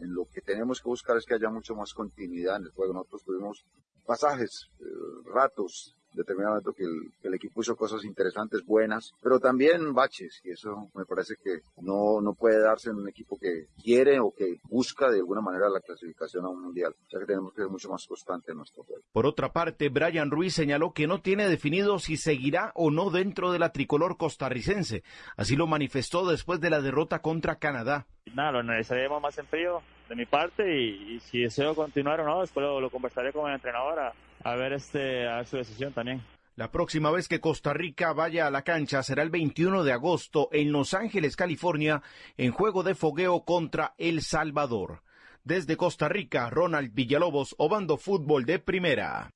lo 0.00 0.26
que 0.26 0.40
tenemos 0.40 0.80
que 0.80 0.88
buscar 0.88 1.16
es 1.16 1.24
que 1.24 1.34
haya 1.34 1.48
mucho 1.48 1.76
más 1.76 1.94
continuidad 1.94 2.56
en 2.56 2.64
el 2.64 2.70
juego. 2.70 2.92
Nosotros 2.92 3.22
tuvimos 3.22 3.64
pasajes, 4.06 4.70
eh, 4.80 4.84
ratos, 5.24 5.96
determinado 6.16 6.72
que 6.72 6.82
el, 6.82 7.12
que 7.20 7.28
el, 7.28 7.34
equipo 7.34 7.60
hizo 7.60 7.76
cosas 7.76 8.04
interesantes, 8.04 8.64
buenas, 8.64 9.14
pero 9.22 9.38
también 9.38 9.92
baches, 9.92 10.40
y 10.44 10.50
eso 10.50 10.90
me 10.94 11.04
parece 11.04 11.34
que 11.36 11.60
no, 11.82 12.20
no 12.20 12.34
puede 12.34 12.60
darse 12.60 12.90
en 12.90 12.96
un 12.96 13.08
equipo 13.08 13.38
que 13.38 13.66
quiere 13.82 14.18
o 14.18 14.32
que 14.32 14.58
busca 14.64 15.10
de 15.10 15.18
alguna 15.18 15.42
manera 15.42 15.68
la 15.68 15.80
clasificación 15.80 16.44
a 16.44 16.48
un 16.48 16.62
mundial. 16.62 16.94
O 17.06 17.10
sea 17.10 17.20
que 17.20 17.26
tenemos 17.26 17.52
que 17.52 17.62
ser 17.62 17.70
mucho 17.70 17.90
más 17.90 18.06
constante 18.06 18.52
en 18.52 18.58
nuestro 18.58 18.82
juego. 18.84 19.02
Por 19.12 19.26
otra 19.26 19.52
parte, 19.52 19.88
Brian 19.90 20.30
Ruiz 20.30 20.54
señaló 20.54 20.92
que 20.92 21.06
no 21.06 21.20
tiene 21.20 21.48
definido 21.48 21.98
si 21.98 22.16
seguirá 22.16 22.72
o 22.74 22.90
no 22.90 23.10
dentro 23.10 23.52
de 23.52 23.58
la 23.58 23.72
tricolor 23.72 24.16
costarricense. 24.16 25.02
Así 25.36 25.54
lo 25.56 25.66
manifestó 25.66 26.26
después 26.26 26.60
de 26.60 26.70
la 26.70 26.80
derrota 26.80 27.20
contra 27.20 27.56
Canadá. 27.56 28.06
Nada, 28.34 28.52
lo 28.52 28.58
analizaremos 28.60 29.20
más 29.22 29.38
en 29.38 29.46
frío 29.46 29.82
de 30.08 30.16
mi 30.16 30.26
parte 30.26 30.78
y, 30.78 31.20
si 31.20 31.40
deseo 31.40 31.74
continuar 31.74 32.20
o 32.20 32.24
no, 32.24 32.40
después 32.40 32.64
lo, 32.64 32.90
conversaré 32.90 33.32
con 33.32 33.48
el 33.48 33.56
entrenador 33.56 33.98
a, 33.98 34.12
ver 34.54 34.74
este 34.74 35.28
a 35.28 35.44
su 35.44 35.56
decisión 35.56 35.92
también. 35.92 36.22
La 36.56 36.70
próxima 36.70 37.10
vez 37.10 37.28
que 37.28 37.40
Costa 37.40 37.74
Rica 37.74 38.14
vaya 38.14 38.46
a 38.46 38.50
la 38.50 38.62
cancha 38.62 39.02
será 39.02 39.22
el 39.22 39.28
21 39.28 39.84
de 39.84 39.92
agosto 39.92 40.48
en 40.52 40.72
Los 40.72 40.94
Ángeles, 40.94 41.36
California, 41.36 42.02
en 42.38 42.50
juego 42.50 42.82
de 42.82 42.94
fogueo 42.94 43.44
contra 43.44 43.94
El 43.98 44.22
Salvador. 44.22 45.02
Desde 45.44 45.76
Costa 45.76 46.08
Rica, 46.08 46.48
Ronald 46.48 46.94
Villalobos, 46.94 47.54
Obando 47.58 47.98
Fútbol 47.98 48.46
de 48.46 48.58
Primera. 48.58 49.30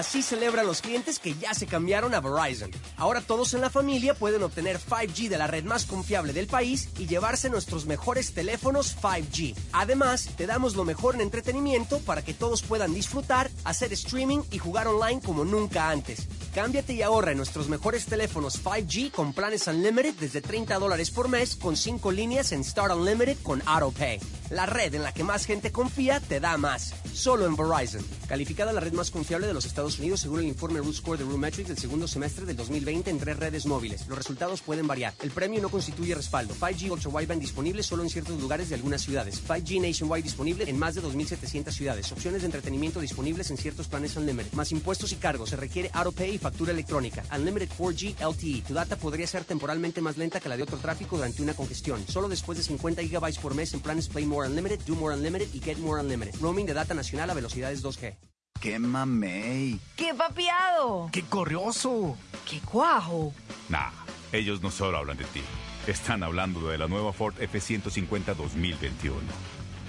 Así 0.00 0.22
celebran 0.22 0.66
los 0.66 0.80
clientes 0.80 1.18
que 1.18 1.34
ya 1.34 1.52
se 1.52 1.66
cambiaron 1.66 2.14
a 2.14 2.20
Verizon. 2.20 2.70
Ahora 2.96 3.20
todos 3.20 3.52
en 3.52 3.60
la 3.60 3.68
familia 3.68 4.14
pueden 4.14 4.42
obtener 4.42 4.80
5G 4.80 5.28
de 5.28 5.36
la 5.36 5.46
red 5.46 5.64
más 5.64 5.84
confiable 5.84 6.32
del 6.32 6.46
país 6.46 6.88
y 6.98 7.06
llevarse 7.06 7.50
nuestros 7.50 7.84
mejores 7.84 8.32
teléfonos 8.32 8.96
5G. 8.96 9.54
Además, 9.72 10.30
te 10.38 10.46
damos 10.46 10.74
lo 10.74 10.86
mejor 10.86 11.16
en 11.16 11.20
entretenimiento 11.20 11.98
para 11.98 12.22
que 12.22 12.32
todos 12.32 12.62
puedan 12.62 12.94
disfrutar, 12.94 13.50
hacer 13.64 13.92
streaming 13.92 14.38
y 14.50 14.56
jugar 14.56 14.88
online 14.88 15.20
como 15.20 15.44
nunca 15.44 15.90
antes. 15.90 16.28
Cámbiate 16.54 16.94
y 16.94 17.02
ahorra 17.02 17.32
en 17.32 17.36
nuestros 17.36 17.68
mejores 17.68 18.06
teléfonos 18.06 18.64
5G 18.64 19.10
con 19.10 19.34
planes 19.34 19.66
Unlimited 19.66 20.14
desde 20.14 20.40
30 20.40 20.78
dólares 20.78 21.10
por 21.10 21.28
mes 21.28 21.56
con 21.56 21.76
5 21.76 22.10
líneas 22.10 22.52
en 22.52 22.64
Start 22.64 22.94
Unlimited 22.94 23.36
con 23.42 23.62
AutoPay. 23.66 24.18
La 24.48 24.64
red 24.66 24.94
en 24.94 25.02
la 25.02 25.12
que 25.12 25.24
más 25.24 25.44
gente 25.44 25.70
confía 25.70 26.20
te 26.20 26.40
da 26.40 26.56
más. 26.56 26.94
Solo 27.12 27.46
en 27.46 27.54
Verizon. 27.54 28.04
Calificada 28.26 28.72
la 28.72 28.80
red 28.80 28.92
más 28.94 29.10
confiable 29.10 29.46
de 29.46 29.54
los 29.54 29.64
Estados 29.64 29.89
Unidos 29.98 30.20
según 30.20 30.40
el 30.40 30.46
informe 30.46 30.78
Root 30.78 30.94
Score 30.94 31.18
de 31.18 31.24
Metrics 31.24 31.68
del 31.68 31.78
segundo 31.78 32.06
semestre 32.06 32.44
del 32.46 32.56
2020 32.56 33.10
en 33.10 33.18
tres 33.18 33.36
redes 33.36 33.66
móviles. 33.66 34.06
Los 34.06 34.18
resultados 34.18 34.60
pueden 34.60 34.86
variar. 34.86 35.14
El 35.22 35.30
premio 35.30 35.60
no 35.60 35.68
constituye 35.68 36.14
respaldo. 36.14 36.54
5G 36.54 36.90
Ultra 36.90 37.10
Wideband 37.10 37.40
disponible 37.40 37.82
solo 37.82 38.02
en 38.02 38.10
ciertos 38.10 38.40
lugares 38.40 38.68
de 38.68 38.74
algunas 38.76 39.02
ciudades. 39.02 39.42
5G 39.46 39.80
Nationwide 39.80 40.22
disponible 40.22 40.64
en 40.68 40.78
más 40.78 40.94
de 40.94 41.02
2.700 41.02 41.72
ciudades. 41.72 42.12
Opciones 42.12 42.42
de 42.42 42.46
entretenimiento 42.46 43.00
disponibles 43.00 43.50
en 43.50 43.56
ciertos 43.56 43.88
planes 43.88 44.16
Unlimited. 44.16 44.52
Más 44.52 44.70
impuestos 44.72 45.12
y 45.12 45.16
cargos. 45.16 45.50
Se 45.50 45.56
requiere 45.56 45.90
AutoPay 45.92 46.34
y 46.34 46.38
factura 46.38 46.72
electrónica. 46.72 47.24
Unlimited 47.34 47.70
4G 47.78 48.16
LTE. 48.20 48.62
Tu 48.68 48.74
data 48.74 48.96
podría 48.96 49.26
ser 49.26 49.44
temporalmente 49.44 50.00
más 50.00 50.16
lenta 50.16 50.40
que 50.40 50.48
la 50.48 50.56
de 50.56 50.62
otro 50.62 50.78
tráfico 50.78 51.16
durante 51.16 51.42
una 51.42 51.54
congestión. 51.54 52.04
Solo 52.06 52.28
después 52.28 52.58
de 52.58 52.64
50 52.64 53.02
GB 53.02 53.40
por 53.40 53.54
mes 53.54 53.72
en 53.74 53.80
planes 53.80 54.08
Play 54.08 54.26
More 54.26 54.48
Unlimited, 54.48 54.80
Do 54.86 54.94
More 54.94 55.14
Unlimited 55.14 55.48
y 55.52 55.60
Get 55.60 55.78
More 55.78 56.02
Unlimited. 56.02 56.40
Roaming 56.40 56.66
de 56.66 56.74
data 56.74 56.94
nacional 56.94 57.30
a 57.30 57.34
velocidades 57.34 57.82
2G. 57.82 58.29
¡Qué 58.60 58.78
mamey! 58.78 59.80
¡Qué 59.96 60.12
papiado! 60.14 61.08
¡Qué 61.12 61.22
corrioso! 61.22 62.18
¡Qué 62.48 62.60
cuajo! 62.60 63.32
Nah, 63.70 63.88
ellos 64.32 64.60
no 64.60 64.70
solo 64.70 64.98
hablan 64.98 65.16
de 65.16 65.24
ti. 65.24 65.40
Están 65.86 66.22
hablando 66.22 66.68
de 66.68 66.76
la 66.76 66.86
nueva 66.86 67.14
Ford 67.14 67.34
F-150 67.40 68.34
2021, 68.34 69.16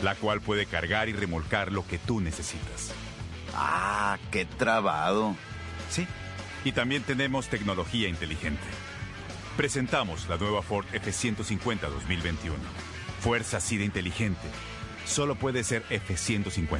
la 0.03 0.15
cual 0.15 0.39
puede 0.39 0.67
cargar 0.67 1.09
y 1.09 1.13
remolcar 1.13 1.69
lo 1.69 1.85
que 1.85 1.97
tú 1.97 2.21
necesitas. 2.21 2.93
¡Ah, 3.53 4.17
qué 4.31 4.45
trabado! 4.45 5.35
Sí, 5.89 6.07
y 6.63 6.71
también 6.71 7.03
tenemos 7.03 7.49
tecnología 7.49 8.07
inteligente. 8.07 8.63
Presentamos 9.57 10.29
la 10.29 10.37
nueva 10.37 10.61
Ford 10.61 10.85
F-150 10.93 11.81
2021. 11.89 12.57
Fuerza 13.19 13.57
así 13.57 13.75
de 13.75 13.83
inteligente. 13.83 14.47
Solo 15.05 15.35
puede 15.35 15.65
ser 15.65 15.83
F-150. 15.89 16.79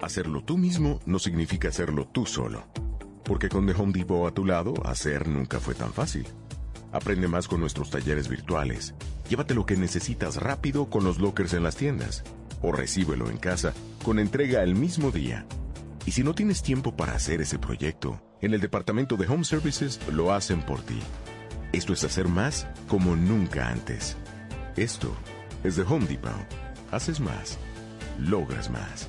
Hacerlo 0.00 0.42
tú 0.44 0.58
mismo 0.58 1.00
no 1.06 1.18
significa 1.18 1.68
hacerlo 1.68 2.06
tú 2.06 2.26
solo. 2.26 2.64
Porque 3.24 3.48
con 3.48 3.66
The 3.66 3.72
Home 3.72 3.92
Depot 3.92 4.30
a 4.30 4.34
tu 4.34 4.44
lado, 4.44 4.74
hacer 4.84 5.26
nunca 5.26 5.58
fue 5.58 5.74
tan 5.74 5.92
fácil. 5.92 6.26
Aprende 6.92 7.28
más 7.28 7.48
con 7.48 7.60
nuestros 7.60 7.90
talleres 7.90 8.28
virtuales. 8.28 8.94
Llévate 9.28 9.54
lo 9.54 9.66
que 9.66 9.76
necesitas 9.76 10.36
rápido 10.36 10.90
con 10.90 11.02
los 11.02 11.18
lockers 11.18 11.54
en 11.54 11.62
las 11.62 11.76
tiendas. 11.76 12.24
O 12.62 12.72
recíbelo 12.72 13.30
en 13.30 13.38
casa 13.38 13.72
con 14.04 14.18
entrega 14.18 14.62
el 14.62 14.74
mismo 14.74 15.10
día. 15.10 15.46
Y 16.04 16.12
si 16.12 16.22
no 16.22 16.34
tienes 16.34 16.62
tiempo 16.62 16.94
para 16.94 17.14
hacer 17.14 17.40
ese 17.40 17.58
proyecto, 17.58 18.20
en 18.40 18.54
el 18.54 18.60
departamento 18.60 19.16
de 19.16 19.26
Home 19.26 19.44
Services 19.44 19.98
lo 20.12 20.32
hacen 20.32 20.62
por 20.62 20.82
ti. 20.82 21.00
Esto 21.72 21.92
es 21.94 22.04
hacer 22.04 22.28
más 22.28 22.68
como 22.86 23.16
nunca 23.16 23.68
antes. 23.68 24.16
Esto 24.76 25.12
es 25.64 25.76
The 25.76 25.82
Home 25.82 26.06
Depot. 26.06 26.32
Haces 26.92 27.18
más. 27.18 27.58
Logras 28.18 28.70
más. 28.70 29.08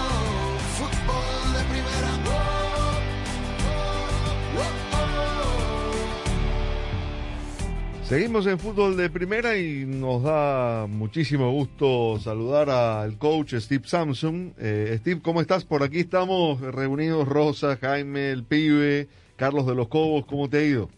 Seguimos 8.11 8.45
en 8.45 8.59
fútbol 8.59 8.97
de 8.97 9.09
primera 9.09 9.57
y 9.57 9.85
nos 9.85 10.23
da 10.23 10.85
muchísimo 10.85 11.49
gusto 11.49 12.19
saludar 12.19 12.69
al 12.69 13.17
coach 13.17 13.53
Steve 13.55 13.87
Samson. 13.87 14.53
Eh, 14.57 14.97
Steve, 14.99 15.21
¿cómo 15.21 15.39
estás? 15.39 15.63
Por 15.63 15.81
aquí 15.81 15.99
estamos 15.99 16.59
reunidos 16.59 17.25
Rosa, 17.25 17.77
Jaime, 17.77 18.31
el 18.31 18.43
pibe, 18.43 19.07
Carlos 19.37 19.65
de 19.65 19.75
los 19.75 19.87
Cobos, 19.87 20.25
¿cómo 20.25 20.49
te 20.49 20.57
ha 20.57 20.61
ido? 20.61 20.89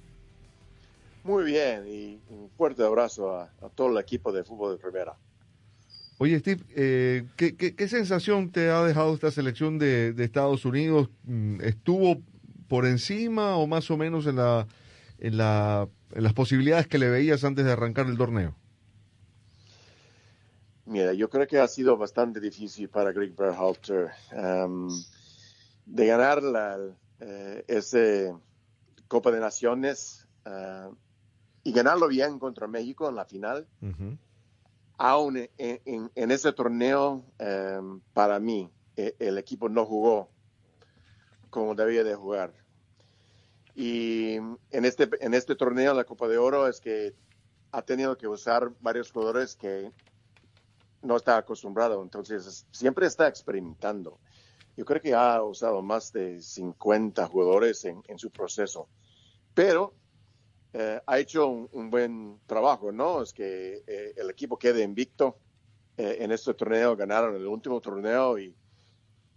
Muy 1.23 1.43
bien 1.43 1.83
y 1.87 2.19
un 2.29 2.49
fuerte 2.57 2.83
abrazo 2.83 3.37
a, 3.37 3.43
a 3.61 3.69
todo 3.69 3.91
el 3.91 3.99
equipo 3.99 4.31
de 4.31 4.43
fútbol 4.43 4.75
de 4.75 4.81
primera. 4.81 5.13
Oye, 6.17 6.39
Steve, 6.39 6.63
eh, 6.75 7.25
¿qué, 7.35 7.55
qué, 7.55 7.75
qué 7.75 7.87
sensación 7.87 8.49
te 8.49 8.71
ha 8.71 8.83
dejado 8.83 9.13
esta 9.13 9.29
selección 9.29 9.77
de, 9.77 10.13
de 10.13 10.23
Estados 10.23 10.65
Unidos? 10.65 11.11
Mm, 11.25 11.61
¿Estuvo 11.61 12.23
por 12.67 12.87
encima 12.87 13.55
o 13.57 13.67
más 13.67 13.91
o 13.91 13.97
menos 13.97 14.25
en 14.25 14.37
la, 14.37 14.65
en 15.19 15.37
la 15.37 15.87
en 16.13 16.23
las 16.23 16.33
posibilidades 16.33 16.87
que 16.87 16.97
le 16.97 17.09
veías 17.09 17.43
antes 17.43 17.65
de 17.65 17.71
arrancar 17.71 18.05
el 18.07 18.17
torneo? 18.17 18.55
Mira, 20.85 21.13
yo 21.13 21.29
creo 21.29 21.47
que 21.47 21.59
ha 21.59 21.67
sido 21.67 21.97
bastante 21.97 22.39
difícil 22.39 22.89
para 22.89 23.11
Greg 23.13 23.35
Berhalter 23.35 24.11
um, 24.31 24.89
de 25.85 26.05
ganar 26.07 26.43
la, 26.43 26.77
eh, 27.19 27.63
ese 27.67 28.33
Copa 29.07 29.31
de 29.31 29.39
Naciones 29.39 30.27
uh, 30.45 30.93
y 31.63 31.71
ganarlo 31.71 32.07
bien 32.09 32.37
contra 32.37 32.67
México 32.67 33.07
en 33.07 33.15
la 33.15 33.25
final. 33.25 33.67
Ujú. 33.81 34.17
Aún 34.97 35.37
en, 35.37 35.49
en- 35.85 36.11
en 36.13 36.31
ese 36.31 36.51
torneo, 36.51 37.23
um, 37.39 38.01
para 38.13 38.39
mí, 38.39 38.69
eh, 38.97 39.15
el 39.19 39.37
equipo 39.37 39.69
no 39.69 39.85
jugó 39.85 40.29
como 41.49 41.75
debía 41.75 42.03
de 42.03 42.15
jugar. 42.15 42.53
Y 43.75 44.35
en 44.35 44.85
este, 44.85 45.09
en 45.19 45.33
este 45.33 45.55
torneo, 45.55 45.93
la 45.93 46.03
Copa 46.05 46.27
de 46.27 46.37
Oro, 46.37 46.67
es 46.67 46.79
que 46.79 47.15
ha 47.71 47.81
tenido 47.81 48.17
que 48.17 48.27
usar 48.27 48.71
varios 48.79 49.11
jugadores 49.11 49.55
que 49.55 49.91
no 51.01 51.17
está 51.17 51.37
acostumbrado, 51.37 52.01
entonces 52.01 52.45
es- 52.45 52.67
siempre 52.71 53.07
está 53.07 53.27
experimentando. 53.27 54.19
Yo 54.75 54.85
creo 54.85 55.01
que 55.01 55.13
ha 55.13 55.41
usado 55.43 55.81
más 55.81 56.11
de 56.13 56.41
50 56.41 57.27
jugadores 57.27 57.83
en, 57.85 58.01
en 58.07 58.17
su 58.17 58.31
proceso, 58.31 58.89
pero 59.53 59.93
eh, 60.73 61.01
ha 61.05 61.19
hecho 61.19 61.47
un, 61.47 61.69
un 61.73 61.89
buen 61.89 62.41
trabajo, 62.47 62.91
¿no? 62.91 63.21
Es 63.21 63.33
que 63.33 63.83
eh, 63.87 64.13
el 64.17 64.29
equipo 64.29 64.57
quede 64.57 64.83
invicto 64.83 65.37
eh, 65.97 66.17
en 66.21 66.31
este 66.31 66.53
torneo, 66.55 66.95
ganaron 66.95 67.35
el 67.35 67.45
último 67.47 67.79
torneo 67.81 68.39
y, 68.39 68.55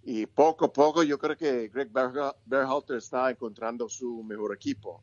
y 0.08 0.24
poco 0.24 0.66
a 0.66 0.72
poco 0.72 1.02
yo 1.02 1.18
creo 1.18 1.36
que 1.36 1.66
Greg 1.66 1.90
Berha- 1.92 2.36
Berhalter 2.44 2.98
está 2.98 3.28
encontrando 3.28 3.88
su 3.88 4.22
mejor 4.22 4.54
equipo. 4.54 5.02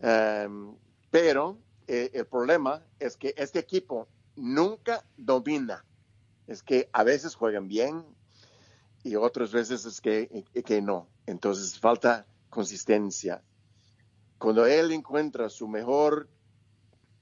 Em, 0.00 0.74
pero 1.12 1.58
eh, 1.86 2.10
el 2.12 2.26
problema 2.26 2.84
es 2.98 3.16
que 3.16 3.32
este 3.36 3.60
equipo 3.60 4.08
nunca 4.34 5.06
domina. 5.16 5.84
Es 6.48 6.60
que 6.64 6.90
a 6.92 7.04
veces 7.04 7.36
juegan 7.36 7.68
bien 7.68 8.04
y 9.04 9.14
otras 9.14 9.52
veces 9.52 9.84
es 9.84 10.00
que, 10.00 10.44
eh, 10.52 10.82
no. 10.82 11.06
Entonces 11.26 11.78
falta 11.78 12.26
consistencia. 12.50 13.44
Cuando 14.38 14.66
él 14.66 14.90
encuentra 14.90 15.48
su 15.48 15.68
mejor 15.68 16.28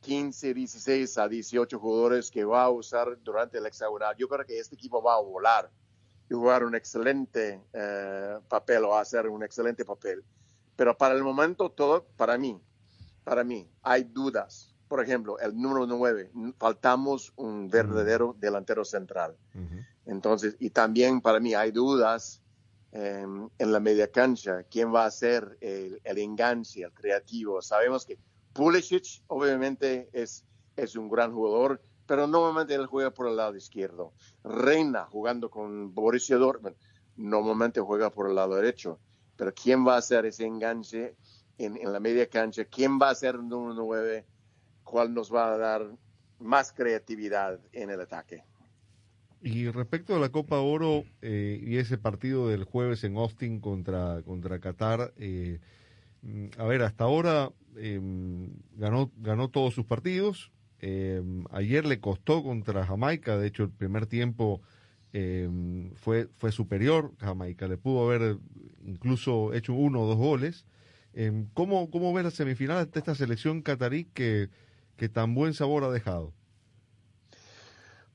15, 0.00 0.54
16 0.54 1.18
a 1.18 1.28
18 1.28 1.78
jugadores 1.78 2.30
que 2.30 2.44
va 2.44 2.64
a 2.64 2.70
usar 2.70 3.22
durante 3.22 3.58
el 3.58 3.66
hexagonal, 3.66 4.16
yo 4.16 4.26
creo 4.26 4.46
que 4.46 4.58
este 4.58 4.74
equipo 4.74 5.02
va 5.02 5.16
a 5.16 5.20
volar 5.20 5.70
jugar 6.32 6.64
un 6.64 6.74
excelente 6.74 7.60
eh, 7.72 8.38
papel 8.48 8.84
o 8.84 8.96
hacer 8.96 9.28
un 9.28 9.42
excelente 9.42 9.84
papel. 9.84 10.24
Pero 10.76 10.96
para 10.96 11.14
el 11.14 11.22
momento 11.22 11.70
todo, 11.70 12.06
para 12.16 12.38
mí, 12.38 12.60
para 13.24 13.44
mí, 13.44 13.68
hay 13.82 14.04
dudas. 14.04 14.74
Por 14.88 15.02
ejemplo, 15.02 15.38
el 15.38 15.56
número 15.56 15.86
9, 15.86 16.32
faltamos 16.58 17.32
un 17.36 17.68
verdadero 17.68 18.34
delantero 18.38 18.84
central. 18.84 19.36
Entonces, 20.06 20.56
y 20.58 20.70
también 20.70 21.20
para 21.20 21.40
mí 21.40 21.54
hay 21.54 21.70
dudas 21.70 22.42
eh, 22.92 23.24
en 23.58 23.72
la 23.72 23.80
media 23.80 24.10
cancha. 24.10 24.64
¿Quién 24.64 24.92
va 24.92 25.06
a 25.06 25.10
ser 25.10 25.56
el, 25.60 26.00
el 26.04 26.18
enganche, 26.18 26.82
el 26.82 26.92
creativo? 26.92 27.62
Sabemos 27.62 28.04
que 28.04 28.18
Pulisic 28.52 29.22
obviamente 29.28 30.10
es, 30.12 30.44
es 30.76 30.96
un 30.96 31.08
gran 31.08 31.32
jugador, 31.32 31.80
pero 32.06 32.26
normalmente 32.26 32.74
él 32.74 32.86
juega 32.86 33.10
por 33.10 33.28
el 33.28 33.36
lado 33.36 33.56
izquierdo. 33.56 34.12
Reina 34.44 35.06
jugando 35.06 35.50
con 35.50 35.94
Borussia 35.94 36.36
Dortmund, 36.36 36.76
normalmente 37.16 37.80
juega 37.80 38.10
por 38.10 38.28
el 38.28 38.34
lado 38.34 38.56
derecho. 38.56 38.98
Pero 39.36 39.52
¿quién 39.54 39.86
va 39.86 39.94
a 39.94 39.98
hacer 39.98 40.26
ese 40.26 40.44
enganche 40.46 41.16
en, 41.58 41.76
en 41.76 41.92
la 41.92 42.00
media 42.00 42.28
cancha? 42.28 42.64
¿Quién 42.64 42.98
va 43.00 43.10
a 43.10 43.14
ser 43.14 43.38
número 43.38 43.74
9? 43.74 44.26
¿Cuál 44.84 45.14
nos 45.14 45.32
va 45.32 45.52
a 45.52 45.58
dar 45.58 45.90
más 46.38 46.72
creatividad 46.72 47.60
en 47.72 47.90
el 47.90 48.00
ataque? 48.00 48.44
Y 49.44 49.68
respecto 49.70 50.14
a 50.14 50.20
la 50.20 50.28
Copa 50.28 50.60
Oro 50.60 51.04
eh, 51.20 51.60
y 51.60 51.76
ese 51.78 51.98
partido 51.98 52.48
del 52.48 52.62
jueves 52.62 53.02
en 53.02 53.16
Austin 53.16 53.60
contra, 53.60 54.22
contra 54.22 54.60
Qatar, 54.60 55.12
eh, 55.16 55.58
mm, 56.22 56.46
a 56.58 56.64
ver, 56.64 56.82
hasta 56.82 57.04
ahora 57.04 57.50
eh, 57.76 58.00
ganó, 58.76 59.10
ganó 59.16 59.48
todos 59.48 59.74
sus 59.74 59.84
partidos. 59.84 60.52
Eh, 60.82 61.22
ayer 61.50 61.86
le 61.86 62.00
costó 62.00 62.42
contra 62.42 62.84
Jamaica, 62.84 63.38
de 63.38 63.46
hecho 63.46 63.62
el 63.62 63.70
primer 63.70 64.06
tiempo 64.06 64.60
eh, 65.12 65.48
fue, 65.94 66.28
fue 66.36 66.52
superior. 66.52 67.12
Jamaica 67.18 67.68
le 67.68 67.78
pudo 67.78 68.04
haber 68.04 68.38
incluso 68.84 69.54
hecho 69.54 69.72
uno 69.72 70.02
o 70.02 70.06
dos 70.06 70.18
goles. 70.18 70.66
Eh, 71.14 71.46
¿cómo, 71.54 71.90
¿Cómo 71.90 72.12
ves 72.12 72.24
la 72.24 72.30
semifinal 72.30 72.90
de 72.90 72.98
esta 72.98 73.14
selección 73.14 73.62
catarí 73.62 74.04
que, 74.06 74.50
que 74.96 75.08
tan 75.08 75.34
buen 75.34 75.54
sabor 75.54 75.84
ha 75.84 75.90
dejado? 75.90 76.32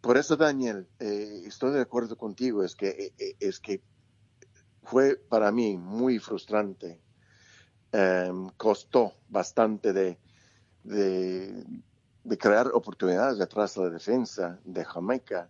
Por 0.02 0.18
eso, 0.18 0.38
Daniel, 0.38 0.88
eh, 1.00 1.44
estoy 1.46 1.74
de 1.74 1.82
acuerdo 1.82 2.18
contigo, 2.18 2.64
es 2.64 2.76
que, 2.76 3.14
eh, 3.18 3.36
es 3.40 3.60
que 3.60 3.82
fue 4.84 5.18
para 5.18 5.52
mí 5.52 5.78
muy 5.78 6.20
frustrante. 6.20 7.00
Eh, 7.92 8.32
costó 8.58 9.14
bastante 9.30 9.94
de, 9.94 10.18
de, 10.84 11.64
de 12.28 12.38
crear 12.38 12.68
oportunidades 12.74 13.38
detrás 13.38 13.76
de 13.76 13.84
la 13.84 13.90
defensa 13.90 14.60
de 14.66 14.84
Jamaica 14.84 15.50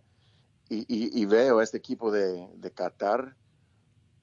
y, 0.70 1.26
veo 1.26 1.60
este 1.60 1.78
equipo 1.78 2.12
de, 2.12 2.72
Qatar, 2.72 3.34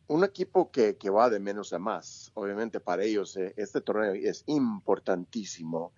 un 0.07 0.23
equipo 0.23 0.71
que, 0.71 0.95
que 0.95 1.09
va 1.09 1.29
de 1.29 1.39
menos 1.39 1.73
a 1.73 1.79
más. 1.79 2.31
Obviamente 2.35 2.79
para 2.79 3.03
ellos 3.03 3.35
eh, 3.35 3.53
este 3.57 3.81
torneo 3.81 4.13
es 4.13 4.43
importantísimo. 4.45 5.91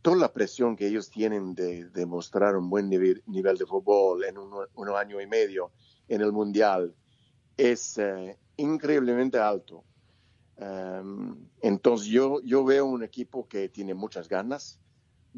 Toda 0.00 0.16
la 0.16 0.32
presión 0.32 0.76
que 0.76 0.86
ellos 0.86 1.10
tienen 1.10 1.54
de, 1.54 1.86
de 1.86 2.06
mostrar 2.06 2.54
un 2.56 2.70
buen 2.70 2.88
nivel, 2.88 3.24
nivel 3.26 3.56
de 3.56 3.66
fútbol 3.66 4.22
en 4.24 4.38
un, 4.38 4.88
año 4.94 5.20
y 5.20 5.26
medio 5.26 5.72
en 6.06 6.20
el 6.20 6.30
Mundial 6.30 6.94
es 7.56 7.98
eh, 7.98 8.38
increíblemente 8.56 9.38
alto. 9.38 9.82
Um, 10.58 11.48
entonces 11.60 12.06
yo, 12.06 12.40
yo 12.42 12.64
veo 12.64 12.86
un 12.86 13.02
equipo 13.02 13.48
que 13.48 13.68
tiene 13.68 13.94
muchas 13.94 14.28
ganas. 14.28 14.78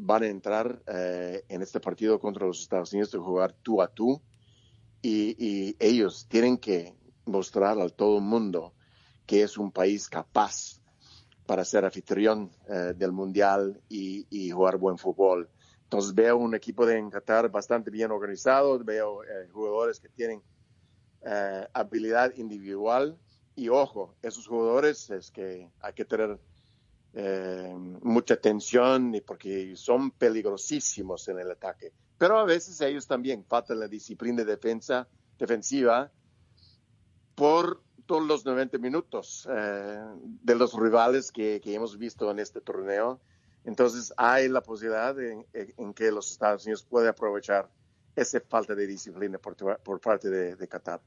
Van 0.03 0.23
a 0.23 0.27
entrar 0.27 0.81
eh, 0.87 1.43
en 1.47 1.61
este 1.61 1.79
partido 1.79 2.19
contra 2.19 2.47
los 2.47 2.61
Estados 2.61 2.91
Unidos 2.91 3.11
de 3.11 3.19
jugar 3.19 3.53
tú 3.61 3.81
a 3.83 3.87
tú 3.87 4.19
y, 5.01 5.35
y 5.37 5.75
ellos 5.79 6.25
tienen 6.27 6.57
que 6.57 6.95
mostrar 7.25 7.79
a 7.79 7.87
todo 7.89 8.17
el 8.17 8.23
mundo 8.23 8.73
que 9.27 9.43
es 9.43 9.57
un 9.57 9.71
país 9.71 10.09
capaz 10.09 10.81
para 11.45 11.63
ser 11.63 11.85
anfitrión 11.85 12.49
eh, 12.67 12.93
del 12.95 13.11
mundial 13.11 13.79
y, 13.89 14.25
y 14.29 14.49
jugar 14.49 14.77
buen 14.77 14.97
fútbol. 14.97 15.49
Entonces 15.83 16.15
veo 16.15 16.37
un 16.37 16.55
equipo 16.55 16.85
de 16.85 17.07
Qatar 17.09 17.51
bastante 17.51 17.91
bien 17.91 18.11
organizado, 18.11 18.79
veo 18.79 19.23
eh, 19.23 19.49
jugadores 19.51 19.99
que 19.99 20.09
tienen 20.09 20.41
eh, 21.23 21.67
habilidad 21.73 22.33
individual 22.35 23.17
y 23.55 23.69
ojo, 23.69 24.15
esos 24.21 24.47
jugadores 24.47 25.09
es 25.09 25.29
que 25.29 25.69
hay 25.79 25.93
que 25.93 26.05
tener 26.05 26.39
eh, 27.13 27.73
mucha 28.01 28.35
atención 28.35 29.13
y 29.15 29.21
porque 29.21 29.75
son 29.75 30.11
peligrosísimos 30.11 31.27
en 31.27 31.39
el 31.39 31.51
ataque. 31.51 31.91
Pero 32.17 32.39
a 32.39 32.45
veces 32.45 32.79
ellos 32.81 33.07
también 33.07 33.43
faltan 33.45 33.79
la 33.79 33.87
disciplina 33.87 34.43
de 34.43 34.45
defensa, 34.45 35.07
defensiva 35.37 36.11
por 37.35 37.81
todos 38.05 38.27
los 38.27 38.45
90 38.45 38.77
minutos 38.77 39.47
eh, 39.51 39.99
de 40.43 40.55
los 40.55 40.73
rivales 40.73 41.31
que, 41.31 41.59
que 41.61 41.73
hemos 41.73 41.97
visto 41.97 42.29
en 42.29 42.39
este 42.39 42.61
torneo. 42.61 43.19
Entonces 43.63 44.13
hay 44.17 44.49
la 44.49 44.61
posibilidad 44.61 45.19
en, 45.19 45.45
en 45.53 45.93
que 45.93 46.11
los 46.11 46.31
Estados 46.31 46.65
Unidos 46.65 46.83
pueden 46.83 47.09
aprovechar 47.09 47.69
esa 48.15 48.39
falta 48.41 48.75
de 48.75 48.87
disciplina 48.87 49.37
por, 49.37 49.55
por 49.81 49.99
parte 49.99 50.29
de, 50.29 50.55
de 50.55 50.67
Qatar. 50.67 51.01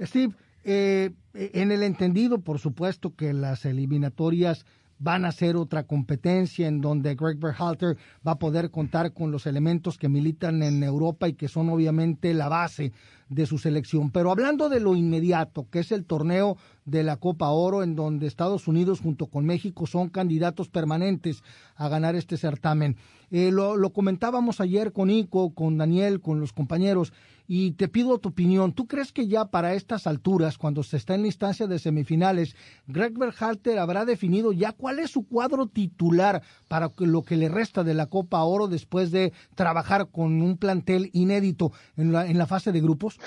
Steve, 0.00 0.34
eh, 0.64 1.12
en 1.34 1.72
el 1.72 1.82
entendido, 1.82 2.40
por 2.40 2.58
supuesto, 2.58 3.14
que 3.14 3.32
las 3.32 3.64
eliminatorias 3.64 4.66
van 5.00 5.24
a 5.24 5.32
ser 5.32 5.56
otra 5.56 5.84
competencia 5.84 6.68
en 6.68 6.80
donde 6.80 7.16
Greg 7.16 7.38
Berhalter 7.38 7.96
va 8.26 8.32
a 8.32 8.38
poder 8.38 8.70
contar 8.70 9.12
con 9.12 9.32
los 9.32 9.46
elementos 9.46 9.98
que 9.98 10.08
militan 10.08 10.62
en 10.62 10.82
Europa 10.84 11.26
y 11.26 11.32
que 11.32 11.48
son 11.48 11.70
obviamente 11.70 12.32
la 12.34 12.48
base 12.48 12.92
de 13.30 13.46
su 13.46 13.56
selección. 13.58 14.10
Pero 14.10 14.30
hablando 14.30 14.68
de 14.68 14.80
lo 14.80 14.94
inmediato, 14.94 15.66
que 15.70 15.78
es 15.78 15.92
el 15.92 16.04
torneo 16.04 16.58
de 16.84 17.04
la 17.04 17.16
Copa 17.16 17.48
Oro, 17.48 17.82
en 17.82 17.94
donde 17.94 18.26
Estados 18.26 18.68
Unidos 18.68 19.00
junto 19.00 19.26
con 19.26 19.46
México 19.46 19.86
son 19.86 20.10
candidatos 20.10 20.68
permanentes 20.68 21.42
a 21.76 21.88
ganar 21.88 22.16
este 22.16 22.36
certamen. 22.36 22.96
Eh, 23.30 23.52
lo, 23.52 23.92
comentábamos 23.92 24.60
ayer 24.60 24.92
con 24.92 25.08
Ico, 25.08 25.54
con 25.54 25.78
Daniel, 25.78 26.20
con 26.20 26.40
los 26.40 26.52
compañeros, 26.52 27.12
y 27.46 27.72
te 27.72 27.88
pido 27.88 28.18
tu 28.18 28.30
opinión. 28.30 28.72
¿Tú 28.72 28.86
crees 28.86 29.12
que 29.12 29.28
ya 29.28 29.46
para 29.46 29.74
estas 29.74 30.06
alturas, 30.06 30.58
cuando 30.58 30.82
se 30.82 30.96
está 30.96 31.14
en 31.14 31.22
la 31.22 31.28
instancia 31.28 31.66
de 31.66 31.78
semifinales, 31.78 32.56
Greg 32.86 33.16
Berhalter 33.16 33.78
habrá 33.78 34.04
definido 34.04 34.52
ya 34.52 34.72
cuál 34.72 34.98
es 34.98 35.10
su 35.10 35.26
cuadro 35.26 35.66
titular 35.66 36.42
para 36.68 36.92
lo 36.98 37.22
que 37.22 37.36
le 37.36 37.48
resta 37.48 37.84
de 37.84 37.94
la 37.94 38.06
Copa 38.06 38.42
Oro 38.42 38.68
después 38.68 39.10
de 39.10 39.32
trabajar 39.54 40.08
con 40.10 40.42
un 40.42 40.56
plantel 40.56 41.10
inédito 41.12 41.72
en 41.96 42.12
la, 42.12 42.26
en 42.26 42.38
la 42.38 42.46
fase 42.46 42.72
de 42.72 42.80
grupos? 42.80 43.19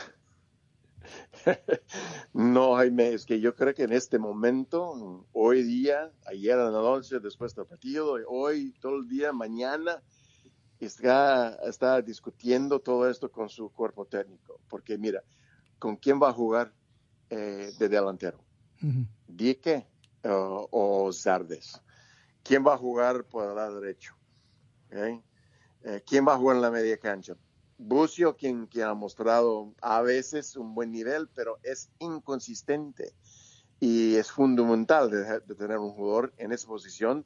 No, 2.34 2.76
Jaime, 2.76 3.14
es 3.14 3.26
que 3.26 3.40
yo 3.40 3.56
creo 3.56 3.74
que 3.74 3.84
en 3.84 3.94
este 3.94 4.18
momento, 4.18 5.26
hoy 5.34 5.64
día, 5.64 6.12
ayer 6.26 6.58
a 6.58 6.70
la 6.70 6.72
noche, 6.72 7.20
después 7.20 7.54
del 7.56 7.66
partido, 7.66 8.18
hoy, 8.28 8.74
todo 8.80 8.98
el 8.98 9.08
día, 9.08 9.34
mañana, 9.34 10.02
está, 10.80 11.56
está 11.68 12.02
discutiendo 12.02 12.80
todo 12.80 13.10
esto 13.10 13.32
con 13.32 13.50
su 13.50 13.70
cuerpo 13.70 14.06
técnico. 14.06 14.60
Porque 14.68 14.98
mira, 14.98 15.24
¿con 15.80 15.98
quién 15.98 16.20
va 16.22 16.30
a 16.30 16.34
jugar 16.34 16.74
eh, 17.30 17.72
de 17.78 17.90
delantero? 17.90 18.40
Uh 18.82 18.88
-huh. 18.88 19.08
¿Dique 19.28 19.86
uh, 20.24 20.68
o 20.72 21.12
Zardes? 21.12 21.82
¿Quién 22.44 22.66
va 22.66 22.74
a 22.74 22.78
jugar 22.78 23.26
por 23.26 23.50
el 23.50 23.56
lado 23.56 23.80
derecho? 23.80 24.16
¿Okay? 24.88 25.22
Eh, 25.84 26.04
¿Quién 26.06 26.28
va 26.28 26.34
a 26.34 26.38
jugar 26.38 26.58
en 26.58 26.62
la 26.62 26.72
media 26.72 26.98
cancha? 26.98 27.36
Bucio, 27.86 28.36
quien, 28.38 28.70
ha 28.84 28.94
mostrado 28.94 29.74
a 29.82 30.02
veces 30.02 30.56
un 30.56 30.74
buen 30.74 30.92
nivel, 30.92 31.28
pero 31.36 31.60
es 31.64 31.90
inconsistente. 32.00 33.14
Y 33.80 34.16
es 34.16 34.32
fundamental 34.32 35.10
tener 35.58 35.78
un 35.78 35.92
jugador 35.92 36.34
en 36.38 36.54
esa 36.54 36.68
posición 36.68 37.26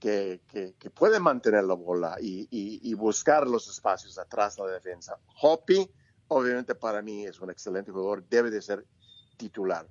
que, 0.00 0.40
puede 0.94 1.20
mantener 1.20 1.64
la 1.64 1.74
bola 1.74 2.16
y, 2.20 2.94
buscar 2.94 3.46
los 3.46 3.68
espacios 3.68 4.18
atrás 4.18 4.56
de 4.56 4.62
la 4.62 4.70
defensa. 4.70 5.18
Hoppy, 5.42 5.88
obviamente 6.28 6.74
para 6.74 7.02
mí 7.02 7.26
es 7.26 7.40
un 7.40 7.50
excelente 7.50 7.92
jugador, 7.92 8.26
debe 8.28 8.50
de 8.50 8.62
ser 8.62 8.86
titular. 9.36 9.86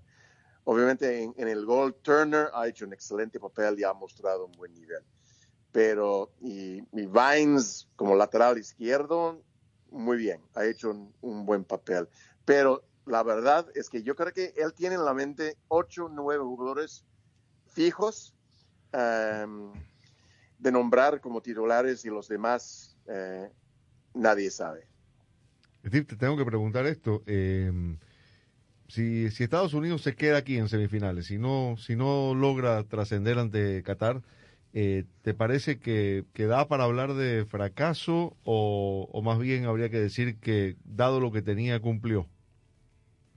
Obviamente 0.63 1.23
en, 1.23 1.33
en 1.37 1.47
el 1.47 1.65
gol, 1.65 1.95
Turner 2.01 2.49
ha 2.53 2.67
hecho 2.67 2.85
un 2.85 2.93
excelente 2.93 3.39
papel 3.39 3.79
y 3.79 3.83
ha 3.83 3.93
mostrado 3.93 4.45
un 4.45 4.51
buen 4.53 4.73
nivel. 4.73 5.03
Pero, 5.71 6.33
y, 6.41 6.79
y 6.79 7.05
Vines 7.05 7.87
como 7.95 8.15
lateral 8.15 8.57
izquierdo, 8.57 9.41
muy 9.91 10.17
bien, 10.17 10.41
ha 10.55 10.65
hecho 10.65 10.91
un, 10.91 11.13
un, 11.21 11.45
buen 11.45 11.63
papel. 11.63 12.07
Pero 12.45 12.83
la 13.05 13.23
verdad 13.23 13.67
es 13.75 13.89
que 13.89 14.03
yo 14.03 14.15
creo 14.15 14.33
que 14.33 14.53
él 14.57 14.73
tiene 14.73 14.95
en 14.95 15.05
la 15.05 15.13
mente 15.13 15.57
ocho, 15.67 16.09
nueve 16.09 16.43
jugadores 16.43 17.05
fijos 17.67 18.33
um, 18.93 19.73
de 20.59 20.71
nombrar 20.71 21.21
como 21.21 21.41
titulares 21.41 22.05
y 22.05 22.09
los 22.09 22.27
demás 22.27 22.95
eh, 23.07 23.49
nadie 24.13 24.51
sabe. 24.51 24.87
Te 25.81 26.03
tengo 26.03 26.37
que 26.37 26.45
preguntar 26.45 26.85
esto. 26.85 27.23
Eh, 27.25 27.71
si, 28.87 29.31
si, 29.31 29.43
Estados 29.43 29.73
Unidos 29.73 30.03
se 30.03 30.15
queda 30.15 30.37
aquí 30.37 30.57
en 30.57 30.69
semifinales, 30.69 31.25
si 31.25 31.39
no, 31.39 31.75
si 31.77 31.95
no 31.95 32.35
logra 32.35 32.83
trascender 32.83 33.39
ante 33.39 33.81
Qatar, 33.81 34.21
eh, 34.73 35.05
¿te 35.21 35.33
parece 35.33 35.79
que, 35.79 36.25
que, 36.33 36.45
da 36.45 36.67
para 36.67 36.85
hablar 36.85 37.13
de 37.13 37.45
fracaso 37.45 38.37
o, 38.43 39.07
o, 39.11 39.21
más 39.21 39.39
bien 39.39 39.65
habría 39.65 39.89
que 39.89 39.99
decir 39.99 40.39
que, 40.39 40.77
dado 40.83 41.19
lo 41.19 41.31
que 41.31 41.41
tenía, 41.41 41.79
cumplió? 41.81 42.27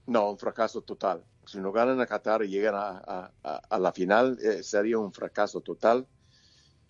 No, 0.07 0.29
un 0.31 0.37
fracaso 0.37 0.81
total. 0.81 1.23
Si 1.45 1.59
no 1.59 1.71
ganan 1.71 1.99
a 2.01 2.05
Qatar 2.05 2.43
y 2.43 2.49
llegan 2.49 2.75
a, 2.75 3.31
a, 3.43 3.55
a 3.69 3.79
la 3.79 3.91
final, 3.91 4.37
eh, 4.41 4.63
sería 4.63 4.97
un 4.97 5.11
fracaso 5.11 5.61
total. 5.61 6.07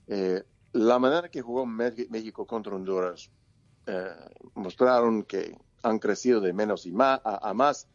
Eh, 0.08 0.44
la 0.74 1.00
manera 1.00 1.30
que 1.30 1.42
jugó 1.42 1.66
México 1.66 2.46
contra 2.46 2.76
Honduras 2.76 3.32
eh, 3.88 4.10
mostraron 4.56 5.24
que 5.24 5.58
han 5.84 6.00
crecido 6.00 6.42
de 6.42 6.54
menos 6.54 6.86
y 6.86 6.92
más 6.92 7.22
a, 7.24 7.54
más. 7.54 7.88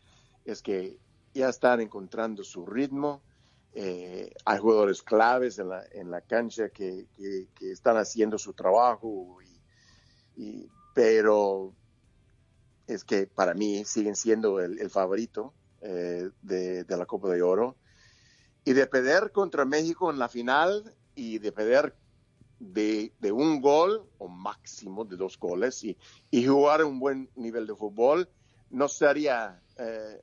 Es 0.44 0.62
que 0.62 0.96
ya 1.34 1.48
están 1.48 1.80
encontrando 1.80 2.42
su 2.42 2.64
ritmo. 2.64 3.22
Eh, 3.72 4.32
hay 4.44 4.58
jugadores 4.58 5.02
claves 5.02 5.58
en 5.58 5.68
la, 5.68 5.84
en 5.92 6.10
la 6.10 6.20
cancha 6.22 6.70
que, 6.70 7.06
están 7.60 7.96
haciendo 7.96 8.38
su 8.38 8.52
trabajo, 8.52 9.38
y, 10.36 10.68
pero 10.94 11.72
es 12.86 13.04
que 13.04 13.26
para 13.26 13.54
mí 13.54 13.84
siguen 13.84 14.16
siendo 14.16 14.60
el, 14.60 14.90
favorito 14.90 15.54
eh, 15.82 16.30
de, 16.42 16.84
la 16.88 17.06
Copa 17.06 17.28
de 17.28 17.42
Oro. 17.42 17.76
Y 18.64 18.72
de 18.72 18.86
perder 18.86 19.32
contra 19.32 19.64
México 19.64 20.10
en 20.10 20.18
la 20.18 20.28
final 20.28 20.94
y 21.14 21.38
de 21.38 21.50
perder 21.50 21.96
de, 22.58 23.12
un 23.32 23.60
gol 23.62 24.06
o 24.18 24.28
máximo 24.28 25.04
de 25.04 25.16
dos 25.16 25.38
goles 25.38 25.82
y, 25.82 25.96
y, 26.30 26.46
jugar 26.46 26.84
un 26.84 26.98
buen 26.98 27.30
nivel 27.36 27.66
de 27.66 27.74
fútbol, 27.74 28.28
no 28.68 28.86
sería 28.88 29.62
eh, 29.78 30.20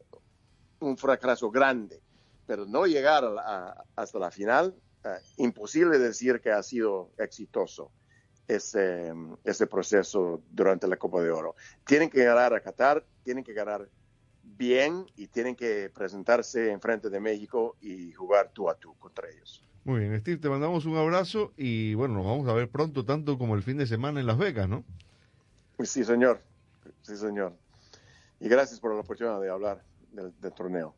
un 0.79 0.97
fracaso 0.97 1.49
grande 1.49 2.01
pero 2.47 2.65
no 2.65 2.87
llegar 2.87 3.23
a, 3.25 3.29
a, 3.37 3.83
hasta 3.95 4.17
la 4.17 4.31
final, 4.31 4.73
uh, 5.05 5.09
imposible 5.37 5.99
decir 5.99 6.39
que 6.39 6.51
ha 6.51 6.63
sido 6.63 7.11
exitoso 7.19 7.91
ese, 8.47 9.13
ese 9.43 9.67
proceso 9.67 10.41
durante 10.49 10.87
la 10.87 10.95
Copa 10.95 11.21
de 11.21 11.29
Oro. 11.29 11.55
Tienen 11.85 12.09
que 12.09 12.23
ganar 12.23 12.53
a 12.53 12.61
Qatar, 12.61 13.05
tienen 13.23 13.43
que 13.43 13.53
ganar 13.53 13.89
bien 14.41 15.05
y 15.17 15.27
tienen 15.27 15.55
que 15.55 15.91
presentarse 15.93 16.71
en 16.71 16.79
frente 16.79 17.09
de 17.09 17.19
México 17.19 17.75
y 17.81 18.13
jugar 18.13 18.49
tú 18.53 18.69
a 18.69 18.75
tú 18.75 18.95
contra 18.97 19.29
ellos. 19.29 19.63
Muy 19.83 19.99
bien, 19.99 20.19
Steve, 20.19 20.37
te 20.37 20.49
mandamos 20.49 20.85
un 20.85 20.97
abrazo 20.97 21.53
y 21.55 21.93
bueno, 21.93 22.15
nos 22.15 22.25
vamos 22.25 22.47
a 22.47 22.53
ver 22.53 22.69
pronto, 22.69 23.05
tanto 23.05 23.37
como 23.37 23.55
el 23.55 23.63
fin 23.63 23.77
de 23.77 23.85
semana 23.85 24.19
en 24.19 24.25
Las 24.25 24.37
Vegas, 24.37 24.67
¿no? 24.67 24.83
Sí, 25.83 26.03
señor. 26.03 26.41
Sí, 27.01 27.15
señor. 27.15 27.53
Y 28.39 28.49
gracias 28.49 28.79
por 28.79 28.93
la 28.93 29.01
oportunidad 29.01 29.39
de 29.41 29.49
hablar 29.49 29.83
del, 30.11 30.33
del 30.41 30.53
torneo. 30.53 30.95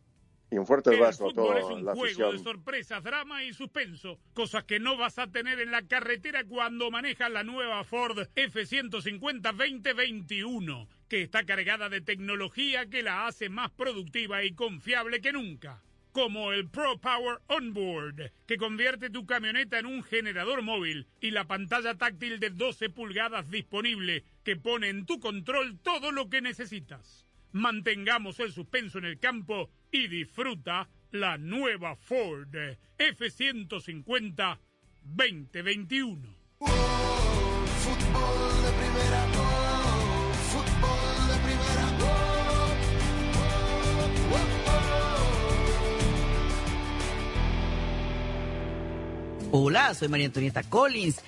Y 0.51 0.57
un 0.57 0.65
fuerte 0.65 0.89
abrazo 0.89 1.29
a 1.29 1.33
toda 1.33 1.59
es 1.59 1.69
un 1.69 1.85
la 1.85 1.93
juego 1.93 2.05
afición. 2.05 2.31
de 2.31 2.39
sorpresas, 2.39 3.03
drama 3.03 3.43
y 3.43 3.53
suspenso, 3.53 4.19
cosas 4.33 4.63
que 4.63 4.79
no 4.79 4.97
vas 4.97 5.19
a 5.19 5.27
tener 5.27 5.59
en 5.59 5.69
la 5.71 5.83
carretera 5.83 6.43
cuando 6.43 6.89
manejas 6.89 7.31
la 7.31 7.43
nueva 7.43 7.83
Ford 7.83 8.27
F-150 8.35 9.41
2021. 9.41 10.87
que 11.07 11.21
está 11.23 11.43
cargada 11.43 11.89
de 11.89 12.01
tecnología 12.01 12.87
que 12.87 13.03
la 13.03 13.27
hace 13.27 13.49
más 13.49 13.71
productiva 13.71 14.43
y 14.43 14.53
confiable 14.53 15.21
que 15.21 15.31
nunca. 15.33 15.81
Como 16.11 16.51
el 16.51 16.67
Pro 16.67 16.99
Power 16.99 17.39
Onboard, 17.47 18.31
que 18.47 18.57
convierte 18.57 19.09
tu 19.11 19.25
camioneta 19.27 19.77
en 19.77 19.85
un 19.85 20.03
generador 20.03 20.63
móvil 20.63 21.07
y 21.21 21.31
la 21.31 21.45
pantalla 21.45 21.95
táctil 21.95 22.39
de 22.39 22.49
12 22.49 22.89
pulgadas 22.89 23.49
disponible 23.51 24.23
que 24.43 24.55
pone 24.55 24.89
en 24.89 25.05
tu 25.05 25.19
control 25.19 25.77
todo 25.79 26.11
lo 26.11 26.29
que 26.29 26.41
necesitas. 26.41 27.27
Mantengamos 27.51 28.39
el 28.39 28.51
suspenso 28.51 28.99
en 28.99 29.05
el 29.05 29.19
campo 29.19 29.69
y 29.91 30.07
disfruta 30.07 30.87
la 31.11 31.37
nueva 31.37 31.95
Ford 31.95 32.55
F150 32.97 34.59
2021. 35.03 36.39
Fútbol 36.59 36.67
de 38.61 38.71
primera, 38.71 39.27
oh, 39.37 40.33
fútbol 40.51 41.27
de 41.27 41.37
primera, 41.45 41.85
oh, 42.01 42.29
Hola, 49.51 49.95
soy 49.95 50.09
María 50.09 50.27
Antonieta 50.27 50.61
Collins. 50.61 51.23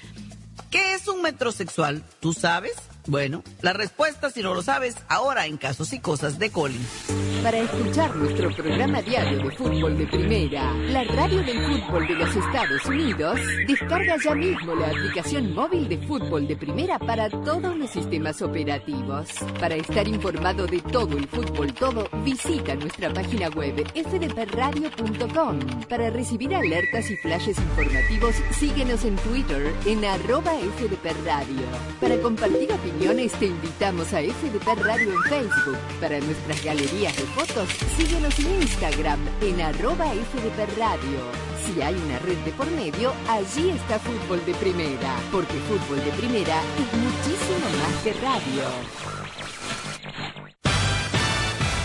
¿Qué 0.70 0.94
es 0.94 1.08
un 1.08 1.24
metrosexual? 1.24 2.04
¿Tú 2.20 2.34
sabes? 2.34 2.91
Bueno, 3.08 3.44
la 3.62 3.74
respuesta, 3.74 4.30
si 4.30 4.44
no 4.44 4.54
lo 4.54 4.62
sabes, 4.62 4.96
ahora 5.08 5.48
en 5.48 5.58
Casos 5.58 5.92
y 5.94 6.00
Cosas 6.00 6.38
de 6.38 6.52
Collins. 6.52 7.08
Para 7.42 7.58
escuchar 7.58 8.16
nuestro 8.16 8.56
programa 8.56 9.02
diario 9.02 9.40
de 9.40 9.56
fútbol 9.56 9.98
de 9.98 10.06
primera, 10.06 10.72
la 10.74 11.04
radio 11.06 11.42
del 11.42 11.66
fútbol 11.66 12.08
de 12.08 12.14
los 12.14 12.36
Estados 12.36 12.86
Unidos, 12.86 13.40
descarga 13.68 14.16
ya 14.24 14.36
mismo 14.36 14.76
la 14.76 14.90
aplicación 14.90 15.52
móvil 15.56 15.90
de 15.90 15.98
fútbol 15.98 16.48
de 16.48 16.56
primera 16.56 17.00
para 17.00 17.28
todos 17.30 17.76
los 17.76 17.90
sistemas 17.90 18.40
operativos. 18.44 19.30
Para 19.60 19.76
estar 19.76 20.08
informado 20.08 20.68
de 20.68 20.82
todo 20.82 21.18
el 21.18 21.28
fútbol 21.28 21.74
todo, 21.74 22.08
visita 22.24 22.76
nuestra 22.76 23.12
página 23.12 23.50
web 23.50 23.84
fdpradio.com. 23.96 25.60
Para 25.90 26.12
recibir 26.12 26.54
alertas 26.54 27.10
y 27.10 27.18
flashes 27.18 27.58
informativos, 27.58 28.36
síguenos 28.52 29.04
en 29.04 29.16
Twitter 29.16 29.74
en 29.88 30.06
arroba 30.06 30.52
fdpradio. 30.78 31.66
Para 32.00 32.18
compartir 32.18 32.72
opiniones, 32.72 32.91
te 33.40 33.46
invitamos 33.46 34.14
a 34.14 34.22
FDP 34.22 34.84
Radio 34.84 35.14
en 35.14 35.24
Facebook. 35.24 35.78
Para 36.00 36.20
nuestras 36.20 36.64
galerías 36.64 37.16
de 37.16 37.24
fotos, 37.24 37.70
síguenos 37.98 38.38
en 38.40 38.62
Instagram 38.62 39.20
en 39.42 39.62
arroba 39.62 40.06
FDP 40.06 40.78
Radio. 40.78 41.20
Si 41.66 41.82
hay 41.82 41.96
una 41.96 42.20
red 42.20 42.38
de 42.40 42.52
por 42.52 42.70
medio, 42.72 43.14
allí 43.28 43.70
está 43.70 44.00
Fútbol 44.00 44.44
de 44.46 44.54
Primera, 44.56 45.16
porque 45.32 45.54
Fútbol 45.70 46.04
de 46.04 46.12
Primera 46.12 46.62
es 46.78 47.00
muchísimo 47.00 47.68
más 47.80 48.04
que 48.04 48.14
radio. 48.14 48.64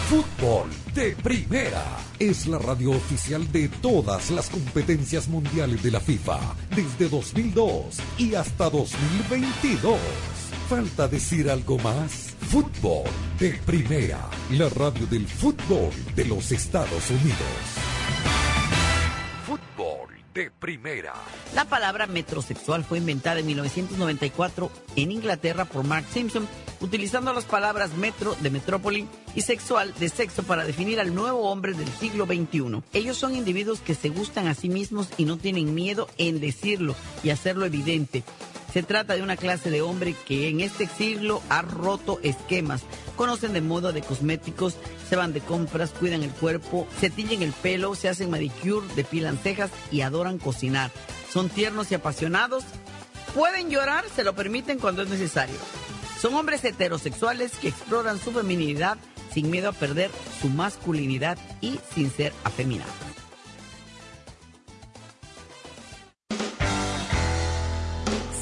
Fútbol 0.09 0.71
de 0.95 1.17
Primera 1.23 1.85
es 2.19 2.47
la 2.47 2.59
radio 2.59 2.91
oficial 2.91 3.51
de 3.53 3.69
todas 3.69 4.31
las 4.31 4.49
competencias 4.49 5.29
mundiales 5.29 5.83
de 5.83 5.91
la 5.91 6.01
FIFA 6.01 6.39
desde 6.75 7.09
2002 7.09 7.99
y 8.19 8.35
hasta 8.35 8.71
2022. 8.71 10.36
¿Falta 10.69 11.07
decir 11.07 11.49
algo 11.49 11.79
más? 11.79 12.35
Fútbol 12.51 13.05
de 13.39 13.51
Primera, 13.65 14.29
la 14.51 14.69
radio 14.69 15.07
del 15.07 15.25
fútbol 15.25 15.93
de 16.17 16.25
los 16.25 16.51
Estados 16.51 17.09
Unidos. 17.09 17.39
Fútbol 19.47 20.09
de 20.35 20.51
Primera. 20.51 21.15
La 21.55 21.67
palabra 21.67 22.09
metrosexual 22.09 22.83
fue 22.83 22.99
inventada 22.99 23.39
en 23.39 23.47
1994 23.47 24.73
en 24.97 25.13
Inglaterra 25.13 25.67
por 25.67 25.85
Mark 25.85 26.07
Simpson, 26.13 26.49
utilizando 26.81 27.33
las 27.33 27.45
palabras 27.45 27.95
metro 27.95 28.35
de 28.41 28.51
metrópoli 28.51 29.07
y 29.37 29.43
sexual 29.43 29.95
de 30.01 30.09
sexo 30.09 30.43
para 30.43 30.65
definir 30.65 30.99
al 30.99 31.15
nuevo 31.15 31.49
hombre 31.49 31.75
del 31.75 31.89
siglo 32.01 32.27
XXI. 32.27 32.83
Ellos 32.93 33.17
son 33.17 33.37
individuos 33.37 33.79
que 33.79 33.95
se 33.95 34.09
gustan 34.09 34.49
a 34.49 34.55
sí 34.55 34.69
mismos 34.69 35.11
y 35.17 35.27
no 35.27 35.37
tienen 35.37 35.77
miedo 35.77 36.09
en 36.19 36.41
decirlo 36.41 36.97
y 37.23 37.31
hacerlo 37.31 37.67
evidente. 37.67 38.25
Se 38.73 38.83
trata 38.83 39.15
de 39.15 39.23
una 39.23 39.37
clase 39.37 39.71
de 39.71 39.83
hombre 39.83 40.15
que 40.27 40.49
en 40.49 40.61
este 40.61 40.87
siglo 40.87 41.43
ha 41.49 41.63
roto 41.63 42.19
esquemas. 42.23 42.83
Conocen 43.17 43.53
de 43.53 43.61
moda 43.61 43.93
de 43.93 44.03
cosméticos, 44.03 44.77
se 45.09 45.17
van 45.17 45.33
de 45.33 45.41
compras, 45.41 45.91
cuidan 45.91 46.23
el 46.23 46.31
cuerpo, 46.31 46.87
se 47.01 47.09
tiñen 47.11 47.43
el 47.43 47.53
pelo, 47.53 47.95
se 47.95 48.09
hacen 48.09 48.31
manicure, 48.31 48.87
depilan 48.95 49.39
cejas 49.39 49.71
y 49.91 50.03
adoran 50.03 50.39
cocinar. 50.39 50.91
Son 51.33 51.49
tiernos 51.49 51.91
y 51.91 51.95
apasionados. 51.95 52.65
Pueden 53.35 53.71
llorar, 53.71 54.05
se 54.15 54.25
lo 54.25 54.35
permiten 54.35 54.79
cuando 54.79 55.03
es 55.03 55.09
necesario. 55.09 55.57
Son 56.21 56.35
hombres 56.35 56.65
heterosexuales 56.65 57.53
que 57.59 57.69
exploran 57.69 58.19
su 58.19 58.33
feminidad 58.33 58.99
sin 59.33 59.51
miedo 59.51 59.69
a 59.69 59.73
perder 59.73 60.11
su 60.41 60.49
masculinidad 60.49 61.37
y 61.61 61.79
sin 61.95 62.11
ser 62.11 62.33
afeminados. 62.45 63.16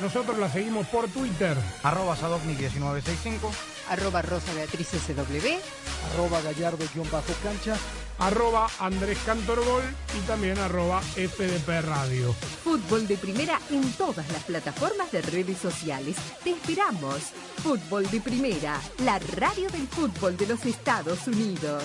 Nosotros 0.00 0.38
la 0.38 0.50
seguimos 0.50 0.86
por 0.88 1.08
Twitter. 1.08 1.56
Arroba 1.82 2.16
Sadovnik1965. 2.16 3.50
Arroba 3.88 4.22
Rosa 4.22 4.52
Beatriz 4.54 4.88
SW. 4.88 6.12
Arroba 6.12 6.40
Gallardo-cancha. 6.42 7.76
Arroba 8.18 8.68
Andrés 8.78 9.18
Cantorbol 9.24 9.82
y 10.16 10.26
también 10.26 10.58
arroba 10.58 11.00
FDP 11.00 11.82
Radio. 11.82 12.32
Fútbol 12.62 13.08
de 13.08 13.16
Primera 13.16 13.60
en 13.70 13.92
todas 13.94 14.28
las 14.30 14.44
plataformas 14.44 15.10
de 15.10 15.22
redes 15.22 15.58
sociales. 15.58 16.16
Te 16.44 16.50
esperamos. 16.50 17.32
Fútbol 17.62 18.08
de 18.10 18.20
Primera, 18.20 18.80
la 19.04 19.18
radio 19.18 19.68
del 19.70 19.88
fútbol 19.88 20.36
de 20.36 20.46
los 20.46 20.64
Estados 20.66 21.26
Unidos. 21.26 21.84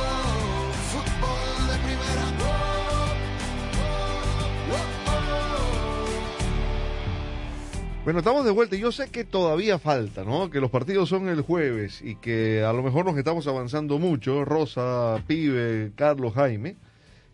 Bueno, 8.03 8.19
estamos 8.19 8.43
de 8.43 8.51
vuelta 8.51 8.75
y 8.75 8.79
yo 8.79 8.91
sé 8.91 9.09
que 9.09 9.23
todavía 9.23 9.77
falta, 9.77 10.23
¿no? 10.23 10.49
Que 10.49 10.59
los 10.59 10.71
partidos 10.71 11.07
son 11.07 11.29
el 11.29 11.41
jueves 11.41 12.01
y 12.01 12.15
que 12.15 12.63
a 12.63 12.73
lo 12.73 12.81
mejor 12.81 13.05
nos 13.05 13.15
estamos 13.17 13.45
avanzando 13.47 13.99
mucho, 13.99 14.43
Rosa, 14.43 15.23
Pibe, 15.27 15.91
Carlos, 15.95 16.33
Jaime. 16.33 16.77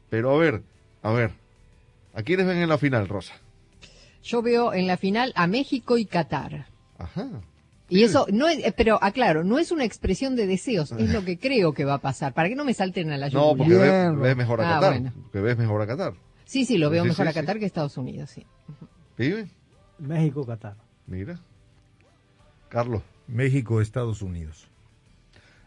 Pero 0.10 0.36
a 0.36 0.38
ver, 0.38 0.62
a 1.04 1.12
ver, 1.12 1.32
¿A 2.18 2.24
quiénes 2.24 2.48
ven 2.48 2.58
en 2.58 2.70
la 2.70 2.80
final, 2.80 3.08
Rosa? 3.08 3.36
Yo 4.24 4.42
veo 4.42 4.74
en 4.74 4.88
la 4.88 4.98
final 4.98 5.32
a 5.36 5.46
México 5.46 6.00
y 6.00 6.06
Qatar. 6.06 6.66
Ajá. 6.98 7.28
Y 7.90 8.04
eso, 8.04 8.26
no 8.32 8.48
es, 8.50 8.60
eh, 8.66 8.74
pero 8.76 9.02
aclaro, 9.02 9.44
no 9.46 9.60
es 9.60 9.72
una 9.72 9.86
expresión 9.86 10.36
de 10.36 10.46
deseos, 10.46 10.92
es 10.92 11.14
lo 11.14 11.24
que 11.24 11.38
creo 11.40 11.74
que 11.74 11.86
va 11.86 11.96
a 11.96 11.98
pasar, 12.02 12.34
para 12.34 12.50
que 12.50 12.56
no 12.56 12.66
me 12.66 12.74
salten 12.74 13.12
a 13.12 13.18
la 13.18 13.30
No, 13.30 13.56
yugular. 13.56 13.58
porque 13.58 13.74
ves, 13.76 14.20
ves 14.20 14.36
mejor 14.38 14.62
a 14.62 14.70
Ah, 14.70 14.74
Qatar. 14.80 14.92
bueno. 14.94 15.14
Porque 15.24 15.42
ves 15.42 15.58
mejor 15.58 15.82
a 15.82 15.88
Qatar. 15.88 16.14
Sí, 16.46 16.66
sí, 16.66 16.78
lo 16.78 16.90
veo 16.90 17.04
Sí, 17.04 17.10
mejor 17.10 17.26
sí, 17.26 17.30
a 17.30 17.34
sí. 17.34 17.40
Qatar 17.40 17.60
que 17.60 17.64
a 17.66 17.68
Estados 17.68 17.98
Unidos, 17.98 18.30
sí. 18.30 18.46
¿Vive? 19.18 19.50
México, 20.00 20.46
Qatar. 20.46 20.76
Mira. 21.06 21.40
Carlos. 22.70 23.02
México, 23.28 23.82
Estados 23.82 24.22
Unidos. 24.22 24.68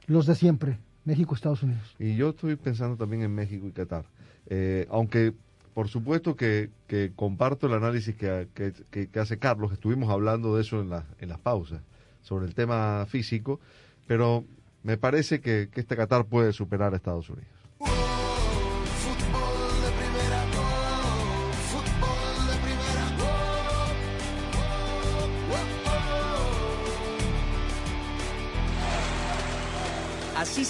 Los 0.07 0.27
de 0.27 0.35
siempre. 0.35 0.79
México, 1.05 1.35
Estados 1.35 1.63
Unidos. 1.63 1.95
Y 1.99 2.15
yo 2.17 2.31
estoy 2.31 2.57
pensando 2.57 2.97
también 2.97 3.23
en 3.23 3.35
México 3.35 3.67
y 3.67 3.73
Qatar. 3.73 4.05
Eh, 4.49 4.87
aunque, 4.91 5.33
por 5.75 5.89
supuesto 5.89 6.37
que, 6.37 6.71
que 6.87 7.13
comparto 7.15 7.67
el 7.67 7.75
análisis 7.75 8.15
que, 8.17 8.49
que- 8.55 8.73
que- 8.91 9.09
que 9.09 9.21
hace 9.21 9.39
Carlos, 9.39 9.73
estuvimos 9.73 10.11
hablando 10.11 10.55
de 10.57 10.63
eso 10.63 10.81
en, 10.81 10.91
la- 10.91 11.07
en 11.19 11.29
las 11.29 11.39
pausas, 11.39 11.81
sobre 12.23 12.47
el 12.47 12.55
tema 12.55 13.07
físico, 13.07 13.61
pero 14.07 14.45
me 14.83 14.97
parece 14.97 15.41
que, 15.41 15.69
que 15.73 15.81
este 15.81 15.97
Qatar 15.97 16.27
puede 16.27 16.53
superar 16.53 16.93
a 16.93 16.97
Estados 16.97 17.29
Unidos. 17.31 17.60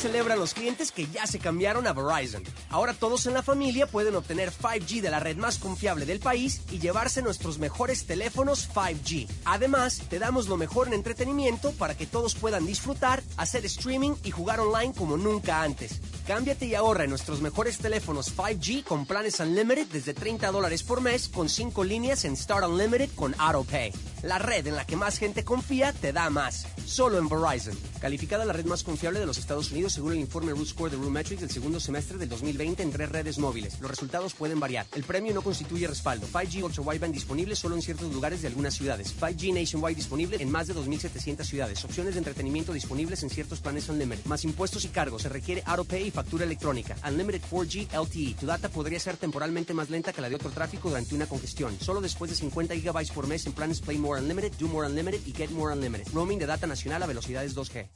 Así 0.01 0.09
celebran 0.09 0.39
los 0.39 0.55
clientes 0.55 0.93
que 0.93 1.07
ya 1.09 1.27
se 1.27 1.39
cambiaron 1.39 1.87
a 1.87 1.93
Verizon. 1.93 2.43
Ahora 2.71 2.95
todos 2.95 3.27
en 3.27 3.35
la 3.35 3.43
familia 3.43 3.87
pueden 3.87 4.17
obtener 4.17 4.51
5G 4.51 5.03
de 5.03 5.11
la 5.11 5.21
red 5.21 5.37
más 5.37 5.59
confiable 5.59 6.07
del 6.07 6.21
país 6.21 6.63
y 6.71 6.79
llevarse 6.79 7.21
nuestros 7.21 7.59
mejores 7.59 8.07
teléfonos 8.07 8.71
5G. 8.75 9.29
Además, 9.45 10.01
te 10.09 10.19
damos 10.19 10.49
lo 10.49 10.57
mejor 10.57 10.87
en 10.87 10.95
entretenimiento 10.95 11.73
para 11.73 11.95
que 11.95 12.07
todos 12.07 12.35
puedan 12.35 12.65
disfrutar, 12.65 13.23
hacer 13.37 13.67
streaming 13.67 14.15
y 14.25 14.31
jugar 14.31 14.61
online 14.61 14.95
como 14.95 15.19
nunca 15.19 15.61
antes. 15.63 16.01
Cámbiate 16.31 16.65
y 16.65 16.77
ahorra 16.77 17.03
en 17.03 17.11
nuestros 17.11 17.41
mejores 17.41 17.79
teléfonos 17.79 18.37
5G 18.37 18.85
con 18.85 19.05
planes 19.05 19.41
Unlimited 19.41 19.89
desde 19.89 20.15
30 20.15 20.53
dólares 20.53 20.85
por 20.85 21.01
mes 21.01 21.29
con 21.29 21.49
5 21.49 21.83
líneas 21.83 22.25
en 22.25 22.37
Start 22.37 22.69
Unlimited 22.69 23.11
con 23.17 23.35
AutoPay. 23.37 23.93
La 24.23 24.39
red 24.39 24.65
en 24.69 24.77
la 24.77 24.87
que 24.87 24.95
más 24.95 25.19
gente 25.19 25.45
confía 25.45 25.93
te 25.93 26.13
da 26.13 26.31
más. 26.31 26.69
Solo 26.87 27.19
en 27.19 27.29
Verizon. 27.29 27.77
Calificada 28.01 28.45
la 28.45 28.53
red 28.53 28.65
más 28.65 28.85
confiable 28.85 29.19
de 29.19 29.27
los 29.27 29.39
Estados 29.39 29.73
Unidos 29.73 29.93
según 29.93 30.13
el 30.13 30.21
informe 30.21 30.53
Root 30.53 30.69
Score 30.69 30.91
de 30.91 30.99
RootMetrics 30.99 31.41
del 31.41 31.51
segundo 31.51 31.81
semestre 31.81 32.17
del 32.17 32.29
2020 32.29 32.83
en 32.83 32.93
tres 32.93 33.09
redes 33.09 33.39
móviles. 33.39 33.81
Los 33.81 33.91
resultados 33.91 34.35
pueden 34.35 34.61
variar. 34.61 34.87
El 34.95 35.03
premio 35.03 35.35
no 35.35 35.43
constituye 35.43 35.89
respaldo. 35.89 36.29
5G 36.29 36.63
Ultra 36.63 36.83
Wideband 36.83 37.15
disponible 37.15 37.57
solo 37.57 37.75
en 37.75 37.83
ciertos 37.83 38.13
lugares 38.13 38.43
de 38.43 38.49
algunas 38.49 38.75
ciudades. 38.75 39.15
5G 39.21 39.53
Nationwide 39.53 39.97
disponible 39.97 40.37
en 40.41 40.51
más 40.51 40.69
de 40.69 40.75
2.700 40.75 41.45
ciudades. 41.45 41.85
Opciones 41.85 42.15
de 42.15 42.19
entretenimiento 42.19 42.73
disponibles 42.73 43.23
en 43.25 43.31
ciertos 43.31 43.61
planes 43.61 43.89
Unlimited. 43.89 44.27
Más 44.27 44.45
impuestos 44.45 44.85
y 44.85 44.89
cargos. 44.89 45.23
Se 45.23 45.29
requiere 45.29 45.63
AutoPay 45.67 46.09
y 46.09 46.11
factura 46.21 46.45
electrónica. 46.45 46.97
Unlimited 47.09 47.41
4G 47.51 47.89
LTE. 47.93 48.35
Tu 48.39 48.47
data 48.47 48.69
podría 48.69 49.01
ser 49.01 49.17
temporalmente 49.17 49.73
más 49.73 49.89
lenta 49.89 50.13
que 50.13 50.21
la 50.21 50.29
de 50.29 50.35
otro 50.35 50.51
tráfico 50.51 50.91
durante 50.91 51.15
una 51.15 51.27
congestión. 51.27 51.75
Solo 51.81 52.03
después 52.03 52.31
de 52.31 52.37
50 52.37 52.75
GB 52.75 53.13
por 53.15 53.27
mes 53.27 53.47
en 53.47 53.53
planes 53.53 53.81
Play 53.81 53.97
More 53.97 54.21
Unlimited, 54.21 54.53
Do 54.59 54.69
More 54.69 54.87
Unlimited 54.87 55.21
y 55.27 55.33
Get 55.33 55.51
More 55.51 55.73
Unlimited. 55.75 56.13
Roaming 56.13 56.39
de 56.39 56.47
data 56.47 56.67
nacional 56.67 57.03
a 57.03 57.07
velocidades 57.07 57.57
2G. 57.57 57.89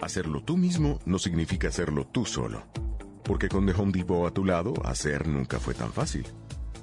Hacerlo 0.00 0.42
tú 0.42 0.58
mismo 0.58 0.98
no 1.06 1.18
significa 1.18 1.68
hacerlo 1.68 2.06
tú 2.06 2.26
solo. 2.26 2.64
Porque 3.24 3.48
con 3.48 3.64
The 3.66 3.72
Home 3.72 3.92
Depot 3.92 4.28
a 4.28 4.34
tu 4.34 4.44
lado, 4.44 4.74
hacer 4.84 5.26
nunca 5.26 5.58
fue 5.58 5.72
tan 5.72 5.92
fácil. 5.92 6.26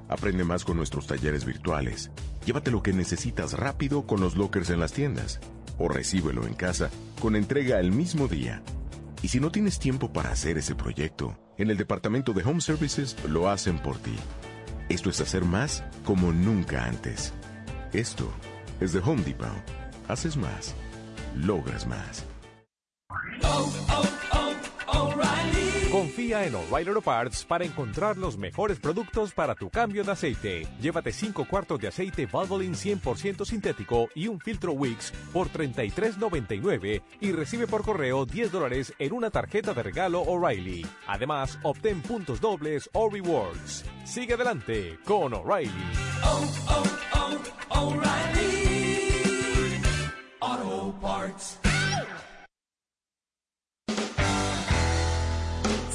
Aprende 0.08 0.44
más 0.46 0.66
con 0.66 0.78
nuestros 0.78 1.06
talleres 1.06 1.46
virtuales. 1.46 2.10
Llévate 2.46 2.72
lo 2.72 2.82
que 2.82 2.94
necesitas 2.94 3.54
rápido 3.54 4.08
con 4.08 4.20
los 4.20 4.36
lockers 4.36 4.72
en 4.72 4.80
las 4.80 4.94
tiendas. 4.94 5.40
O 5.78 5.90
recíbelo 5.90 6.48
en 6.48 6.56
casa 6.56 6.90
con 7.22 7.36
entrega 7.36 7.80
el 7.80 7.92
mismo 7.92 8.28
día. 8.28 8.64
Y 9.22 9.28
si 9.28 9.40
no 9.40 9.52
tienes 9.52 9.80
tiempo 9.80 10.12
para 10.14 10.32
hacer 10.32 10.58
ese 10.58 10.76
proyecto, 10.76 11.38
en 11.58 11.70
el 11.70 11.78
departamento 11.78 12.34
de 12.34 12.44
Home 12.44 12.62
Services 12.62 13.18
lo 13.28 13.50
hacen 13.50 13.78
por 13.80 13.98
ti. 13.98 14.16
Esto 14.88 15.10
es 15.10 15.20
hacer 15.20 15.44
más 15.44 15.84
como 16.06 16.32
nunca 16.32 16.86
antes. 16.86 17.34
Esto 17.92 18.32
es 18.80 18.94
The 18.94 19.00
Home 19.00 19.24
Depot. 19.24 19.50
Haces 20.08 20.38
más. 20.38 20.74
Logras 21.36 21.86
más. 21.86 22.26
Confía 26.00 26.46
en 26.46 26.56
O'Reilly 26.56 26.88
Auto 26.88 27.02
Parts 27.02 27.44
para 27.44 27.66
encontrar 27.66 28.16
los 28.16 28.38
mejores 28.38 28.80
productos 28.80 29.34
para 29.34 29.54
tu 29.54 29.70
cambio 29.70 30.02
de 30.02 30.14
aceite. 30.14 30.66
Llévate 30.80 31.12
5 31.12 31.44
cuartos 31.44 31.78
de 31.78 31.90
aceite 31.90 32.26
Valvoline 32.26 32.74
100% 32.74 33.44
sintético 33.44 34.08
y 34.16 34.30
un 34.30 34.40
filtro 34.40 34.72
Wix 34.72 35.12
por 35.34 35.50
$33.99 35.50 37.02
y 37.20 37.34
recibe 37.34 37.68
por 37.68 37.84
correo 37.84 38.26
10 38.26 38.50
dólares 38.50 38.94
en 38.98 39.12
una 39.12 39.30
tarjeta 39.30 39.74
de 39.74 39.84
regalo 39.84 40.22
O'Reilly. 40.22 40.86
Además, 41.06 41.60
obtén 41.64 42.02
puntos 42.02 42.40
dobles 42.40 42.90
o 42.94 43.10
rewards. 43.10 43.84
Sigue 44.06 44.36
adelante 44.36 44.98
con 45.04 45.34
O'Reilly. 45.34 45.70
Auto 50.40 50.96
Parts. 51.02 51.69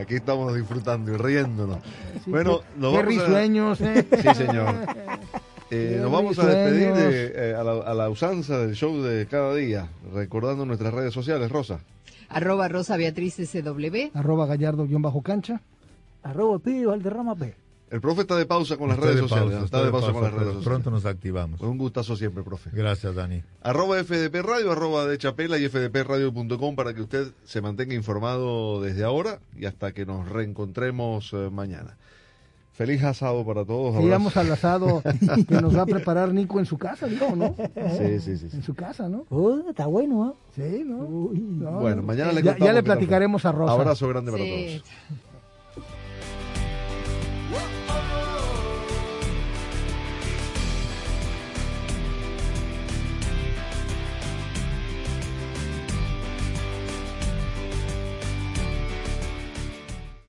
Aquí 0.00 0.14
estamos 0.16 0.54
disfrutando 0.54 1.12
y 1.12 1.16
riéndonos. 1.16 1.78
Sí, 2.24 2.30
bueno, 2.30 2.60
qué- 2.60 2.80
nos 2.80 2.92
qué 2.92 2.96
vamos 2.98 3.18
a- 3.18 3.24
risueños, 3.26 3.80
¿eh? 3.80 4.06
Sí, 4.22 4.34
señor. 4.34 4.74
Eh, 5.70 5.98
nos 6.02 6.12
vamos 6.12 6.38
a 6.38 6.46
despedir 6.46 6.92
de, 6.92 7.32
eh, 7.34 7.54
a, 7.54 7.62
la, 7.62 7.72
a 7.72 7.94
la 7.94 8.10
usanza 8.10 8.58
del 8.58 8.74
show 8.74 9.00
de 9.02 9.26
cada 9.26 9.54
día, 9.54 9.88
recordando 10.12 10.66
nuestras 10.66 10.92
redes 10.92 11.14
sociales, 11.14 11.50
Rosa. 11.50 11.80
Arroba 12.28 12.68
Rosa 12.68 12.96
Beatriz 12.96 13.36
SW. 13.36 14.10
Arroba 14.14 14.46
gallardo-cancha. 14.46 15.60
Arroba 16.22 16.58
Pío 16.58 16.90
Valderrama 16.90 17.34
P. 17.34 17.54
El 17.92 18.00
profe 18.00 18.22
está 18.22 18.36
de 18.36 18.46
pausa 18.46 18.78
con 18.78 18.88
las 18.88 18.96
Está 18.96 19.06
redes 19.08 19.22
de 19.22 19.28
sociales. 19.28 19.50
pausa, 19.52 19.64
está 19.66 19.84
de 19.84 19.90
pausa 19.90 20.12
con 20.12 20.22
las 20.22 20.32
redes 20.32 20.44
sociales. 20.46 20.64
Pronto 20.66 20.90
nos 20.90 21.04
activamos. 21.04 21.60
Un 21.60 21.76
gustazo 21.76 22.16
siempre, 22.16 22.42
profe. 22.42 22.70
Gracias, 22.72 23.14
Dani. 23.14 23.42
Arroba 23.62 24.02
FDP 24.02 24.34
Radio, 24.42 24.72
arroba 24.72 25.04
de 25.06 25.18
Chapela 25.18 25.58
y 25.58 25.68
fdpradio.com 25.68 26.74
para 26.74 26.94
que 26.94 27.02
usted 27.02 27.32
se 27.44 27.60
mantenga 27.60 27.94
informado 27.94 28.80
desde 28.80 29.04
ahora 29.04 29.40
y 29.54 29.66
hasta 29.66 29.92
que 29.92 30.06
nos 30.06 30.26
reencontremos 30.28 31.34
eh, 31.34 31.50
mañana. 31.52 31.98
Feliz 32.72 33.04
asado 33.04 33.44
para 33.44 33.66
todos. 33.66 33.94
Abrazo. 33.94 34.40
al 34.40 34.52
asado 34.52 35.02
que 35.46 35.60
nos 35.60 35.76
va 35.76 35.82
a 35.82 35.86
preparar 35.86 36.32
Nico 36.32 36.58
en 36.58 36.64
su 36.64 36.78
casa, 36.78 37.06
dijo, 37.06 37.36
¿no? 37.36 37.54
Sí, 37.98 38.18
sí, 38.20 38.38
sí. 38.38 38.48
sí. 38.48 38.56
En 38.56 38.62
su 38.62 38.74
casa, 38.74 39.10
¿no? 39.10 39.26
Oh, 39.28 39.68
está 39.68 39.84
bueno, 39.84 40.30
¿eh? 40.30 40.38
Sí, 40.78 40.82
¿no? 40.82 41.06
No, 41.30 41.80
Bueno, 41.80 41.96
no. 41.96 42.02
mañana 42.04 42.32
le 42.32 42.42
ya, 42.42 42.56
ya 42.56 42.72
le 42.72 42.82
platicaremos 42.82 43.44
a 43.44 43.52
Rosa. 43.52 43.74
Abrazo 43.74 44.08
grande 44.08 44.32
para 44.32 44.42
Sí. 44.42 44.80
todos. 44.80 45.22